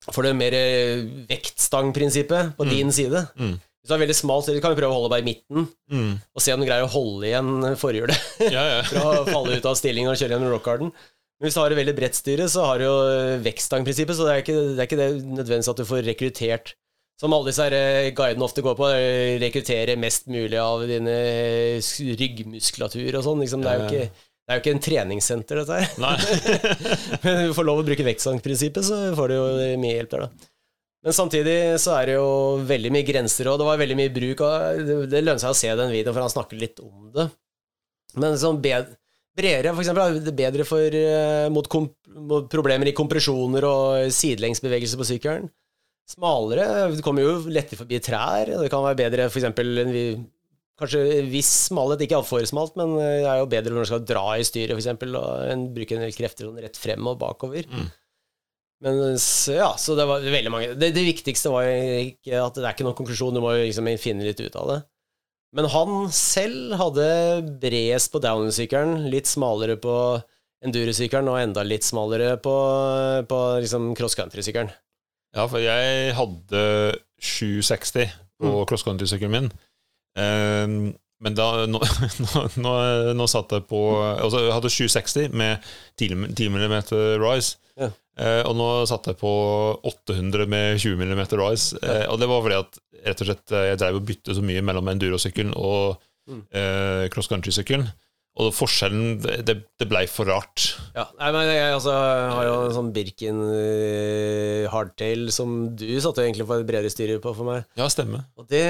[0.07, 2.69] Får du mer eh, vektstangprinsippet på Mm.
[2.71, 3.21] din side.
[3.35, 3.55] Mm.
[3.59, 6.13] Hvis du har veldig smalt styre, kan du prøve å holde bare i midten Mm.
[6.35, 8.15] og se om du greier å holde igjen forhjulet
[8.55, 8.81] Ja, ja.
[8.91, 10.91] fra å falle ut av stillingen og kjøre gjennom rockgarden.
[11.39, 12.95] Men hvis du har et veldig bredt styre, så har du jo
[13.43, 16.73] vektstangprinsippet, så det er ikke det, er ikke det nødvendigvis at du får rekruttert
[17.19, 21.17] Som alle disse eh, guidene ofte går på, er rekruttere mest mulig av dine
[21.81, 23.39] ryggmuskulatur og sånn.
[23.41, 23.63] Liksom.
[23.65, 25.89] Det er jo ikke Det er jo ikke en treningssenter, dette her.
[25.99, 26.13] Nei.
[27.25, 29.47] Men du får lov å bruke vektsankprinsippet, så får du jo
[29.81, 30.51] mye hjelp der, da.
[31.03, 32.29] Men samtidig så er det jo
[32.67, 35.73] veldig mye grenser, og det var veldig mye bruk av Det, lønner seg å se
[35.77, 37.27] den videoen, for han snakker litt om det.
[38.17, 38.95] Men sånn bed,
[39.37, 41.93] bredere, for eksempel, er det bedre for, eh, mot, komp,
[42.31, 45.51] mot problemer i kompresjoner og sidelengsbevegelser på sykkelen.
[46.07, 50.23] Smalere, du kommer jo lettere forbi trær, det kan være bedre eksempel en vi-
[50.77, 54.03] Kanskje hvis viss smalhet, ikke altfor smalt, men det er jo bedre når du skal
[54.05, 55.15] dra i styret, for eksempel,
[55.73, 57.65] bruke en del krefter sånn rett frem og bakover.
[57.65, 57.87] Mm.
[58.85, 58.99] Men
[59.55, 62.85] ja, så det var veldig mange det, det viktigste var ikke at det er ikke
[62.85, 64.77] noen konklusjon, du må jo liksom finne litt ut av det.
[65.57, 67.07] Men han selv hadde
[67.63, 69.95] bredest på downsykkelen, litt smalere på
[70.67, 72.53] endurosykkelen og enda litt smalere på,
[73.29, 74.69] på liksom cross country-sykkelen.
[75.37, 76.61] Ja, for jeg hadde
[77.17, 78.65] 760 på Mm.
[78.69, 79.47] cross country-sykkelen min.
[80.17, 82.73] Ehm, men da nå, nå, nå,
[83.17, 83.79] nå satt jeg på
[84.17, 85.63] Altså, jeg hadde 760 med
[85.97, 86.75] 10 10 mm
[87.23, 87.55] rise.
[87.77, 87.89] Ja.
[88.17, 89.31] Eh, og nå satt jeg på
[89.85, 91.77] 800 med 20 mm rise.
[91.81, 94.43] Eh, og det var fordi at rett og slett eh, jeg drev og bytte så
[94.45, 96.41] mye mellom endurosykkelen og Mm.
[96.51, 97.85] eh, cross country-sykkelen.
[98.37, 100.73] Og forskjellen Det, det, blei for rart.
[100.95, 106.25] Ja, nei, men jeg altså, har jo en sånn Birkin uh, hardtail som du satte
[106.25, 107.67] egentlig for et bredere styre på for meg.
[107.79, 108.25] Ja, stemmer.
[108.37, 108.65] Og det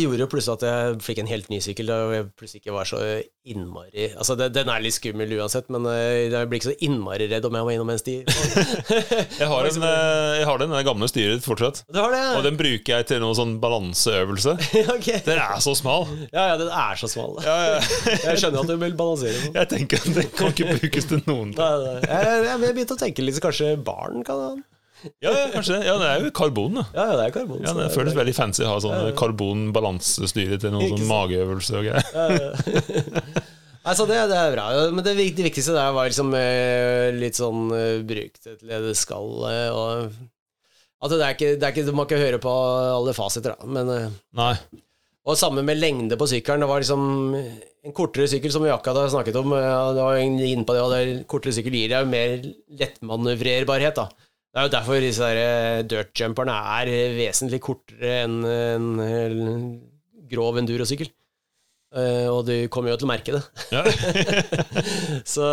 [0.00, 2.88] gjorde jo plutselig at jeg fikk en helt ny sykkel, da jeg plutselig ikke var
[2.88, 3.00] så
[3.50, 7.28] innmari Altså, det, den er litt skummel uansett, men uh, jeg blir ikke så innmari
[7.30, 8.18] redd om jeg må innom en sti.
[9.40, 11.82] Jeg har, en, eh, jeg har den den gamle styret fortsatt.
[11.92, 12.20] Du har det?
[12.36, 14.54] Og den bruker jeg til noen sånn balanseøvelse.
[14.96, 15.20] okay.
[15.26, 16.06] Den er så smal.
[16.32, 17.38] Ja, ja, den er så smal.
[17.44, 17.80] Ja, ja.
[18.30, 19.54] Jeg skjønner at du vil balansere den.
[19.56, 21.62] Jeg tenker at det kan ikke brukes til noen ting.
[21.62, 21.94] Nei, nei.
[22.04, 24.66] Jeg, jeg, jeg begynte å tenke litt, så kanskje barn kan ha den?
[25.24, 25.86] Ja, ja, kanskje det.
[25.88, 26.82] Ja, det er jo karbon, da.
[26.92, 27.62] Ja, ja, det er karbon.
[27.64, 31.86] Ja, det, det føles veldig fancy å ha sånn karbonbalansestyre til noen sånn mageøvelse og
[31.88, 32.10] greier.
[32.12, 32.50] Ja,
[33.84, 34.66] altså, det, det er bra.
[34.92, 38.98] Men det, viktigste der var liksom eh, litt sånn uh, bruk det til det det
[39.00, 39.32] skal.
[39.48, 40.12] eh, og
[41.00, 42.52] at det er ikke, det er ikke, Du må ikke høre på
[42.92, 43.68] alle fasiter, da.
[43.72, 44.52] Men, eh, Nei.
[45.24, 46.60] og samme med lengde på sykkelen.
[46.60, 47.06] Det var liksom
[47.86, 49.52] en kortere sykkel, som vi akkurat har snakket om.
[49.56, 52.42] eh, Det var inne på det, og det er- kortere sykkel gir deg mer
[52.80, 53.94] lettmanøvrerbarhet.
[53.94, 54.08] da
[54.52, 55.36] Det er jo derfor disse der
[55.78, 56.86] eh, dirtjumperne er
[57.16, 59.80] vesentlig kortere enn en, en
[60.28, 61.08] grov endurosykkel.
[61.94, 63.42] Eh, og du kommer jo til å merke det.
[63.72, 63.82] Ja.
[65.34, 65.46] så,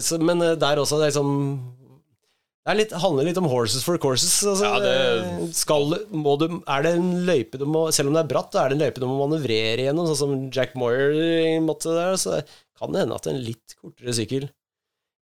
[0.00, 1.60] så, men eh, der også, det er sånn
[2.68, 4.34] Det er litt, handler litt om horses for courses.
[4.44, 8.20] Altså, Ja, det- skal, må du, er det en løype du må Selv om det
[8.26, 11.16] er bratt, er det en løype du må manøvrere gjennom, sånn som Jack Moyer
[11.64, 12.42] måtte der, så
[12.78, 14.50] kan det hende at en litt kortere sykkel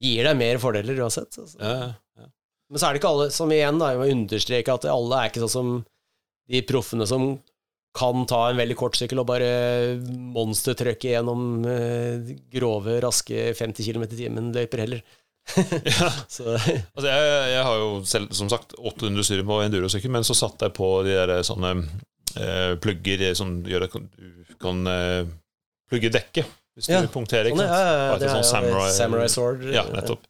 [0.03, 1.39] gir deg mer fordeler uansett.
[1.39, 1.57] Altså.
[1.63, 2.27] Ja, ja.
[2.69, 5.31] Men så er det ikke alle som igjen da, jeg må understreke at alle er
[5.31, 5.71] ikke sånn som
[6.51, 7.29] de proffene som
[7.97, 9.47] kan ta en veldig kort sykkel og bare
[10.35, 15.01] monstertrøkke gjennom eh, grove, raske 50 km i timen løyper heller.
[15.87, 16.09] Ja.
[16.11, 20.67] Altså, jeg, jeg har jo selv, som sagt, 800 styre på endurosykkel, men så satte
[20.69, 21.71] jeg på de der sånne
[22.37, 25.23] eh, plugger som gjør at du kan eh,
[25.91, 27.49] plugge dekket hvis Ja, du punkterer.
[27.49, 27.87] sånn, Ikke ja, sant?
[27.89, 29.63] ja, ja, det sånn samurai, samurai sword.
[29.73, 30.27] Ja, nettopp.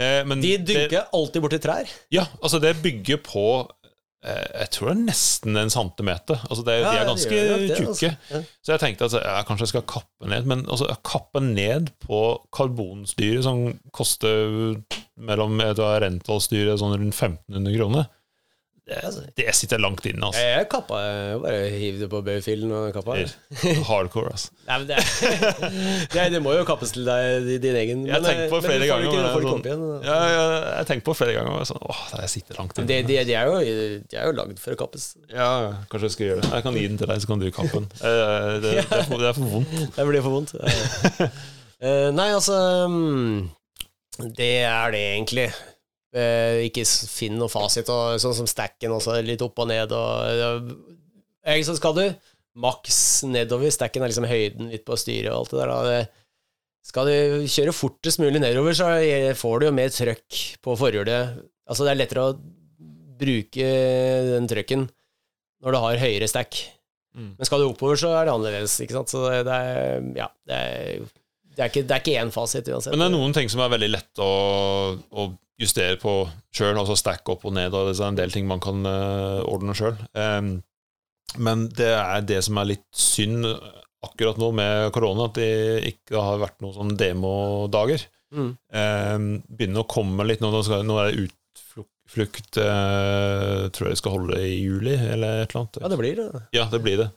[0.00, 1.90] Eh, men De det- dynker alltid borti trær.
[2.14, 3.81] Ja, altså det bygger på eh,
[4.22, 6.38] Jeg tror det er nesten en centimeter.
[6.46, 7.88] Altså det, Ja, de er ganske det, tjukke.
[7.88, 8.10] altså.
[8.30, 8.42] Ja.
[8.62, 10.46] Så jeg tenkte at ja, kanskje jeg skal kappe ned.
[10.46, 12.20] Men altså, kappe ned på
[12.54, 14.76] karbonstyret som koster
[15.18, 15.74] mellom jeg
[16.06, 18.06] rentalstyret sånn rundt 1500 kroner,
[18.82, 18.98] det,
[19.38, 20.26] det sitter langt inne.
[20.26, 20.40] Altså.
[20.42, 23.18] Jeg kappa jeg bare hiv det på baufilen og kappa.
[23.88, 24.50] Hardcore, altså.
[24.68, 24.98] Nei, men det,
[26.14, 28.02] det, det må jo kappes til deg, din egen.
[28.08, 29.38] Jeg har tenkt på flere du ganger.
[29.46, 30.42] Sånn- ja, ja,
[30.80, 31.64] jeg tenker tenkt på flere ganger.
[31.70, 32.90] Sånn, åh, jeg sitter langt inne.
[32.90, 33.56] De, de, er jo,
[34.12, 35.08] de er jo lagd for å kappes.
[35.32, 35.48] Ja,
[35.92, 36.52] kanskje jeg skal gjøre det.
[36.56, 37.88] Jeg kan gi den til deg, så kan du kappe den.
[38.02, 38.20] Eh,
[38.62, 39.74] Det, det, er, for, det er for vondt.
[39.96, 40.54] Det blir for vondt.
[41.82, 42.56] Eh, nei, altså
[42.90, 43.50] mm,
[44.38, 45.48] Det er det egentlig.
[46.12, 50.74] Eh, ikke finn noe fasit, og sånn som stacken også, litt opp og ned og
[51.42, 52.02] Egentlig så skal du
[52.62, 53.72] maks nedover.
[53.74, 55.72] Stacken er liksom høyden litt på styret og alt det der.
[55.72, 56.28] Da.
[56.86, 58.92] Skal du kjøre fortest mulig nedover, så
[59.40, 61.40] får du jo mer trøkk på forhjulet.
[61.66, 62.36] Altså, det er lettere å
[63.22, 63.72] bruke
[64.28, 64.86] den trøkken
[65.62, 66.60] når du har høyere stack.
[67.18, 67.34] Mm.
[67.40, 68.78] Men skal du oppover, så er det annerledes.
[68.84, 69.10] Ikke sant?
[69.10, 71.06] Så det er, ja, det er,
[71.52, 72.94] det er, ikke, det er ikke én fasit uansett.
[72.94, 74.32] Men det er noen ting som er veldig lett å,
[75.10, 76.14] å justere på
[76.54, 79.40] sjøl, altså stack opp og ned, og det er en del ting man kan eh,
[79.46, 79.98] ordne sjøl.
[81.38, 83.46] men det er det som er litt synd
[84.02, 88.04] akkurat nå med korona, at det ikke har vært noen sånne demodager.
[88.32, 88.50] Mm.
[88.72, 90.50] Um, begynner å komme litt nå.
[90.52, 95.62] Nå, er det utflukt eh, Tror jeg de skal holde i juli, eller et eller
[95.62, 95.82] annet.
[95.82, 96.42] Ja, det blir det.
[96.56, 97.10] Ja, det blir det.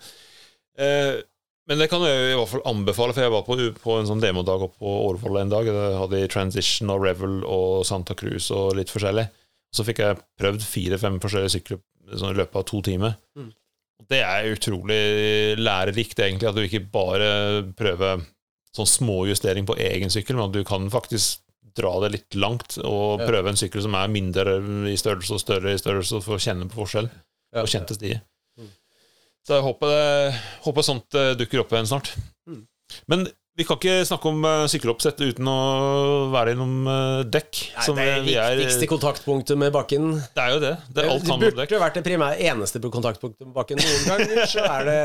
[1.68, 4.22] Men det kan jeg i hvert fall anbefale, for jeg var på, på en sånn
[4.22, 5.66] demodag oppe på Årvoll en dag.
[5.66, 9.26] Da hadde jeg Transition og Revel og Santa Cruz og litt forskjellig.
[9.74, 11.80] Så fikk jeg prøvd fire-fem forskjellige sykler
[12.14, 13.16] sånn, i løpet av to timer.
[13.36, 13.50] Mm.
[14.12, 15.00] Det er utrolig
[15.58, 17.32] lærerikt, egentlig, at du ikke bare
[17.80, 18.22] prøver
[18.76, 21.42] sånn små justering på egen sykkel, men at du kan faktisk
[21.76, 23.26] dra det litt langt og Ja.
[23.28, 24.60] prøve en sykkel som er mindre
[24.92, 27.64] i størrelse og større i størrelse, for å kjenne på forskjell Ja.
[27.64, 28.22] og kjente stier.
[29.45, 32.13] Så jeg håper, det, håper sånt eh, dukker opp igjen snart.
[32.49, 32.63] Mm.
[33.11, 35.59] Men vi kan ikke snakke om uh, sykkeloppsett uten å
[36.34, 37.61] være innom eh, dekk.
[37.77, 40.09] Nei, som det er det viktigste kontaktpunktet med bakken.
[40.35, 40.73] Det er jo det.
[40.89, 41.69] det er alt det handler om dekk.
[41.72, 43.80] burde vært det primære eneste kontaktpunktet med bakken.
[43.80, 44.99] Noen ganger så er det,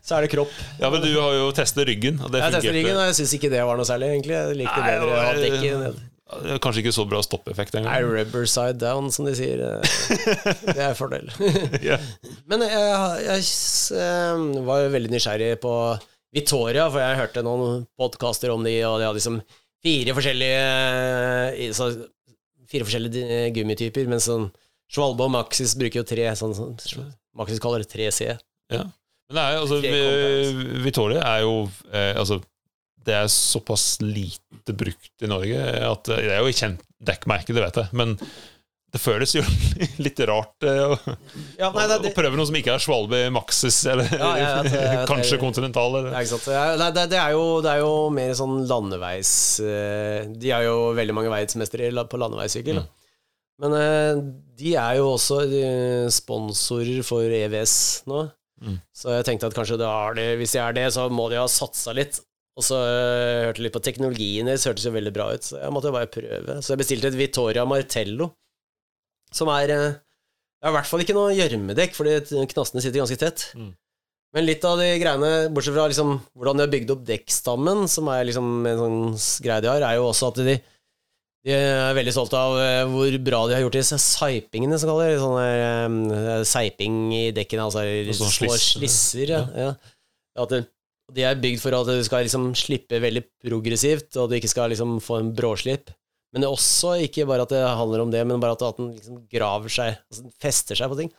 [0.00, 0.54] så er det kropp.
[0.80, 2.22] Ja, men du har jo testet ryggen.
[2.24, 4.38] Og det Jeg testet fungerte- ryggen, og jeg syns ikke det var noe særlig, egentlig.
[4.38, 6.00] Jeg likte Nei, bedre å ha dekk var-
[6.60, 8.10] Kanskje ikke så bra stoppeffekt Nei, engang.
[8.18, 9.62] rubber side down, som de sier.
[9.64, 9.80] eh,
[10.66, 11.30] Det er en fordel.
[11.86, 12.02] yeah.
[12.50, 13.46] Men jeg, jeg,
[13.96, 15.72] eh, var jo veldig nysgjerrig på
[16.36, 19.40] Victoria, for jeg hørte noen podkaster om de, og de hadde liksom
[19.84, 20.62] fire forskjellige
[21.56, 21.90] eh, så,
[22.68, 24.50] Fire forskjellige gummityper, mens sånn
[24.92, 26.74] Svalbard og Maxis bruker jo tre, sånn, sånn
[27.38, 28.34] Maxis kaller det 3C.
[28.68, 28.90] Men
[29.32, 31.54] det er, jo- altså, Tre Vittoria er jo
[31.92, 32.38] eh, Altså,
[33.08, 37.64] det er såpass lite brukt i Norge at Det er jo et kjent dekkmerke, det
[37.64, 38.16] vet jeg, men
[38.88, 39.42] det føles jo
[40.04, 40.96] litt rart eh, å,
[41.60, 45.02] Ja, nei, det, å prøve noe som ikke er Svalby, Maxis, eller Ja, ja, det-
[45.10, 45.98] kanskje Continental.
[46.00, 46.14] Eller.
[46.16, 50.94] Nei, det, det, er jo, det er jo mer sånn landeveis eh, De er jo
[50.96, 52.80] veldig mange verdensmestere på landeveissykkel.
[52.80, 52.88] Mm.
[53.58, 54.22] Men eh,
[54.58, 55.42] de er jo også
[56.14, 57.76] sponsorer for EVS
[58.08, 58.24] nå.
[58.64, 58.78] Mm.
[58.96, 61.38] Så jeg tenkte at kanskje det er det, hvis de er det, så må de
[61.38, 62.22] ha satsa litt.
[62.58, 65.60] Og så eh, hørte jeg litt på teknologien deres, hørtes jo veldig bra ut, så
[65.60, 66.58] jeg måtte jo bare prøve.
[66.58, 68.32] Så jeg bestilte et Vittoria Martello,
[69.34, 69.98] som er eh,
[70.58, 73.44] Det er i hvert fall ikke noe gjørmedekk, fordi knastene sitter ganske tett.
[73.54, 73.76] Mm.
[74.34, 78.10] Men litt av de greiene, bortsett fra liksom, hvordan de har bygd opp dekkstammen, som
[78.12, 78.98] er liksom en sånn
[79.46, 80.56] greie de har, er jo også at de,
[81.46, 85.14] de er veldig stolte av eh, hvor bra de har gjort disse seipingene, som kaller
[85.14, 85.22] det.
[85.22, 87.86] Sånne eh, seiping i dekkene, altså
[88.34, 89.36] slår slisser.
[89.36, 89.44] Ja.
[89.54, 89.70] Ja.
[90.42, 90.64] At det,
[91.14, 94.72] de er bygd for at du skal liksom slippe veldig progressivt, og du ikke skal
[94.72, 95.92] liksom få en bråslipp.
[96.32, 98.92] Men det er også ikke bare at det handler om det, men bare at, den
[98.96, 101.12] liksom graver seg, altså fester seg på ting.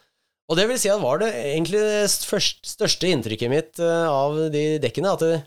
[0.50, 4.64] Og det vil si at var det egentlig det største inntrykket mitt eh, av de
[4.82, 5.40] dekkene, at det,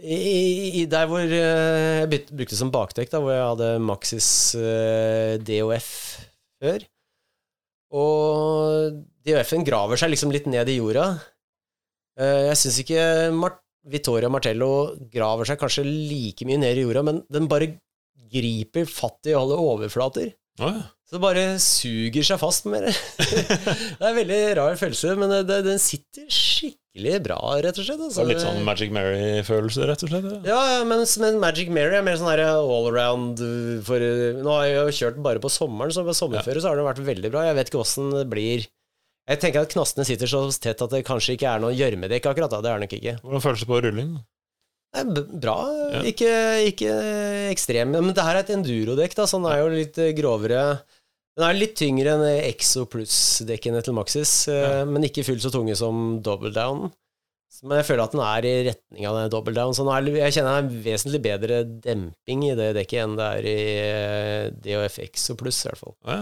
[0.00, 5.36] i, i, der hvor eh, jeg brukte som bakdekk, da, hvor jeg hadde Maxis eh,
[5.44, 5.90] DOF
[6.60, 6.84] før,
[7.96, 11.06] og DOF-en graver seg liksom litt ned i jorda.
[12.18, 13.04] Eh, jeg syns ikke
[13.36, 13.60] Mart
[13.90, 17.72] Vittoria Martello graver seg kanskje like mye ned i jorda, men den bare
[18.30, 20.34] griper fatt i alle overflater.
[20.60, 20.82] Oh, ja.
[21.08, 22.92] Så det bare suger seg fast med det
[23.98, 28.02] det er en veldig rar følelse, men det, den sitter skikkelig bra, rett og slett.
[28.04, 28.26] Altså.
[28.28, 30.28] Litt sånn Magic Mary-følelse, rett og slett.
[30.28, 30.40] Ja.
[30.52, 33.42] Ja, ja, men, men Magic Mary er mer sånn her allround
[33.86, 34.04] for
[34.44, 37.02] Nå har jeg jo kjørt bare på sommeren, så på sommerføre så har det vært
[37.08, 37.48] veldig bra.
[37.48, 38.68] Jeg vet ikke åssen det blir
[39.30, 42.50] Jeg tenker at knastene sitter så tett at det kanskje ikke er noe gjørmedekk akkurat.
[42.50, 43.16] da, Det er det nok ikke.
[43.22, 44.14] Hvordan føles det på rulling?
[45.38, 45.58] Bra.
[45.94, 46.00] Ja.
[46.10, 46.30] Ikke,
[46.66, 46.94] ikke
[47.52, 47.92] ekstrem.
[47.94, 50.64] Men det her er et endurodekk, da, så den er jo litt eh, grovere.
[51.38, 54.80] Den er litt tyngre enn Exo Plus-dekkene til Maxis, eh, Ja.
[54.84, 56.90] men ikke fullt så tunge som Double Down.
[57.62, 60.34] Men jeg føler at den er i retning av den Double Down, så er, jeg
[60.34, 63.56] kjenner det er vesentlig bedre demping i det dekket enn det er i
[64.64, 65.94] DHF DOF Exo Plus, i hvert fall.
[66.08, 66.20] Ja.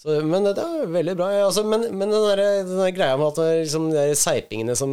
[0.00, 1.28] Så, men det er veldig bra.
[1.44, 4.92] Altså, men, men den, der, den der greia med at liksom, de seipingene som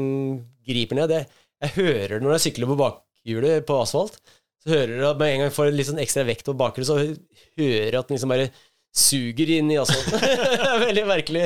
[0.68, 1.22] griper ned, det,
[1.64, 4.20] jeg hører det når jeg sykler på bakhjulet på asfalt.
[4.64, 6.90] Så hører du at med en gang jeg får litt sånn ekstra vekt på bakhjulet,
[6.90, 8.50] så hører jeg at den liksom bare
[8.98, 10.20] suger inn i asfalten.
[10.24, 11.44] det er veldig merkelig.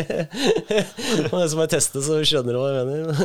[1.30, 3.22] Og det som har testet, så skjønner du hva jeg mener.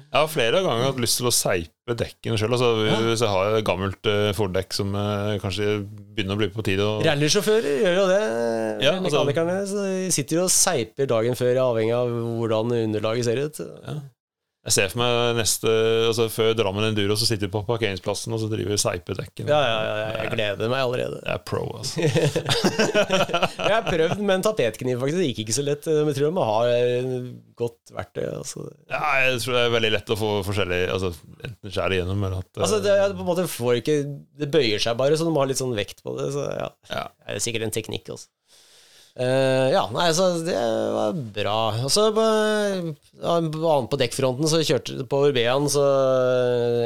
[0.00, 2.54] Jeg har flere ganger hatt lyst til å seipe dekkene sjøl.
[2.56, 2.70] Altså,
[3.08, 6.86] Hvis jeg har et gammelt uh, Ford-dekk som uh, kanskje begynner å bli på tide
[6.86, 7.02] og...
[7.06, 8.22] Rallysjåfører gjør jo det.
[8.86, 13.30] Ja, altså- Mekanikerne så de sitter jo og seiper dagen før, avhengig av hvordan underlaget
[13.30, 13.62] ser ut.
[14.60, 15.70] Jeg ser for meg neste
[16.10, 18.74] altså Før Drammen Enduro så sitter vi på parkeringsplassen og så driver
[19.16, 19.48] dekkene.
[19.48, 21.20] Ja, ja, ja, jeg gleder meg allerede.
[21.24, 22.04] Jeg er pro, altså.
[23.70, 25.20] jeg har prøvd med en tapetkniv, faktisk.
[25.22, 25.88] Det gikk ikke så lett.
[25.88, 26.34] Men jeg tror
[26.68, 27.14] eh,
[27.56, 28.26] godt verktøy.
[28.34, 31.14] Altså, Ja, jeg tror det er veldig lett å få forskjellig altså,
[31.46, 33.96] Enten skjære igjennom eller at eh, altså det, er på en måte får ikke
[34.44, 36.28] Det bøyer seg bare, så du må ha litt sånn vekt på det.
[36.36, 37.06] Så ja, Ja.
[37.24, 38.28] det er sikkert en teknikk, altså.
[39.18, 40.54] Eh, ja, nei, så det
[40.94, 41.58] var bra.
[41.82, 42.26] Og så på,
[43.20, 43.36] ja,
[43.90, 45.84] på dekkfronten, så kjørte på Urbean, så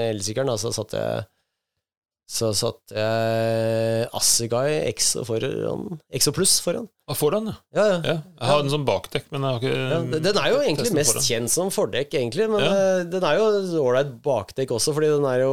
[0.08, 1.24] elsykkelen, da, så satt jeg
[2.24, 6.86] så satt jeg Assegai Exo foran Exo Pluss foran.
[7.04, 7.56] Ah, foran, ja.
[7.76, 7.98] Ja, ja.
[8.00, 8.14] ja.
[8.40, 11.12] Jeg har den som bakdekk, men jeg har ikke Ja, den er jo egentlig mest
[11.12, 11.26] foran.
[11.28, 13.50] kjent som fordekk, egentlig, men eh, den er jo
[13.84, 15.52] ålreit bakdekk også, fordi den er jo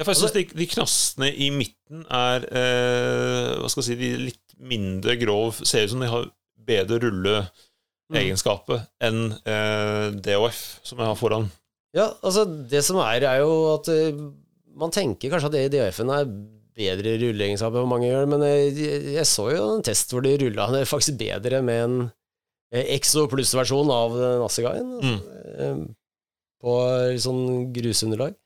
[0.00, 3.98] Ja, for jeg syns de, de knastene i midten er eh, Hva skal jeg si,
[4.00, 6.28] de litt mindre grov Ser ut som de har
[6.70, 11.48] bedre rulleegenskaper enn eh, DOF, som jeg har foran.
[11.96, 14.20] Ja, altså, det som er, er jo at uh,
[14.78, 16.28] man tenker kanskje at DF-en er
[16.80, 18.74] bedre rulleegenskaper enn mange gjør, men jeg,
[19.16, 21.96] jeg så jo en test hvor de rulla det faktisk bedre med en
[22.72, 24.92] eh, Exo pluss-versjon av den Assegaien.
[25.02, 25.82] Mm.
[26.60, 26.76] På
[27.20, 28.36] sånn grusunderlag.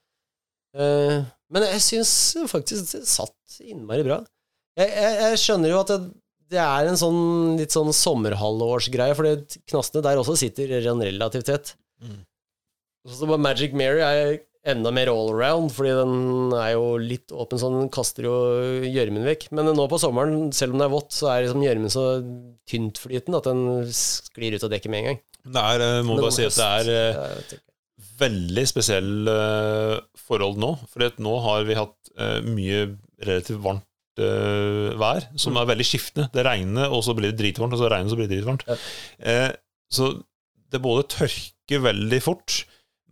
[0.75, 1.21] Eh,
[1.55, 2.13] Men jeg syns
[2.51, 4.23] faktisk det satt innmari bra.
[4.79, 5.99] Jeg, jeg, jeg skjønner jo at det,
[6.55, 7.21] det er en sånn
[7.61, 11.77] litt sånn sommerhalvårsgreie, for knastene der også sitter sånn relativt tett.
[12.03, 12.25] Mm.
[13.15, 17.91] Så Magic Mary er enda mer all-around, fordi den er jo litt åpen, så den
[17.93, 18.35] kaster jo
[18.89, 19.51] gjørmen vekk.
[19.57, 22.07] Men nå på sommeren, selv om det er vått, så er liksom gjørmen så
[22.71, 25.23] tyntflytende at den sklir ut av dekket med en gang.
[25.45, 27.57] Det er, eh, må bare si at det er eh,
[28.25, 30.73] veldig spesielle eh, forhold nå.
[30.89, 32.01] For nå har vi hatt
[32.47, 32.87] mye
[33.27, 33.85] relativt varmt
[34.23, 36.29] eh, vær, som er veldig skiftende.
[36.35, 38.65] Det regner, og så blir det dritvarmt, og så regner og så blir det dritvarmt.
[38.69, 38.79] Ja.
[39.31, 39.51] Eh,
[39.95, 40.11] så
[40.75, 42.65] det både tørker veldig fort,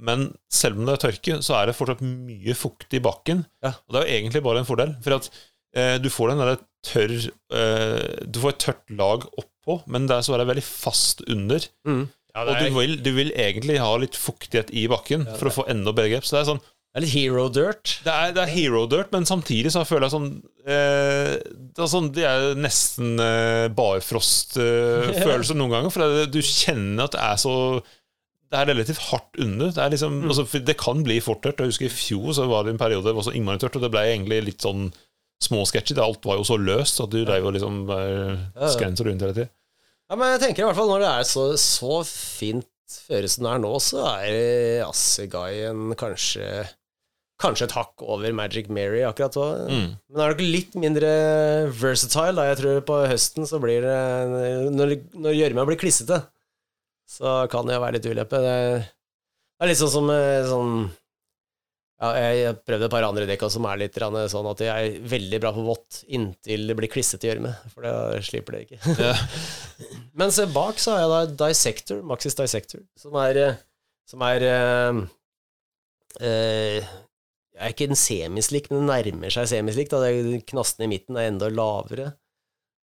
[0.02, 3.44] men selv om det er tørke, så er det fortsatt mye fukt i bakken.
[3.62, 3.74] Ja.
[3.86, 5.28] Og det er jo egentlig bare en fordel, for at
[5.78, 7.12] eh, du får den derre tørr
[7.54, 11.22] eh, Du får et tørt lag oppå, men det er så er det veldig fast
[11.30, 11.62] under.
[11.86, 12.04] Mm.
[12.32, 15.56] Ja, Og du er, vil, du vil egentlig ha litt fuktighet i bakken for å
[15.60, 16.26] få enda bedre grep.
[16.26, 17.94] Så det er sånn det er litt hero dirt.
[18.04, 20.26] Det er, det er hero dirt, men samtidig så føler jeg sånn
[20.68, 25.94] eh, Det er sånn Det er nesten eh, barfrost-følelse noen ganger.
[25.94, 29.70] For det, du kjenner at det er så Det er relativt hardt under.
[29.72, 31.64] Det, er liksom, altså, det kan bli fort tørt.
[31.64, 33.86] Jeg husker I fjor så var det en periode det var så innmari tørt, og
[33.86, 34.90] det ble egentlig litt sånn
[35.48, 35.96] småsketchy.
[35.96, 38.68] Alt var jo så løst at du dreiv og liksom ja.
[38.74, 39.48] skrente rundt hele tida.
[40.12, 42.68] Ja, men jeg tenker i hvert fall når det er så, så fint
[43.08, 46.44] føre som det er nå, så er Assegaien kanskje
[47.40, 49.46] Kanskje et hakk over Magic Mary akkurat så.
[49.66, 49.86] Mm.
[50.12, 51.12] Men er nok litt mindre
[51.74, 52.48] versatile, da.
[52.50, 54.96] Jeg tror på høsten så blir det Når,
[55.34, 56.20] gjørma blir klissete,
[57.08, 58.42] så kan det jo være litt uleppe.
[58.44, 58.58] Det,
[59.62, 60.76] er litt sånn som eh, sånn
[62.02, 64.96] ja, Jeg har prøvd et par andre dekk som er litt sånn at de er
[65.12, 68.96] veldig bra på vått inntil det blir klissete gjørme, for da slipper det ikke.
[68.98, 69.12] Ja.
[70.22, 73.60] Mens eh, bak så har jeg da Dissector, Maxis Dissector, som er eh,
[74.10, 75.02] Som er eh,
[76.26, 76.92] eh,
[77.62, 79.90] er ikke en semislik, men det nærmer seg semislik.
[79.90, 80.00] Da.
[80.02, 82.12] Det er- i midten er enda lavere.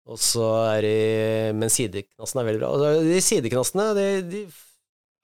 [0.10, 0.46] Og så
[0.76, 2.70] er de Men sideknasten er veldig bra.
[2.74, 4.42] Og de sideknastene, de, de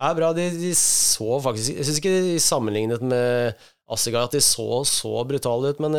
[0.01, 0.33] er bra.
[0.33, 3.55] De, de så faktisk Jeg syns ikke de sammenlignet med
[3.89, 5.93] Assegai at de så så brutale ut, men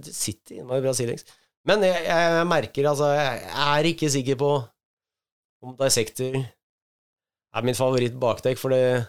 [0.00, 1.24] de sitter innmari bra sidelengs.
[1.68, 4.50] Men jeg, jeg merker, altså Jeg er ikke sikker på
[5.62, 9.06] om Dissector er min favoritt bakdekk, for det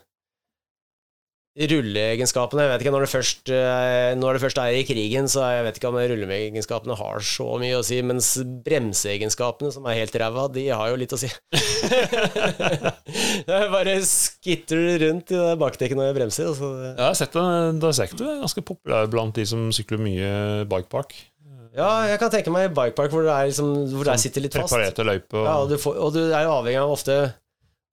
[1.58, 5.48] Rulleegenskapene Jeg vet ikke, når det, først, eh, når det først er i krigen, så
[5.50, 8.30] jeg vet ikke om rulleegenskapene har så mye å si, mens
[8.66, 11.32] bremseegenskapene, som er helt ræva, de har jo litt å si.
[13.50, 16.52] jeg bare skitter rundt i det bakdekket når jeg bremser.
[16.54, 16.72] Altså.
[16.86, 17.44] Jeg har sett det,
[17.82, 20.32] det har sett det er ganske populær blant de som sykler mye
[20.70, 21.18] bikepark.
[21.78, 24.74] Ja, jeg kan tenke meg bikepark hvor det, er liksom, hvor det sitter litt fast.
[24.74, 25.44] Preparerte løyper.
[25.46, 27.20] Ja, og og du er jo avhengig av ofte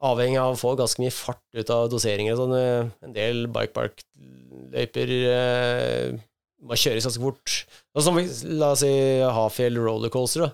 [0.05, 2.37] Avhengig av å få ganske mye fart ut av doseringer.
[2.37, 6.19] Sånn, eh, en del bikepark-løyper eh,
[6.67, 7.57] må kjøres ganske fort.
[7.97, 8.21] Og som,
[8.61, 8.93] la oss si
[9.25, 10.45] Hafjell rollercoaster.
[10.45, 10.53] Da.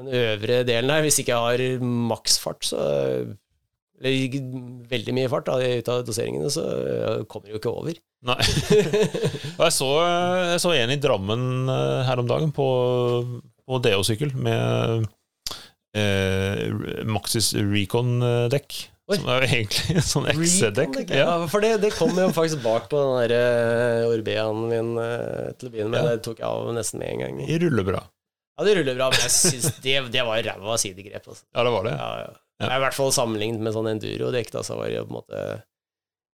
[0.00, 2.80] Den øvre delen her, hvis ikke jeg har maksfart, så
[4.00, 4.40] Eller
[4.88, 7.98] veldig mye fart da, ut av doseringene, så eh, kommer det jo ikke over.
[8.24, 8.38] Nei.
[9.58, 9.88] Og jeg så,
[10.54, 12.68] jeg så en i Drammen eh, her om dagen på,
[13.44, 15.04] på DO-sykkel med
[15.96, 18.80] eh, Maxis Recon-dekk.
[19.10, 20.98] Som er jo egentlig en sånn XC-dekk.
[21.10, 21.24] Ja.
[21.24, 25.48] Ja, for det, det kom jo faktisk bak på den der uh, Orbeaen min eh,
[25.58, 26.04] til å begynne med.
[26.04, 26.12] Ja.
[26.14, 27.40] Det tok jeg av nesten med en gang.
[27.42, 28.04] I rullebra.
[28.60, 31.26] Ja, det ruller bra, men jeg syns det, det var ræva sidegrep.
[31.26, 31.42] Altså.
[31.48, 31.96] Ja, det var det.
[31.96, 32.30] Ja, ja.
[32.60, 32.70] Ja.
[32.76, 35.42] I hvert fall sammenlignet med sånn enduro-dekk, da, så var det jo på en måte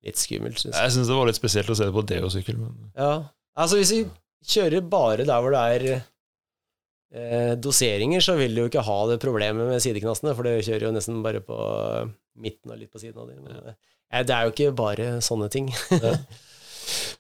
[0.07, 0.83] litt skummelt, syns jeg.
[0.83, 2.91] Jeg syns det var litt spesielt å se det på deo-sykkel, Men...
[2.99, 3.13] Ja.
[3.57, 4.03] Altså, hvis vi
[4.57, 6.05] kjører bare der hvor det er eh,
[7.63, 10.95] doseringer, så vil du jo ikke ha det problemet med sideknastene, for det kjører jo
[10.97, 11.57] nesten bare på
[12.43, 13.47] midten og litt på siden av dem.
[14.11, 15.71] Eh, det er jo ikke bare sånne ting.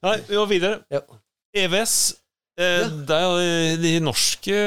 [0.02, 0.80] Nei, vi går videre.
[0.92, 1.02] Ja.
[1.56, 1.96] EVS.
[2.58, 2.88] Eh, Ja.
[3.08, 4.58] Det er jo de norske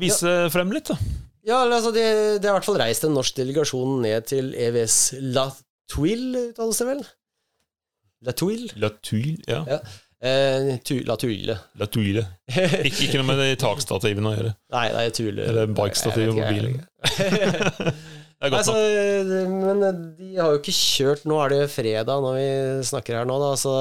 [0.00, 0.96] Vise frem litt, da.
[1.44, 2.04] Ja, altså, det,
[2.40, 4.98] det er i hvert fall reist en norsk delegasjon ned til EVS
[5.34, 5.48] La
[5.90, 7.00] Tuile, uttales det vel?
[8.28, 8.68] La Tuile?
[8.80, 9.62] La Tuile, ja.
[9.68, 9.78] Ja.
[10.20, 12.26] Eh, tu, la Tule La tuile.
[12.84, 14.50] Ikke, ikke noe med de takstativene å gjøre.
[14.74, 17.94] Nei, nei, Tule Eller bikestativ Jeg vet på bilen.
[18.40, 18.74] Det er godt Altså,
[19.52, 19.80] men
[20.16, 22.50] de har jo ikke kjørt Nå er det fredag når vi
[22.88, 23.74] snakker her nå, da, så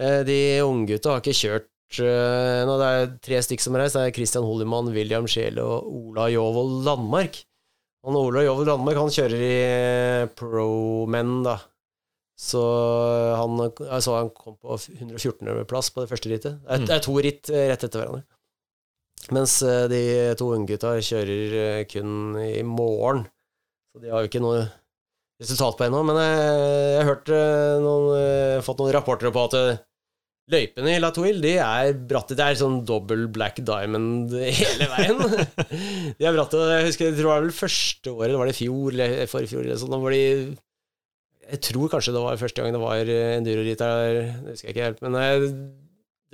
[0.00, 3.96] eh, de unggutta har ikke kjørt eh, nå Det er tre stykk som har reist.
[3.96, 7.40] Det er Christian Holliman, William Scheel og Ola Jovold Landmark.
[8.08, 11.56] Han Ola Jovold Landmark han kjører i eh, Pro-Men, da.
[12.40, 12.60] Så
[13.36, 16.54] han, jeg så han kom på 114.-plass på det første rittet.
[16.62, 16.86] Det er, Mm.
[16.88, 18.22] det er to ritt eh, rett etter hverandre.
[19.36, 20.00] Mens eh, de
[20.40, 23.26] to unggutta kjører eh, kun i morgen.
[23.92, 24.62] Så de har jo ikke noe
[25.42, 26.00] resultat på ennå.
[26.08, 26.40] Men jeg,
[26.94, 27.30] jeg har hørt
[27.84, 29.58] noen, fått noen rapporter på at
[30.50, 32.34] løypene i La Touille de er bratte.
[32.38, 35.20] Det er sånn dobbel black diamond hele veien.
[36.16, 36.64] de er bratte.
[36.72, 39.66] Jeg husker, jeg tror det var vel første året, var det i fjor eller forfjor,
[39.68, 40.24] eller sånn, var de
[41.50, 43.98] Jeg tror kanskje det var første gang det var eh, enduroritt der,
[44.44, 45.38] det husker jeg ikke helt, men eh,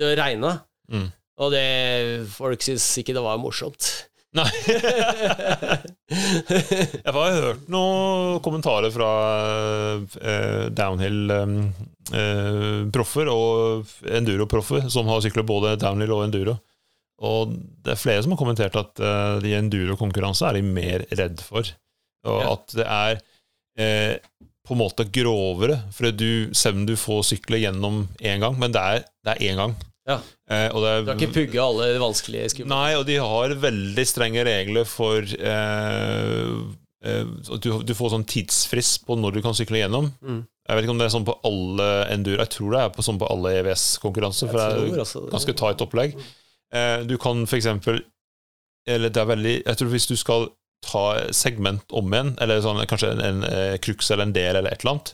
[0.01, 0.51] det regna.
[0.93, 1.07] Mm.
[1.41, 1.65] Og det
[2.33, 3.83] Folk syntes ikke det var morsomt.
[4.37, 4.47] Nei.
[6.07, 9.07] Jeg har hørt noen kommentarer fra
[10.21, 13.85] eh, downhill-proffer og
[14.19, 16.53] enduro-proffer som har syklet både downhill og enduro.
[17.25, 17.39] Og
[17.83, 21.63] det er flere som har kommentert at eh, de enduro-konkurranse er de mer redd for.
[22.27, 22.47] Og Ja.
[22.53, 23.13] at det er
[23.79, 24.15] eh,
[24.67, 28.73] på en måte grovere, for du, selv om du får sykle gjennom én gang, men
[28.75, 29.77] det er, det er én gang.
[30.07, 30.17] Ja.
[30.51, 32.71] Eh, og det er, Du har ikke pugga alle de vanskelige skumle.
[32.71, 36.51] Nei, og de har veldig strenge regler for eh,
[37.03, 37.33] eh,
[37.63, 40.11] du, du får sånn tidsfrist på når du kan sykle gjennom.
[40.23, 40.45] Mm.
[40.67, 42.43] Jeg vet ikke om det er sånn på alle enduro.
[42.43, 44.51] Jeg tror det er på, sånn på alle EVS-konkurranser.
[44.51, 46.15] For det er også ganske tight opplegg.
[46.75, 48.01] Eh, du kan for eksempel
[48.83, 50.49] Eller det er veldig Jeg tror hvis du skal
[50.85, 54.71] ta segment om igjen, eller sånn, kanskje en, en eh, crux eller en del eller
[54.71, 55.13] et eller annet,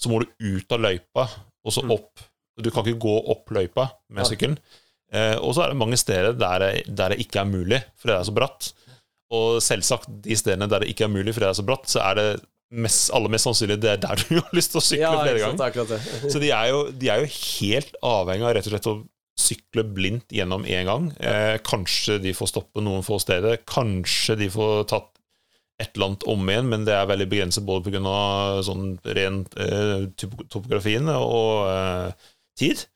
[0.00, 1.26] så må du ut av løypa
[1.64, 1.92] og så Mm.
[1.96, 2.24] opp.
[2.62, 4.56] Du kan ikke gå opp løypa med sykkelen.
[5.14, 8.18] Eh, og så er det mange steder der der det ikke er mulig, fordi det
[8.20, 8.72] er så bratt.
[9.34, 12.00] Og selvsagt, de stedene der det ikke er mulig, fordi det er så bratt, så
[12.04, 12.28] er det
[12.74, 15.38] mest, aller mest sannsynlig det er der du har lyst til å sykle ja, flere
[15.42, 15.58] ganger.
[16.30, 18.96] Så de er, jo, de er jo helt avhengig av rett og slett å
[19.38, 21.10] sykle blindt gjennom én gang.
[21.18, 23.60] Eh, kanskje de får stoppe noen få steder.
[23.66, 25.10] Kanskje de får tatt
[25.82, 28.62] et eller annet om igjen, men det er veldig begrenset både pga.
[28.62, 32.28] sånn ren eh, topografien og eh,
[32.58, 32.86] tid.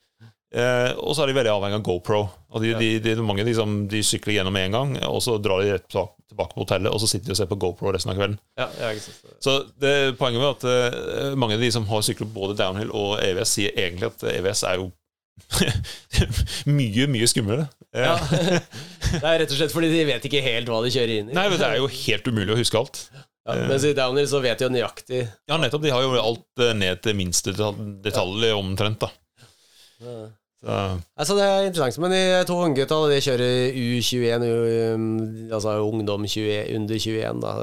[0.49, 2.21] Eh, og så er de veldig avhengig av GoPro.
[2.55, 5.75] Og de, de, de, mange liksom, de sykler gjennom én gang, og så drar de
[5.75, 8.39] rett tilbake på hotellet, og så sitter de og ser på GoPro resten av kvelden.
[8.61, 8.71] Ja,
[9.03, 9.35] sant.
[9.45, 13.19] Så det, poenget med at eh, mange av de som har syklet både downhill og
[13.25, 14.89] EVS, sier egentlig at EVS er jo
[16.79, 17.69] mye, mye skumlere.
[17.95, 18.17] Ja.
[18.29, 21.37] Det er rett og slett fordi de vet ikke helt hva de kjører inn i.
[21.37, 23.01] Nei, men Det er jo helt umulig å huske alt.
[23.49, 25.81] Ja, mens i Downer så vet de jo nøyaktig Ja, nettopp.
[25.87, 29.01] De har jo alt eh, ned til minste detal- detalj omtrent.
[29.07, 29.09] da
[30.05, 30.17] ja.
[30.61, 30.75] så,
[31.17, 31.97] Altså, det er interessant.
[32.05, 32.21] Men de
[32.51, 34.67] to unggutta de kjører U21, U,
[34.99, 35.07] um,
[35.49, 37.55] altså ungdom 20, under 21, da.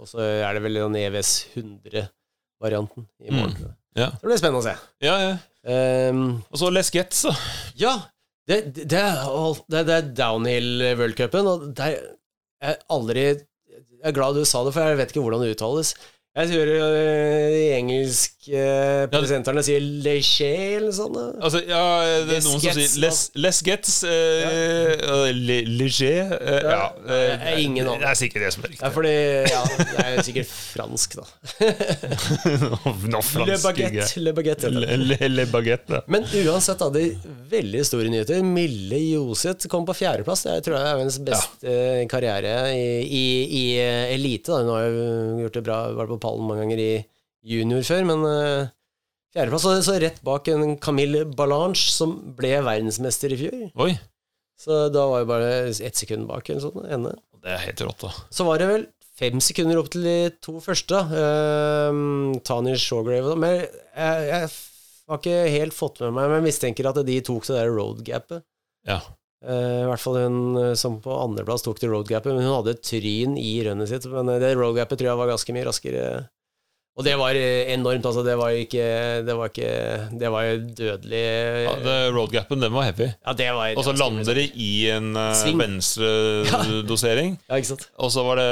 [0.00, 3.74] Og så er det vel den EVS 100-varianten i morgen.
[3.98, 4.08] ja.
[4.16, 4.76] Det blir spennende å se.
[5.04, 5.36] ja, ja.
[5.68, 7.34] Um, Og så Les Gets, da.
[7.76, 7.94] ja,
[8.48, 11.98] det, det, det, er, det, er downhill worldcupen, og der
[12.64, 15.92] er aldri Jeg er glad du sa det, for jeg vet ikke hvordan det uttales.
[16.36, 18.34] Jeg hører øh, de engelske
[19.10, 21.16] presenterne sier 'leché' eller sånn.
[21.42, 21.80] Altså, ja,
[22.28, 23.96] det er noen som sier Les, Les gets'.
[24.06, 26.84] eh, og Le, Leger eh, Ja, Ja.
[27.08, 28.04] det er ingen annen.
[28.04, 28.92] Det er sikkert det som er Ja, riktig.
[28.94, 29.14] fordi
[29.50, 31.24] Ja, det er sikkert fransk, da.
[33.12, 34.06] Nå Le baguette.
[34.22, 34.70] Le baguette.
[34.70, 36.02] Le, le, baguette.
[36.06, 37.04] Men uansett, da, de
[37.50, 38.42] veldig store nyheter.
[38.46, 40.44] Mille Joseth kom på fjerdeplass.
[40.46, 42.06] Det tror jeg er hennes beste ja.
[42.14, 44.52] karriere i, i, i eh, elite.
[44.54, 44.62] Da.
[44.62, 46.90] Hun har jo gjort det bra, vært på pallen mange ganger i
[47.48, 48.68] junior før, men uh,
[49.34, 49.64] fjerdeplass.
[49.66, 53.58] Så, så rett bak en Camille Balanche, som ble verdensmester i fjor.
[53.86, 53.92] Oi,
[54.58, 57.12] Så da var jo bare ett sekund bak, eller sånn, ende.
[57.44, 58.10] det er helt rått, da.
[58.34, 58.86] Så var det vel
[59.18, 60.98] fem sekunder opp til de to første.
[61.10, 64.50] Uh, Tani Shawgrave og- Men jeg, jeg
[65.08, 68.42] har ikke helt fått med meg Men mistenker at de tok det der road gapet.
[68.86, 69.00] Ja.
[69.46, 72.32] Eh, I hvert fall hun eh, som på andreplass tok det roadgapet.
[72.34, 74.08] Men hun hadde et tryn i rønnet sitt.
[74.10, 76.08] Men eh, det roadgapet tror jeg var ganske mye raskere.
[76.98, 78.24] Og det var enormt, altså.
[78.26, 78.86] Det var ikke
[79.22, 79.68] Det var ikke
[80.18, 81.20] Det var jo dødelig
[81.62, 81.74] ja
[82.10, 83.06] Roadgapen, den var heavy.
[83.22, 85.60] Ja, det var Og så lander de i en uh, Sving.
[85.62, 87.36] venstredosering.
[87.46, 87.86] Ja, ikke sant.
[88.02, 88.48] Og så var det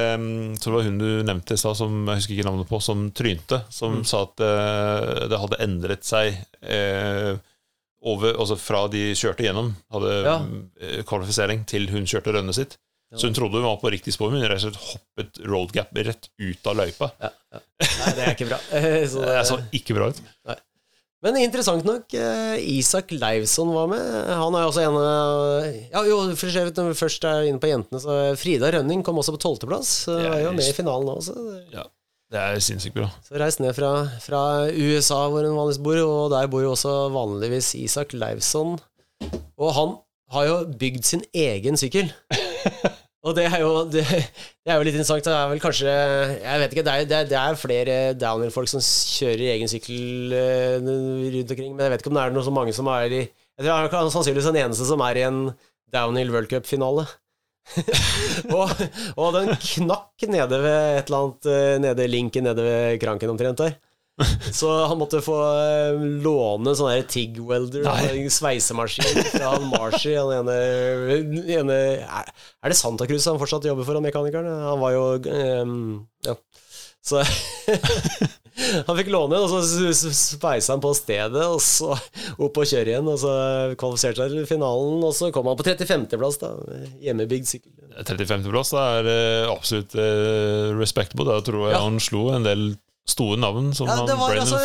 [0.00, 2.80] um, Så det var hun du nevnte i stad, som jeg husker ikke navnet på,
[2.80, 3.60] som trynte.
[3.68, 4.04] Som Mm.
[4.08, 6.34] sa at uh, det hadde endret seg
[6.64, 7.36] eh,
[8.04, 10.34] over, altså fra de kjørte gjennom, hadde Ja.
[10.80, 12.76] eh, kvalifisering, til hun kjørte rønnet sitt.
[13.14, 15.92] Så hun trodde hun var på riktig spor, men hun rett og slett hoppet roadgap
[15.94, 17.12] rett ut av løypa.
[17.22, 17.60] Ja, ja.
[17.84, 18.58] Nei, det er ikke bra.
[19.12, 20.22] Så Det så ikke bra ut.
[21.24, 24.02] Men interessant nok, eh, Isak Leivson var med.
[24.28, 27.70] Han er også en av Ja, jo, for så når vi først er inne på
[27.70, 29.94] jentene, så Frida Rønning kom også på tolvteplass.
[30.12, 31.16] Er er jo med i finalen nå.
[31.24, 31.32] Så,
[31.72, 31.86] Ja,
[32.34, 33.06] det er sinnssykt bra.
[33.22, 33.92] så reist ned fra,
[34.22, 34.42] fra
[34.74, 38.74] USA, hvor hun vanligvis bor, og der bor jo også vanligvis Isak Leivson.
[39.54, 39.94] Og han
[40.34, 42.10] har jo bygd sin egen sykkel.
[43.24, 45.24] Og det er, jo, det, det er jo litt interessant.
[45.24, 45.92] Det er vel kanskje
[46.42, 50.76] Jeg vet ikke, det er, det er, er flere downhill-folk som kjører egen sykkel eh,
[50.82, 53.22] rundt omkring, men jeg vet ikke om det er noe så mange som er i
[53.22, 55.40] Jeg tror han er sannsynligvis den eneste som er i en
[55.94, 57.06] downhill World Cup-finale.
[58.58, 58.70] og,
[59.16, 63.62] og den knakk nede ved et eller annet Nede Nede linken nede ved kranken omtrent
[63.64, 63.78] der.
[64.54, 67.88] Så han måtte få eh, låne sånn der TIG welder,
[68.30, 70.12] sveisemaskin fra han Marshy.
[70.14, 70.58] Han ene,
[71.56, 74.46] ene er det Santa Cruz han fortsatt jobber for, han mekanikeren?
[74.68, 75.04] Han var jo
[75.64, 75.74] um,
[76.26, 76.38] Ja.
[77.04, 77.20] Så
[78.86, 81.92] han fikk låne og så s- s- han på stedet, og så
[82.38, 83.08] opp og kjøre igjen.
[83.10, 83.34] Og så
[83.80, 86.52] kvalifiserte seg til finalen, og så kom han på 35.-plass, da.
[87.02, 87.72] Hjemmebygd sykkel.
[88.04, 91.26] 35.-plass er eh, absolutt eh, respectable.
[91.30, 91.82] Da tror jeg Ja.
[91.84, 92.64] han slo en del
[93.06, 94.60] store navn, som Ja, han det var Brennan altså-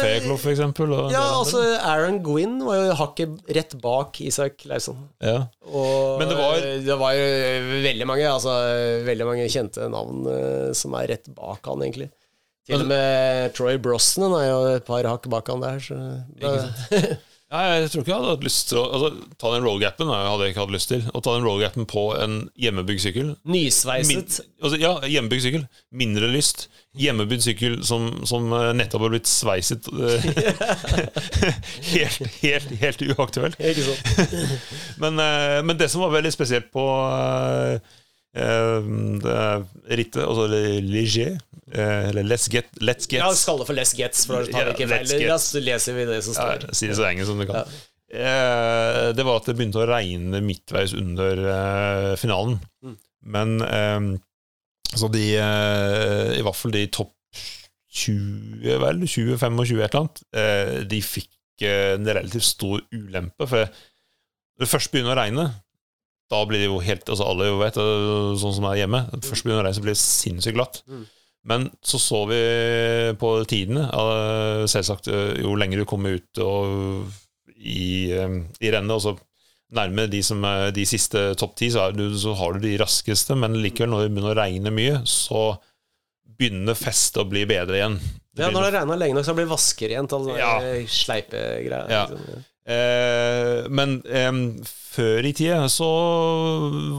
[0.54, 0.94] eksempel.
[0.96, 5.10] Og Ja, altså Aaron Gwyn var jo hakket rett bak Isak Lauvson.
[5.20, 5.48] ja.
[5.68, 7.26] Og Men det var- det var jo
[7.84, 8.54] veldig mange Altså
[9.06, 12.10] veldig mange kjente navn eh, som er rett bak han, egentlig.
[12.70, 15.82] Til og med Troy Brosnan er jo et par hakk bak han der.
[15.84, 15.98] Så,
[17.50, 19.08] Ja, jeg tror ikke jeg hadde hatt lyst til å altså,
[19.42, 21.08] Ta den rollgapen hadde jeg ikke hatt lyst til.
[21.10, 24.36] Å ta den rollgapen på en hjemmebygd sykkel Min, Nysveiset.
[24.62, 25.64] altså, Ja, hjemmebygd sykkel.
[25.90, 26.68] Mindre lyst.
[27.02, 29.90] Hjemmebygd sykkel som, som eh, nettopp har blitt sveiset.
[29.90, 30.30] eh,
[31.96, 33.58] helt, helt, helt uaktuelt.
[33.58, 33.98] Ikke?
[35.02, 36.86] Men, eh, men det som var veldig spesielt på
[38.38, 38.90] eh,
[39.34, 40.48] er rittet, altså
[40.86, 41.38] Ligier,
[41.72, 44.76] eh, eller Let's Get Let's Get Ja, skalle for Let's Gets, for da tar vi
[44.78, 45.08] ikke feil.
[45.08, 45.28] get.
[45.30, 46.74] Ja, så leser vi det som ja, står.
[46.74, 47.70] Si det så engelsk som du kan.
[48.10, 52.58] Eh, det var at det begynte å regne midtveis under eh, finalen.
[52.82, 52.98] Mm.
[53.30, 54.10] Men eh,
[54.90, 57.14] så de I hvert fall de topp
[58.00, 60.22] 20, vel, 20-25 et eller annet,
[60.90, 63.46] de fikk en relativt stor ulempe.
[63.50, 65.46] For når det først begynner å regne,
[66.30, 69.46] da blir det jo helt altså Alle jo vet, eh, sånn som er hjemme, først
[69.46, 70.84] begynner å regne, så blir det sinnssykt glatt.
[70.90, 71.08] Mm.
[71.50, 72.40] Men så så vi
[73.22, 77.10] på tidene, eh, selvsagt, eh, jo lenger du kommer ut og
[77.60, 79.16] i, i rennet, og så
[79.76, 83.58] nærme de, som er de siste topp ti, så, så har du de raskeste, men
[83.62, 85.44] likevel, når det begynner å regne mye, så
[86.40, 87.98] begynner festet å bli bedre igjen.
[88.34, 90.14] Det Ja, når det regner lenge nok, så blir det vaskerent.
[90.16, 90.86] Alle sånne Ja.
[90.88, 91.90] sleipe greier.
[91.92, 92.06] Ja.
[92.08, 92.46] Liksom.
[92.70, 93.98] Eh, men
[94.70, 95.90] før i tida så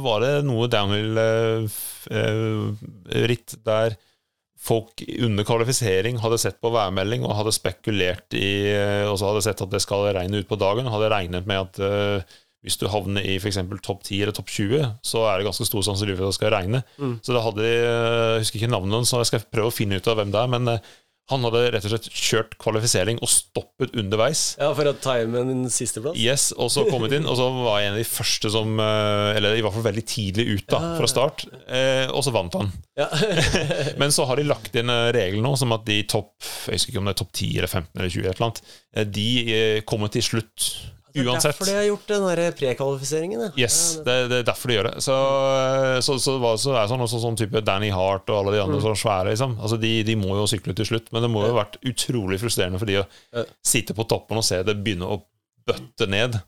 [0.02, 3.94] var det noe downhill-ritt der
[4.60, 9.42] folk under kvalifisering hadde sett på værmelding og hadde spekulert i eh, Og så hadde
[9.47, 12.76] sett at det skal regne ut på dagen, og hadde regnet med at eh, hvis
[12.76, 13.56] du havner i f.eks.
[13.80, 16.52] topp 10 eller topp 20, så er det ganske stor sannsynlighet for at det skal
[16.52, 16.82] regne.
[17.01, 17.14] Mm.
[17.24, 19.97] Så da hadde de Jeg husker ikke navnet hans, så jeg skal prøve å finne
[19.97, 20.51] ut av hvem det er.
[20.52, 20.90] Men eh,
[21.31, 24.44] han hadde rett og slett kjørt kvalifisering og stoppet underveis.
[24.61, 26.19] Ja, for å time en sisteplass.
[26.19, 29.39] Yes, og så kommet inn, og så var jeg en av de første som eh,
[29.39, 32.73] Eller i hvert fall veldig tidlig ut da, fra start, eh, og så vant han.
[32.98, 33.09] Ja.
[34.01, 36.35] Men så har de lagt inn regelen nå som at de topp
[36.69, 38.65] Jeg husker ikke om det er topp 10 eller 15 eller 20, et eller annet,
[38.97, 40.70] eh, de eh, kommer til slutt
[41.15, 41.51] Det er uansett.
[41.53, 43.41] derfor de har gjort den der prekvalifiseringen.
[43.47, 43.51] Ja.
[43.65, 45.03] Yes, Ja, det, det er derfor de gjør det.
[45.03, 45.16] Så,
[46.07, 48.62] så, så, hva- så er det sånn, også sånn type Danny Hart og alle de
[48.62, 48.82] andre Mm.
[48.85, 49.57] som er svære, liksom.
[49.61, 52.39] Altså, de, de må jo sykle til slutt, men det må jo ha vært utrolig
[52.43, 53.45] frustrerende for de å Ja.
[53.65, 55.20] sitte på toppen og se det begynne å
[55.66, 56.39] bøtte ned.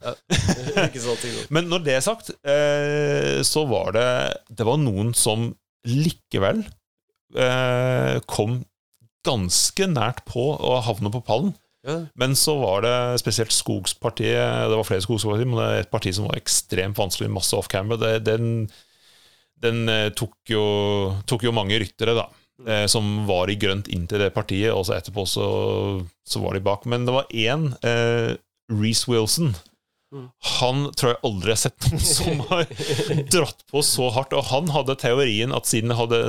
[0.99, 1.25] sant.
[1.55, 4.07] Men når det er sagt, eh, så var det
[4.51, 5.51] Det var noen som
[5.87, 6.63] likevel
[7.37, 8.63] eh, kom
[9.27, 11.53] ganske nært på å havne på pallen.
[11.83, 11.97] Ja.
[12.15, 16.13] Men så var det spesielt Skogspartiet Det var flere Skogspartier, men det er et parti
[16.15, 17.99] som var ekstremt vanskelig, masse off-camera.
[17.99, 18.71] Det- Den,
[19.63, 20.63] den eh, tok, jo,
[21.27, 22.29] tok jo mange ryttere, da.
[22.67, 26.55] eh, Som var i grønt inn til det partiet, og så etterpå så, så var
[26.55, 26.87] de bak.
[26.87, 28.37] Men det var én, eh,
[28.71, 29.55] Reece Wilson.
[30.13, 30.27] Mm.
[30.61, 32.67] Han tror jeg aldri har sett noen som har
[33.33, 34.35] dratt på så hardt.
[34.37, 36.21] Og han hadde teorien at siden hadde,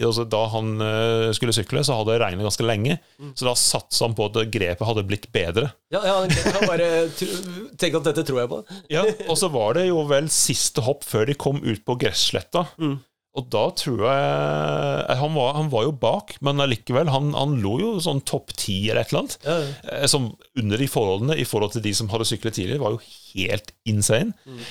[0.00, 2.98] altså da han eh, skulle sykle, så hadde det regnet ganske lenge.
[3.22, 3.34] Mm.
[3.38, 5.70] Så da satsa han på at grepet hadde blitt bedre.
[5.94, 8.62] Ja, ja, kan bare tenke at dette tror jeg på.
[8.92, 12.66] Ja, Og så var det jo vel siste hopp før de kom ut på gressletta.
[12.80, 12.98] Mm.
[13.38, 17.76] Og da tror jeg han var, han var jo bak, men allikevel, han, han lå
[17.78, 19.36] jo sånn topp ti eller et eller annet.
[19.46, 20.08] Ja, ja.
[20.10, 23.70] Som under de forholdene i forhold til de som hadde syklet tidligere, var jo helt
[23.86, 24.34] insane.
[24.42, 24.64] Mm.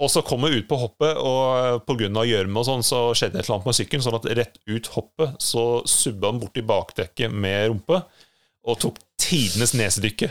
[0.00, 2.24] Og så kom jeg ut på hoppet, og pga.
[2.26, 4.04] gjørme og sånn, så skjedde et eller annet med sykkelen.
[4.06, 8.02] Sånn at rett ut hoppet så subba han bort i bakdekket med rumpe.
[8.60, 10.28] og tok tidenes nesedykke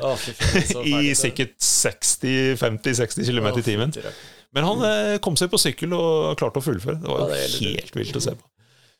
[0.69, 3.93] så i sikkert 60-50-60 km i timen.
[3.93, 6.97] Fytti Men han eh, kom seg på sykkel og klarte å fullføre.
[7.03, 8.47] Det var Ja, jo det er helt vilt å se på.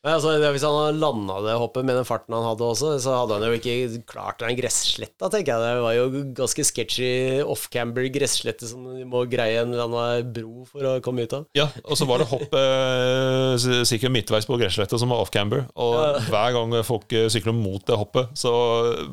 [0.08, 3.36] Altså, Hvis han hadde landa det hoppet med den farten han hadde også, så hadde
[3.36, 5.60] han jo ikke klart den gressletta, tenker jeg.
[5.76, 7.10] Det var jo ganske sketchy
[7.44, 11.44] off-camber gresslette som de må greie en eller annen bro for å komme ut av.
[11.58, 15.66] Ja, og så var det hopp eh, sikkert midtveis på gressletta som var off-camber.
[15.76, 16.24] Og Ja.
[16.32, 18.54] hver gang folk eh, sykler mot det hoppet, så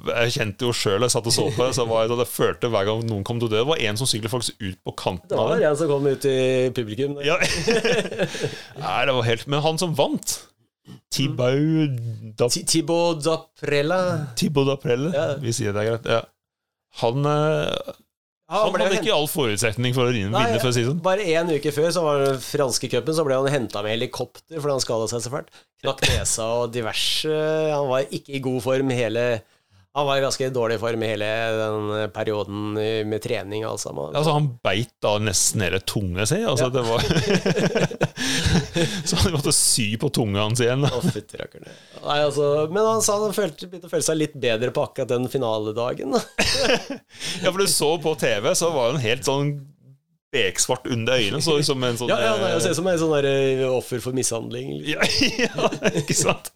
[0.07, 2.71] Jeg kjente jo sjøl jeg satt og så på det, så var jeg, det følte
[2.71, 3.59] hver gang noen kom til dø.
[3.59, 6.07] Det var en som syklet faktisk ut på kanten Det Det var en som kom
[6.07, 7.19] ut i publikum.
[7.27, 7.37] Ja.
[8.83, 10.39] Nei, det var helt Men han som vant,
[11.11, 11.97] Thibaut
[12.39, 14.01] da, Ti- Thibaut Daprella
[14.39, 15.35] Thibaut Daprelle, Ja.
[15.43, 16.07] vi sier det er greit.
[16.07, 16.21] Ja.
[17.03, 17.95] Han, eh,
[18.49, 21.01] han ble hadde ikke all forutsetning for å vinne, Nei, for å si sånn.
[21.03, 24.61] Bare en uke før så var det franske cupen, så ble han henta med helikopter
[24.63, 25.51] fordi han skada seg så fælt.
[25.83, 27.27] Knakk nesa og diverse.
[27.73, 29.27] Han var ikke i god form hele
[29.97, 32.74] Han var i ganske dårlig form i hele den perioden
[33.09, 34.10] med trening og alt sammen.
[34.18, 36.43] Altså, han beit da nesten hele tunga si.
[36.44, 36.74] Altså, Ja.
[36.74, 37.01] det var
[39.09, 40.85] Så han måtte sy på tunga hans igjen.
[40.85, 41.01] Å.
[42.05, 45.14] Nei, altså, men han sa han følte, begynte å føle seg litt bedre på akkurat
[45.14, 46.12] den finaledagen.
[46.16, 46.20] Da.
[47.43, 49.55] Ja, for du så på TV, så var han helt sånn
[50.37, 51.41] beksvart under øynene.
[51.45, 54.03] Så som en sånn Ja, ja, eh, ser ut som en sånn der, eh, offer
[54.05, 54.75] for mishandling.
[54.83, 55.17] liksom.
[55.43, 56.53] ja, ja, ikke sant?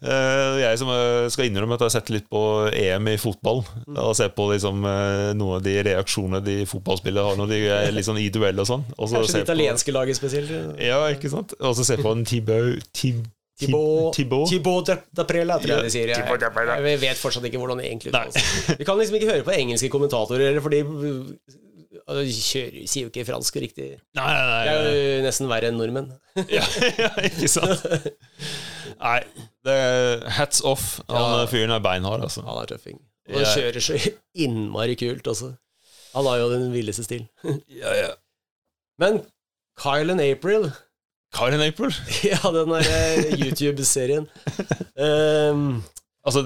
[0.00, 3.64] Eh, jeg som eh, skal innrømme at jeg har sett litt på EM i fotball.
[3.96, 8.08] Og ser på liksom, noen av de reaksjonene de fotballspillere har når de er litt
[8.08, 8.86] sånn i duell og sånn.
[8.96, 10.54] Også Kanskje det italienske laget spesielt.
[10.80, 11.56] Ja, ikke sant?
[11.60, 13.28] Og så ser på en Thib-
[13.60, 14.48] Thibaut Thibaut.
[14.48, 16.12] Thibaut Daprella, tror jeg de sier.
[16.14, 18.38] Jeg, jeg vet fortsatt ikke hvordan det egentlig uttales.
[18.78, 21.12] Vi kan liksom ikke høre på engelske kommentatorer, Fordi for de
[21.90, 23.86] kjører, sier jo ikke fransk riktig.
[24.18, 24.60] Nei, nei, nei.
[24.66, 26.10] Det er jo nesten verre enn nordmenn.
[26.56, 26.62] ja,
[26.98, 27.82] ja, ikke sant?
[29.00, 29.16] Nei,
[29.66, 31.00] det er hats off.
[31.10, 31.46] Han Ja.
[31.50, 32.44] fyren er beinhard, altså.
[32.46, 33.00] Han er tøffing.
[33.30, 33.98] Og han kjører så
[34.34, 35.52] innmari kult også.
[36.14, 37.26] Han har jo den villeste stil.
[37.82, 38.12] Ja, ja.
[39.00, 39.22] Men
[39.80, 40.70] Kyle and April
[41.32, 41.94] Kyle and April?
[42.26, 44.26] Ja, den der eh, YouTube-serien.
[44.98, 45.82] Um,
[46.26, 46.42] Altså,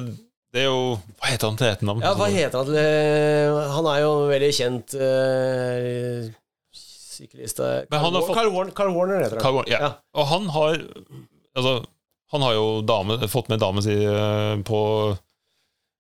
[0.55, 0.79] det er jo
[1.19, 2.03] Hva heter han til etternavn?
[2.07, 2.69] ja, hva heter han?
[2.71, 6.29] til Han er jo veldig kjent uh,
[6.75, 9.43] syklist eh, Men han har Carl, fått- Carl, Warner, Carl Warner heter han.
[9.45, 9.81] Carl Warner, ja.
[9.89, 9.93] Ja.
[10.19, 10.79] Og han har
[11.55, 11.75] Altså,
[12.35, 14.79] han har jo dame, fått med dama si eh, på,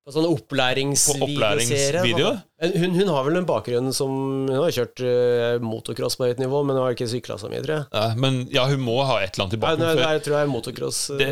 [0.05, 1.31] På sånn opplæringsvideoserie.
[1.32, 2.32] opplæringsvideo.
[2.76, 4.10] Hun, hun har vel en bakgrunn som
[4.51, 7.62] Hun har kjørt uh, motocross på høyt nivå, men hun har ikke sykla så mye,
[7.64, 7.86] tror jeg.
[7.97, 10.36] Ja, men ja, hun må ha et eller annet i Nei, nei, for er- tror
[10.36, 11.01] jeg er motocross.
[11.14, 11.16] Uh...
[11.22, 11.31] det,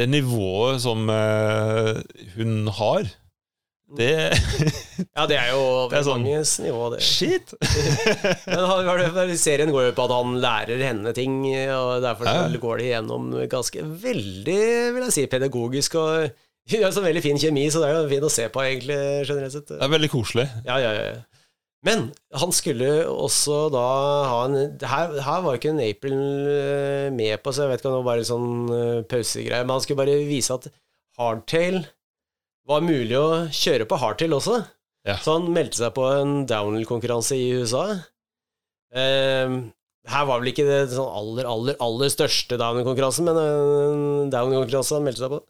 [0.00, 1.92] det nivået som uh,
[2.38, 3.12] hun har,
[4.00, 4.08] det
[5.14, 5.60] Ja, det er jo
[5.92, 7.02] Det er sånn- manges nivå, det.
[7.04, 7.52] Shit!
[8.48, 11.42] Men serien går jo på at han lærer henne ting,
[11.76, 12.48] og derfor Ja.
[12.64, 14.58] går det gjennom ganske veldig,
[14.96, 16.32] vil jeg si, pedagogisk og
[16.72, 18.98] Hun har så veldig fin kjemi, så det er jo fint å se på, egentlig,
[19.28, 19.68] generelt sett.
[19.70, 20.46] Det er veldig koselig.
[20.66, 21.42] Ja, ja, ja.
[21.86, 23.82] Men han skulle også da
[24.26, 26.16] ha en Her, her var ikke en April
[26.50, 29.76] eh, med på, så jeg vet ikke om det var bare sånn eh, pausegreie, men
[29.76, 30.66] han skulle bare vise at
[31.20, 31.84] hardtail
[32.66, 34.58] var mulig å kjøre på hardtail også.
[35.06, 35.20] Ja.
[35.22, 37.84] Så han meldte seg på en downhill-konkurranse i USA.
[38.90, 39.58] Eh,
[40.10, 45.06] her var vel ikke det sånn aller, aller, aller største downhill-konkurransen, men en downhill-konkurranse han
[45.06, 45.44] meldte seg på.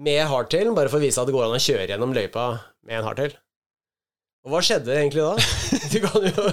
[0.00, 2.46] Med hardtail, bare for å vise at det går an å kjøre gjennom løypa
[2.88, 3.34] med en hardtail.
[4.42, 5.36] Og hva skjedde egentlig da?
[5.92, 6.46] Du kan jo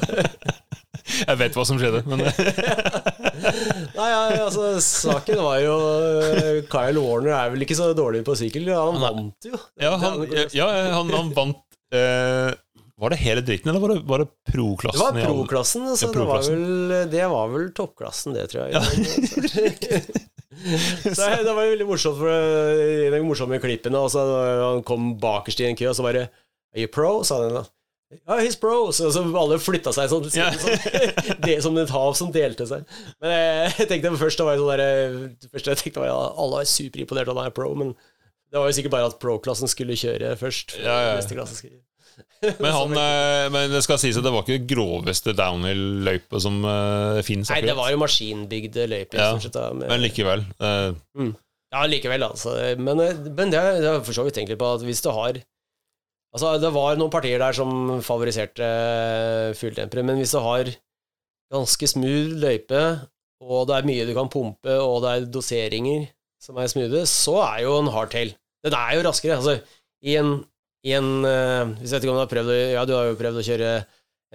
[1.29, 2.21] Jeg vet hva som skjedde, men
[3.97, 5.73] Nei, ja, altså, saken var jo
[6.05, 8.67] eh, Kyle Warner er vel ikke så dårlig på sykkel.
[8.75, 9.57] Han vant jo.
[9.81, 10.21] Ja, han,
[10.53, 11.57] ja, han, han vant
[11.95, 12.51] uh,
[12.99, 15.01] Var det hele dritten, eller var det, var det Det pro-klassen?
[15.01, 15.87] var pro-klassen.
[15.89, 16.63] Altså, Ja, det, var pro-klassen.
[16.67, 18.77] vel, det var vel toppklassen, det, tror jeg.
[21.15, 22.30] så det var jo veldig morsomt, for
[22.84, 23.99] i den morsomme klippene.
[23.99, 26.30] Og så han kom bakerst i en kø, og så bare
[26.69, 27.23] Are you pro?
[27.26, 27.65] sa han da.
[28.18, 28.91] Ja, he's pro.
[28.95, 30.30] Så, så alle flytta seg sånn.
[30.38, 30.49] Ja.
[30.57, 32.86] sånn det som et hav som delte seg.
[33.22, 34.86] Men jeg, jeg tenkte først det var sånn der,
[35.45, 37.94] det jeg tenkte var ja, alle var superimponert at han er pro, men
[38.49, 40.73] det var jo sikkert bare at pro-klassen skulle kjøre først.
[40.77, 41.14] før Ja, ja.
[41.19, 41.77] neste klasse skulle
[42.63, 46.61] Men, han, eh, men det skal sies at det var ikke det groveste downhill-løypet som
[46.63, 47.49] uh, fins.
[47.51, 49.19] Nei, det var jo maskinbygde løyper.
[49.19, 50.45] Ja, sett, da, med- Men likevel.
[50.59, 51.29] eh,
[51.69, 52.55] Ja, likevel, altså.
[52.81, 52.97] Men,
[53.35, 55.37] men det det har for så vidt tenkt litt på, at hvis du har
[56.29, 57.71] Altså, det var noen partier der som
[58.05, 58.67] favoriserte
[59.57, 60.67] fulltempere, men hvis du har
[61.49, 62.81] ganske smooth løype,
[63.41, 66.03] og det er mye du kan pumpe, og det er doseringer
[66.43, 69.37] som er smoothe, så er jo en hardtail Den er jo raskere.
[69.39, 69.57] Altså,
[70.05, 70.43] i en,
[70.88, 73.10] i en uh, Hvis jeg vet ikke om du har prøvd å Ja, du har
[73.10, 73.72] jo prøvd å kjøre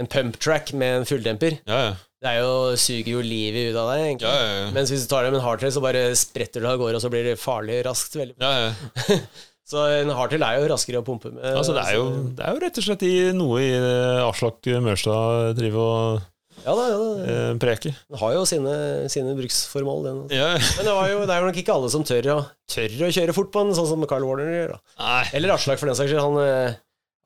[0.01, 1.61] en pump track med en fulldemper.
[1.71, 1.95] ja, ja.
[2.25, 4.31] Det er jo, suger jo livet ut av deg, egentlig.
[4.33, 4.69] Ja, ja.
[4.73, 7.03] Mens hvis du tar det med en hardtrail, så bare spretter du av gårde, og
[7.05, 8.17] så blir det farlig raskt.
[8.17, 8.39] Veldig.
[8.41, 9.19] ja, ja.
[9.65, 11.45] Så en hardtrail er jo raskere å pumpe med.
[11.57, 13.95] Altså, det, er jo, det er jo rett og slett i noe i det
[14.27, 16.27] Aslak Mørstad driver og
[16.65, 17.25] Ja da, ja da.
[17.29, 17.93] eh, preker.
[18.09, 18.75] Den har jo sine,
[19.13, 20.21] sine bruksformål, den.
[20.25, 20.39] altså.
[20.39, 20.51] Ja.
[20.79, 22.39] Men det, var jo, det er jo nok ikke alle som tør å,
[22.73, 24.75] tør å kjøre fort på den, sånn som Carl Warner gjør.
[24.77, 24.81] da.
[25.05, 25.23] Nei.
[25.39, 26.41] Eller Aslak, for den saks skyld.
[26.45, 26.77] Eh,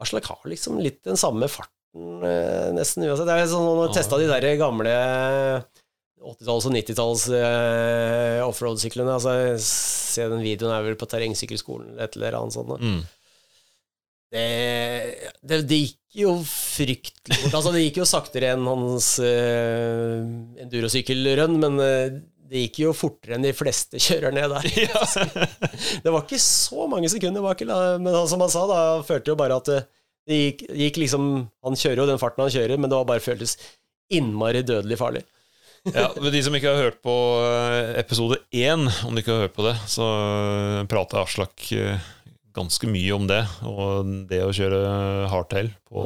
[0.02, 3.26] Aslak har liksom litt den samme farten eh, nesten uansett.
[3.30, 4.92] Det er sånn Han har testa de der gamle
[6.18, 9.14] 80-talls- og 90-talls eh, offroad-syklene.
[9.18, 12.74] Altså, se den videoen er vel på terrengsykkelskolen eller et eller annet sånt.
[12.74, 12.78] da.
[12.82, 13.00] Mm.
[14.28, 14.46] Det,
[15.40, 17.54] det, det gikk jo fryktelig fort.
[17.54, 20.18] Altså, det gikk jo saktere enn hans uh,
[20.64, 22.18] endurosykkelrønn, men uh,
[22.48, 24.68] det gikk jo fortere enn de fleste kjører ned der.
[24.88, 25.04] Ja.
[26.04, 27.64] Det var ikke så mange sekunder bak,
[28.02, 29.80] men som han sa, da følte jo bare at det,
[30.28, 31.26] det gikk, gikk liksom
[31.64, 33.56] Han kjører jo den farten han kjører, men det var bare føltes
[34.12, 35.24] innmari dødelig farlig.
[35.92, 37.14] ja, men De som ikke har hørt på
[37.44, 42.08] eh, episode én, om de ikke har hørt på det, så eh, prater Aslak eh,
[42.58, 43.40] ganske mye om det.
[43.70, 44.82] Og det å kjøre
[45.32, 46.04] hardtail på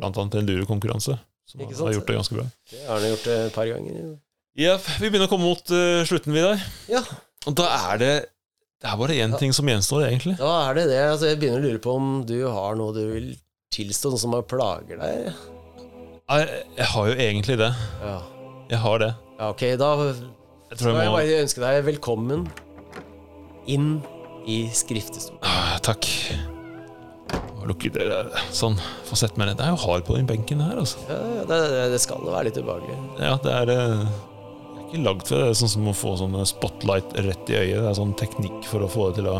[0.00, 0.10] bl.a.
[0.40, 1.18] enduro-konkurranse.
[1.52, 1.86] Som Ikke sant?
[1.90, 2.44] har gjort det ganske bra.
[2.72, 4.12] Det har han gjort et par ganger.
[4.56, 6.60] Ja, vi begynner å komme mot uh, slutten, Vidar.
[6.92, 7.00] Ja,
[7.48, 8.12] Og da er det
[8.82, 10.34] Det er bare én ting som gjenstår, egentlig.
[10.40, 11.00] da er det det.
[11.12, 13.28] Altså, jeg begynner å lure på om du har noe du vil
[13.72, 15.30] tilstå, noe som plager deg.
[16.32, 17.70] Jeg, jeg har jo egentlig det.
[18.02, 18.16] Ja,
[18.72, 19.10] Jeg har det.
[19.38, 22.44] ja ok, da Jeg tror skal jeg jeg bare ønske deg velkommen
[23.70, 23.88] inn
[24.46, 25.38] i skriftestolen.
[25.42, 26.06] ah, Takk.
[27.58, 28.06] Må Lukke det
[28.54, 28.74] sånn.
[29.06, 29.56] Få sett meg ned.
[29.60, 30.98] Det er jo hard på den benken her, altså.
[31.08, 32.96] Ja, ja, det, det- det skal være litt ubehagelig.
[33.22, 35.44] Ja, det er det Jeg er ikke lagd for det.
[35.46, 37.80] Det er sånn som å få sånn spotlight rett i øyet.
[37.80, 39.38] Det er sånn teknikk for å få det til å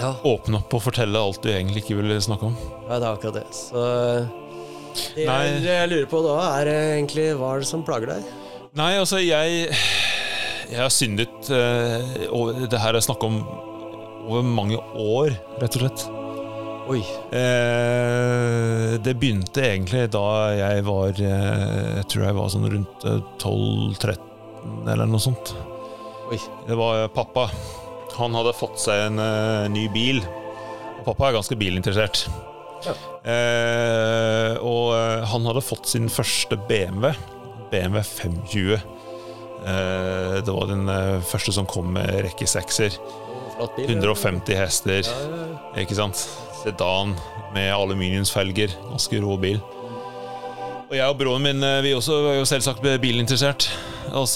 [0.00, 2.56] Ja, åpne opp og fortelle alt du egentlig ikke vil snakke om.
[2.88, 3.46] ja det er akkurat det.
[3.52, 3.84] Så
[5.14, 8.24] det jeg, jeg lurer på da, er egentlig hva er det som plager deg?
[8.74, 9.68] Nei, altså, jeg
[10.70, 13.40] Jeg har syndet eh, og Det her er snakk om
[14.30, 16.02] over mange år, rett og slett.
[16.90, 17.00] Oi.
[17.36, 20.24] Eh, det begynte egentlig da
[20.54, 25.54] jeg var eh, Jeg tror jeg var sånn rundt eh, 12-13 eller noe sånt.
[26.30, 26.38] Oi.
[26.68, 27.48] Det var pappa.
[28.18, 29.20] Han hadde fått seg en
[29.72, 30.20] ny bil.
[31.00, 32.26] Og pappa er ganske bilinteressert.
[32.84, 32.94] Ja.
[33.24, 34.92] Eh, og
[35.32, 37.14] han hadde fått sin første BMW.
[37.72, 38.82] BMW 520.
[39.66, 42.96] Eh, det var den eh, første som kom med rekke sekser.
[43.60, 45.08] 150 hester.
[45.78, 46.22] Ikke sant?
[46.62, 47.14] Sedan
[47.54, 48.72] med aluminiumsfelger.
[48.88, 49.60] Ganske rå bil.
[50.90, 53.68] Og jeg og broren min eh, vi også var jo selvsagt bilinteressert.
[54.10, 54.26] Og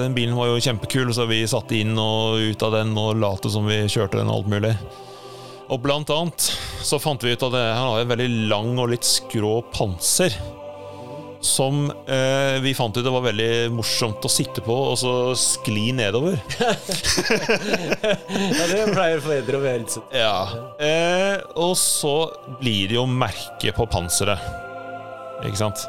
[0.00, 3.46] Den bilen var jo kjempekul, så vi satte inn og ut av den og lot
[3.52, 4.72] som vi kjørte den alt mulig.
[5.68, 6.48] Og blant annet
[6.82, 10.34] så fant vi ut at han har en veldig lang og litt skrå panser.
[11.44, 15.92] Som eh, vi fant ut det var veldig morsomt å sitte på og så skli
[15.94, 16.40] nedover.
[18.58, 20.18] ja, det pleier foreldre å verdsette.
[20.18, 20.38] Ja.
[20.82, 22.16] Eh, og så
[22.58, 24.42] blir det jo merke på panseret.
[25.46, 25.86] Ikke sant?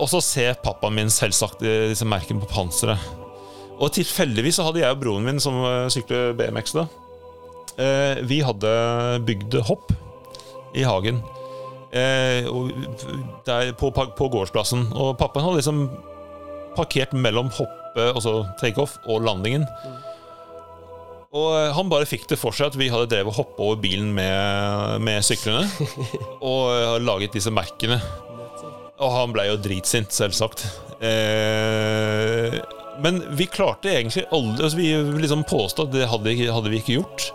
[0.00, 3.10] Og så ser pappaen min selvsagt eh, disse merkene på panseret.
[3.82, 6.86] Og tilfeldigvis så hadde jeg og broren min, som eh, sykler BMX, da
[7.76, 8.72] eh, Vi hadde
[9.26, 9.92] bygd hopp
[10.78, 11.20] i hagen.
[11.92, 12.72] Eh, og
[13.46, 14.88] der, på, på gårdsplassen.
[14.96, 15.84] Og pappaen hadde liksom
[16.76, 19.66] parkert mellom hoppet, altså takeoff, og landingen.
[21.32, 23.80] Og eh, han bare fikk det for seg at vi hadde drevet og hoppa over
[23.80, 25.64] bilen med, med syklene.
[26.52, 28.00] og eh, laget disse merkene.
[29.02, 30.66] Og han blei jo dritsint, selvsagt.
[31.02, 32.60] Eh,
[33.02, 34.90] men vi klarte egentlig aldri altså Vi
[35.24, 37.30] liksom påstod at det hadde, hadde vi ikke gjort.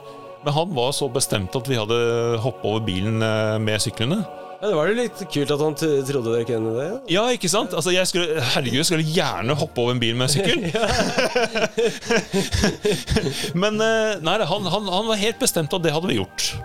[0.45, 1.97] Men han var så bestemt at vi hadde
[2.43, 4.21] hoppa over bilen eh, med syklene.
[4.57, 6.87] Ja, det var jo litt kult at han trodde dere kunne det.
[7.13, 7.27] Ja.
[7.29, 7.75] Ikke sant?
[7.77, 10.65] Altså, jeg skulle, herregud, jeg skulle gjerne hoppe over en bil med sykkel.
[13.61, 16.55] Men eh, nei, han, han, han var helt bestemt at det hadde vi gjort.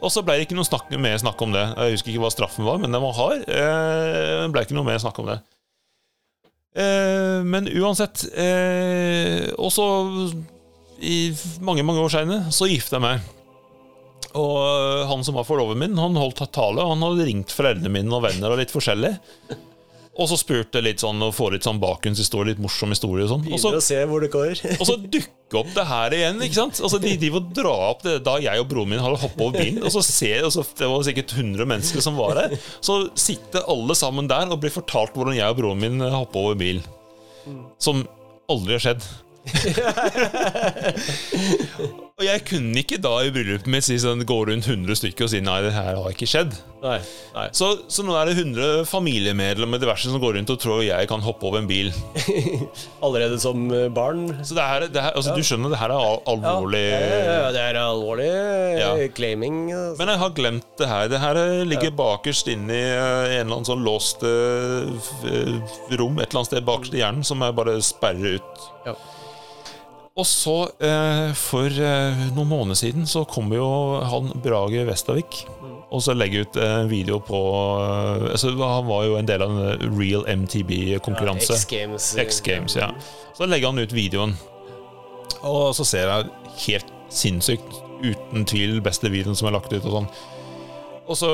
[0.00, 1.64] Og så ble det ikke noe snakk, mer snakk om det.
[1.66, 3.42] Jeg husker ikke hva straffen var, men den var hard.
[3.50, 5.40] Eh, ble ikke noe mer snakk om det.
[6.78, 9.86] Eh, men uansett eh, Og så,
[11.02, 11.32] i
[11.66, 13.28] mange, mange år seinere, så gifta jeg meg.
[14.38, 16.84] Og øh, han som var forloveren min, han holdt tale.
[16.84, 19.16] og Han hadde ringt foreldrene mine og venner og litt forskjellig.
[20.20, 23.44] Og så spurte litt sånn og få litt sånn bakgrunnshistorie, litt morsom historie og sånn.
[23.46, 24.62] Og så, Begynner å se hvor det går.
[24.76, 26.80] og så dukker opp det her igjen, ikke sant?
[26.84, 29.56] Altså De driver og drar opp det da jeg og broren min hadde hoppa over
[29.62, 29.80] bilen.
[29.86, 32.58] Og så ser og så, Det var sikkert 100 mennesker som var der.
[32.84, 36.58] Så sitter alle sammen der og blir fortalt hvordan jeg og broren min hoppa over
[36.60, 36.84] bilen.
[37.80, 38.04] Som
[38.50, 39.06] aldri har skjedd.
[42.20, 45.30] Og jeg kunne ikke da i bryllupet mitt si sånn, gå rundt 100 stykker og
[45.32, 46.52] si nei, det her har ikke skjedd.
[46.82, 46.98] Nei,
[47.32, 47.46] nei.
[47.56, 51.24] Så, så nå er det 100 familiemedlemmer diverse som går rundt og tror jeg kan
[51.24, 51.88] hoppe over en bil.
[53.06, 54.26] Allerede som eh, barn.
[54.44, 56.82] Så det her, det her, altså, du skjønner, det her er al alvorlig.
[56.90, 58.90] Ja, ja, ja, det er alvorlig eh, Ja.
[59.16, 59.56] claiming.
[59.72, 59.96] altså.
[60.02, 61.04] Men jeg har glemt det her.
[61.12, 61.34] Det her
[61.72, 64.92] ligger bakerst inne i eh, en eller annen sånn låst uh,
[65.24, 65.56] eh,
[65.96, 68.52] rom et eller annet sted bakerst i hjernen, som jeg bare sperrer ut.
[68.90, 68.94] Ja.
[70.18, 73.66] Og så, eh, for eh, noen måneder siden, så kom jo
[74.02, 75.44] han Brage Vestavik
[75.90, 77.38] og så legge ut en video på
[77.82, 81.54] eh, altså, Han var jo en del av en Real MTB-konkurranse.
[81.54, 82.10] X Games.
[82.18, 82.90] X Games, ja.
[83.38, 84.34] Så legger han ut videoen,
[85.46, 86.34] og så ser jeg
[86.66, 89.84] helt sinnssykt, uten tvil, beste videoen som er lagt ut.
[89.84, 90.10] Og sånn
[91.10, 91.30] Og så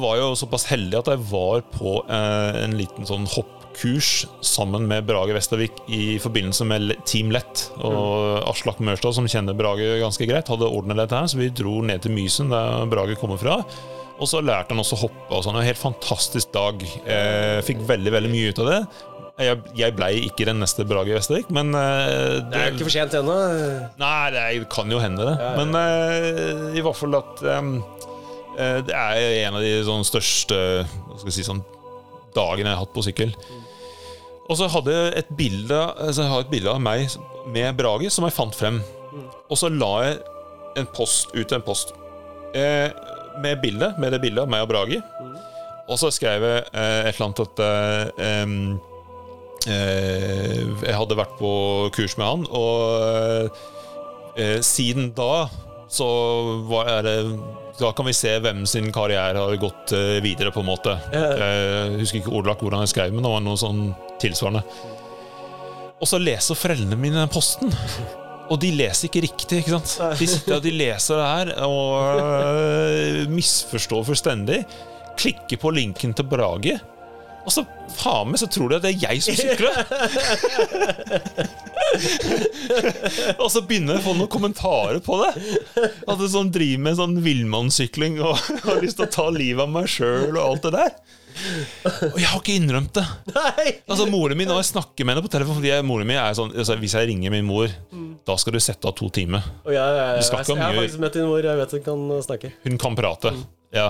[0.00, 3.26] var jeg jo såpass heldig at jeg var på en liten sånn
[3.72, 7.70] hoppkurs sammen med Brage Vestavik i forbindelse med Team Lett.
[7.80, 11.80] Og Aslak Mørstad, som kjenner Brage ganske greit, hadde ordnet dette her, så vi dro
[11.82, 13.62] ned til Mysen, der Brage kommer fra.
[14.20, 15.30] Og så lærte han også å hoppe.
[15.34, 16.82] og sånn, En helt fantastisk dag.
[16.82, 18.80] Jeg fikk veldig veldig mye ut av det.
[19.42, 23.14] Jeg, jeg blei ikke den neste Brage Vestavik, men eh, Det er ikke for sent
[23.16, 23.34] ennå.
[23.98, 25.36] Nei, det kan jo hende, det.
[25.40, 25.64] Ja, ja.
[25.64, 27.78] Men eh, i hvert fall at um,
[28.58, 31.64] eh, Det er en av de sånn største hva skal jeg si, sånn,
[32.36, 33.34] dagene jeg har hatt på sykkel.
[34.50, 37.14] Og så hadde jeg et bilde altså jeg har et bilde av meg
[37.52, 38.80] med Brage som jeg fant frem.
[39.48, 40.20] Og så la jeg
[40.80, 41.92] en post ut en post
[42.56, 42.88] eh,
[43.42, 45.00] med bildet, med det bildet av meg og Brage.
[45.90, 48.46] Og så skrev jeg eh, et eller annet at eh,
[49.72, 51.52] eh, Jeg hadde vært på
[51.96, 53.58] kurs med han, og
[54.38, 55.46] eh, siden da
[55.92, 56.08] så
[56.70, 57.18] var det
[57.80, 60.96] Da kan vi se hvem sin karriere har gått eh, videre, på en måte.
[61.12, 63.86] Jeg husker ikke ordlagt hvordan jeg skrev, men det var noe sånn
[64.22, 64.62] tilsvarende.
[66.02, 67.72] Og så leser foreldrene mine posten.
[68.52, 69.62] Og de leser ikke riktig.
[69.62, 70.18] ikke sant?
[70.18, 74.62] De sitter og de leser det her og øh, misforstår fullstendig.
[75.20, 76.78] Klikker på linken til Brage.
[77.42, 77.64] Og så
[77.98, 79.74] faen meg så tror de at det er jeg som sykler!
[83.42, 85.32] og så begynner jeg å få noen kommentarer på det.
[86.06, 88.38] At det sånn driver med sånn villmannssykling og
[88.68, 90.94] har lyst til å ta livet av meg sjøl og alt det der.
[92.12, 93.04] Og jeg har ikke innrømt det.
[93.32, 93.66] Nei!
[93.88, 96.34] Altså Moren min, når jeg snakker med henne på telefon Fordi jeg, moren min er
[96.36, 97.72] sånn altså, Hvis jeg ringer min mor,
[98.28, 99.40] da skal du sette av to timer.
[99.64, 101.40] Jeg, ja, Du skal jeg, ha jeg har faktisk møtt din mor.
[101.48, 102.52] Jeg vet hun kan snakke.
[102.68, 103.32] Hun kan prate.
[103.72, 103.88] Ja.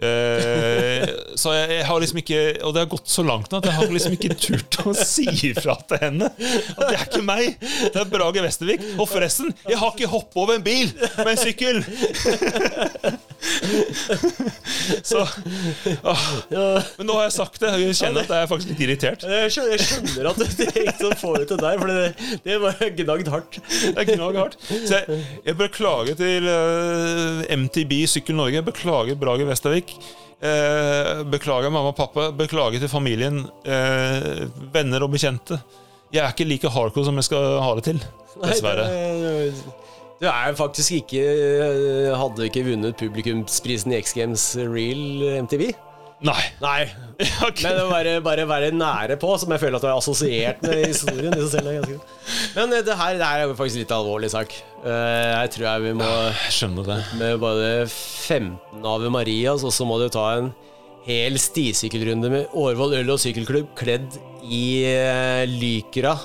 [0.00, 3.66] Eh, så jeg, jeg har liksom ikke Og det har gått så langt nå at
[3.68, 7.58] jeg har liksom ikke turt å si ifra til henne at det er ikke meg.
[7.60, 8.84] Det er Brage Vestervik.
[8.96, 11.82] Og forresten, jeg har ikke hoppet over en bil med en sykkel!
[15.02, 15.24] så
[16.02, 16.24] åh.
[16.50, 19.24] Men nå har jeg sagt det, jeg kjenner at jeg er faktisk litt irritert.
[19.26, 21.96] Jeg skjønner, jeg skjønner at det er ikke sånn får det til deg, for det,
[22.46, 23.60] det var gnagd hardt.
[23.70, 24.58] Det er gnagd hardt.
[24.70, 28.64] Så jeg, jeg beklager til uh, MTB Sykkel Norge.
[28.70, 29.48] Beklager Brage
[30.40, 32.30] Eh, beklager mamma og pappa.
[32.32, 33.42] Beklager til familien.
[33.64, 35.60] eh, venner og bekjente.
[36.12, 38.00] Jeg er ikke like hardcore som jeg skal ha det til.
[38.42, 38.86] Dessverre.
[38.88, 39.52] Nei,
[40.20, 45.70] Du er faktisk ikke eh, Hadde ikke vunnet publikumsprisen i X Games Real MTV.
[46.20, 46.42] Nei.
[46.60, 46.82] Nei,
[47.48, 47.64] Okay.
[47.64, 50.82] men det bare, bare være nære på, som jeg føler at du er assosiert med
[50.86, 51.32] historien.
[51.32, 52.00] er.
[52.56, 54.52] Men eh, det her det her er faktisk litt alvorlig sak.
[54.84, 56.08] Eh, Jeg tror jeg vi må
[56.52, 56.98] Skjønne det.
[57.20, 60.52] med bare 15 Ave Marias, og så må du ta en
[61.06, 66.16] hel stisykkelrunde med Årvoll øl og sykkelklubb kledd i eh, Lycra.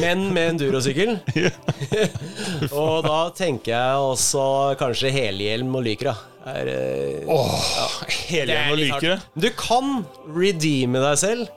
[0.00, 1.16] Men med endurosykkel.
[2.80, 4.46] og da tenker jeg også
[4.80, 6.16] kanskje helhjelm og lykra.
[6.46, 6.68] Er,
[7.26, 7.86] oh, ja.
[8.30, 9.30] Helhjelm og hardt.
[9.34, 11.48] Du kan redeeme deg selv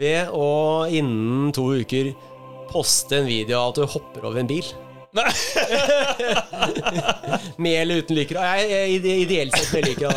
[0.00, 0.48] ved å
[0.90, 2.10] innen to uker
[2.72, 4.66] poste en video av at du hopper over en bil.
[5.14, 5.30] Nei.
[7.62, 8.42] Med eller uten lykra?
[8.58, 10.10] Jeg, jeg, ideelt sett med Lycra.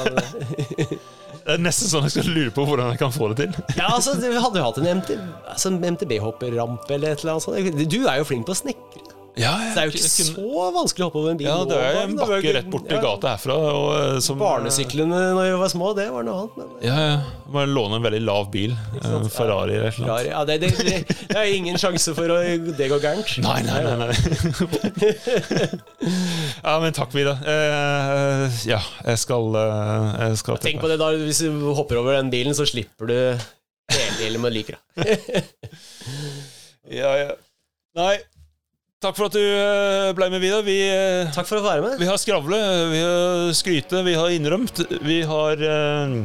[1.48, 3.54] Det er nesten sånn jeg skal lure på hvordan jeg kan få det til.
[3.78, 5.14] Ja, altså, du hadde jo hatt en MT,
[5.48, 7.86] altså, MTB-hopperrampe eller et eller annet sånt.
[7.88, 9.07] Du er jo flink på å snekre.
[9.38, 11.48] Ja, Så det er jo ikke så vanskelig å hoppe over en bil.
[11.48, 12.54] Ja, det er en bakke da.
[12.58, 13.58] rett borti ja, gata herfra.
[13.70, 16.58] Og, eh, som, Barnesyklene når vi var små, det var noe annet.
[16.58, 17.18] Men Ja, ja.
[17.54, 18.74] Må låne en veldig lav bil.
[19.00, 20.18] En Ferrari eller noe.
[20.28, 20.98] Ja, det, det, det,
[21.30, 22.40] det er ingen sjanse for å
[22.78, 23.36] det går gærent.
[23.46, 23.96] Nei, nei, nei.
[24.02, 24.12] nei.
[26.68, 27.38] ja, men takk, Vida.
[27.44, 32.18] Uh, ja, jeg skal, uh, jeg skal Tenk på det da, hvis du hopper over
[32.18, 33.18] den bilen, så slipper du
[33.94, 34.82] hele bilen med Lycra.
[36.88, 37.34] Ja, ja.
[38.00, 38.14] Nei,
[39.04, 40.64] takk for at du eh, ble med, Vidar.
[40.66, 42.00] Vi, eh, Takk for å være med.
[42.02, 42.60] vi har skravle,
[42.92, 44.82] vi har skryte, vi har innrømt.
[45.06, 46.16] Vi har eh,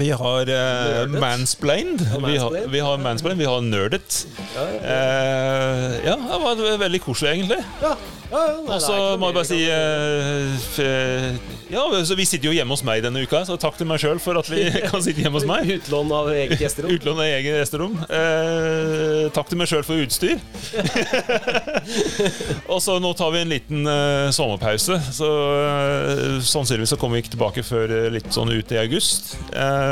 [0.00, 2.00] Vi har uh, mansplained.
[2.12, 4.26] Ja, Vi har, vi har mansplained, vi har nerdet.
[4.54, 4.80] Ja, ja.
[4.80, 7.60] Eh, ja, det var veldig koselig, egentlig.
[7.82, 7.96] ja,
[8.30, 11.38] ja, ja, Og så må jeg bare si eh,
[11.70, 14.20] Ja, så Vi sitter jo hjemme hos meg denne uka, så takk til meg sjøl
[14.22, 15.68] for at vi kan sitte hjemme hos meg.
[15.80, 16.94] Utlån av eget gjesterom.
[16.94, 17.98] Utlån av egen gjesterom.
[18.06, 20.38] Eh, takk til meg sjøl for utstyr.
[22.72, 23.80] og så nå tar vi en liten
[24.34, 25.00] sommerpause.
[25.12, 25.28] Så
[26.46, 29.34] Sannsynligvis så kommer vi ikke tilbake før litt sånn ut i august.
[29.50, 29.89] Um,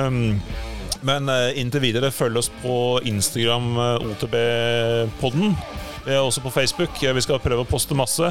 [1.07, 5.55] men eh, inntil videre, følg oss på Instagram, eh, OTB-podden.
[6.09, 6.95] Vi er også på Facebook.
[7.03, 8.31] Vi skal prøve å poste masse.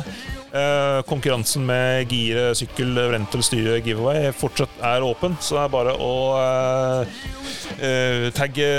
[0.49, 5.94] Eh, konkurransen med gire, sykkel, rental, styre, giveaway fortsatt er åpen, så det er bare
[6.02, 8.72] å eh, tagge,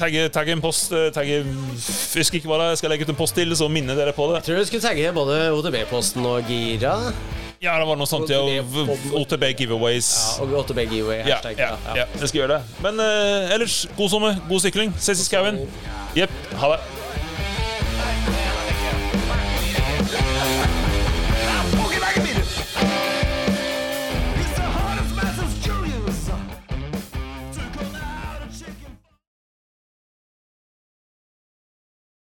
[0.00, 0.94] tagge, tagge en post.
[1.14, 4.16] Tagge, husker ikke hva det er, skal legge ut en post til, så minner dere
[4.16, 4.40] på det.
[4.40, 6.96] Jeg tror du skulle tagge både OTB-posten og Gira.
[7.60, 8.30] Ja, det var noe sånt.
[8.30, 8.38] Ja,
[9.18, 10.12] OTB giveaways.
[10.38, 11.24] Ja, og OTB Giveaway.
[11.24, 11.58] Ja, Hashtag.
[11.58, 12.78] ja, ja, jeg skal gjøre det.
[12.84, 14.94] Men uh, ellers, god sommer, god sykling.
[15.02, 15.64] Ses i skauen.
[16.14, 16.38] Jepp.
[16.62, 16.97] Ha det.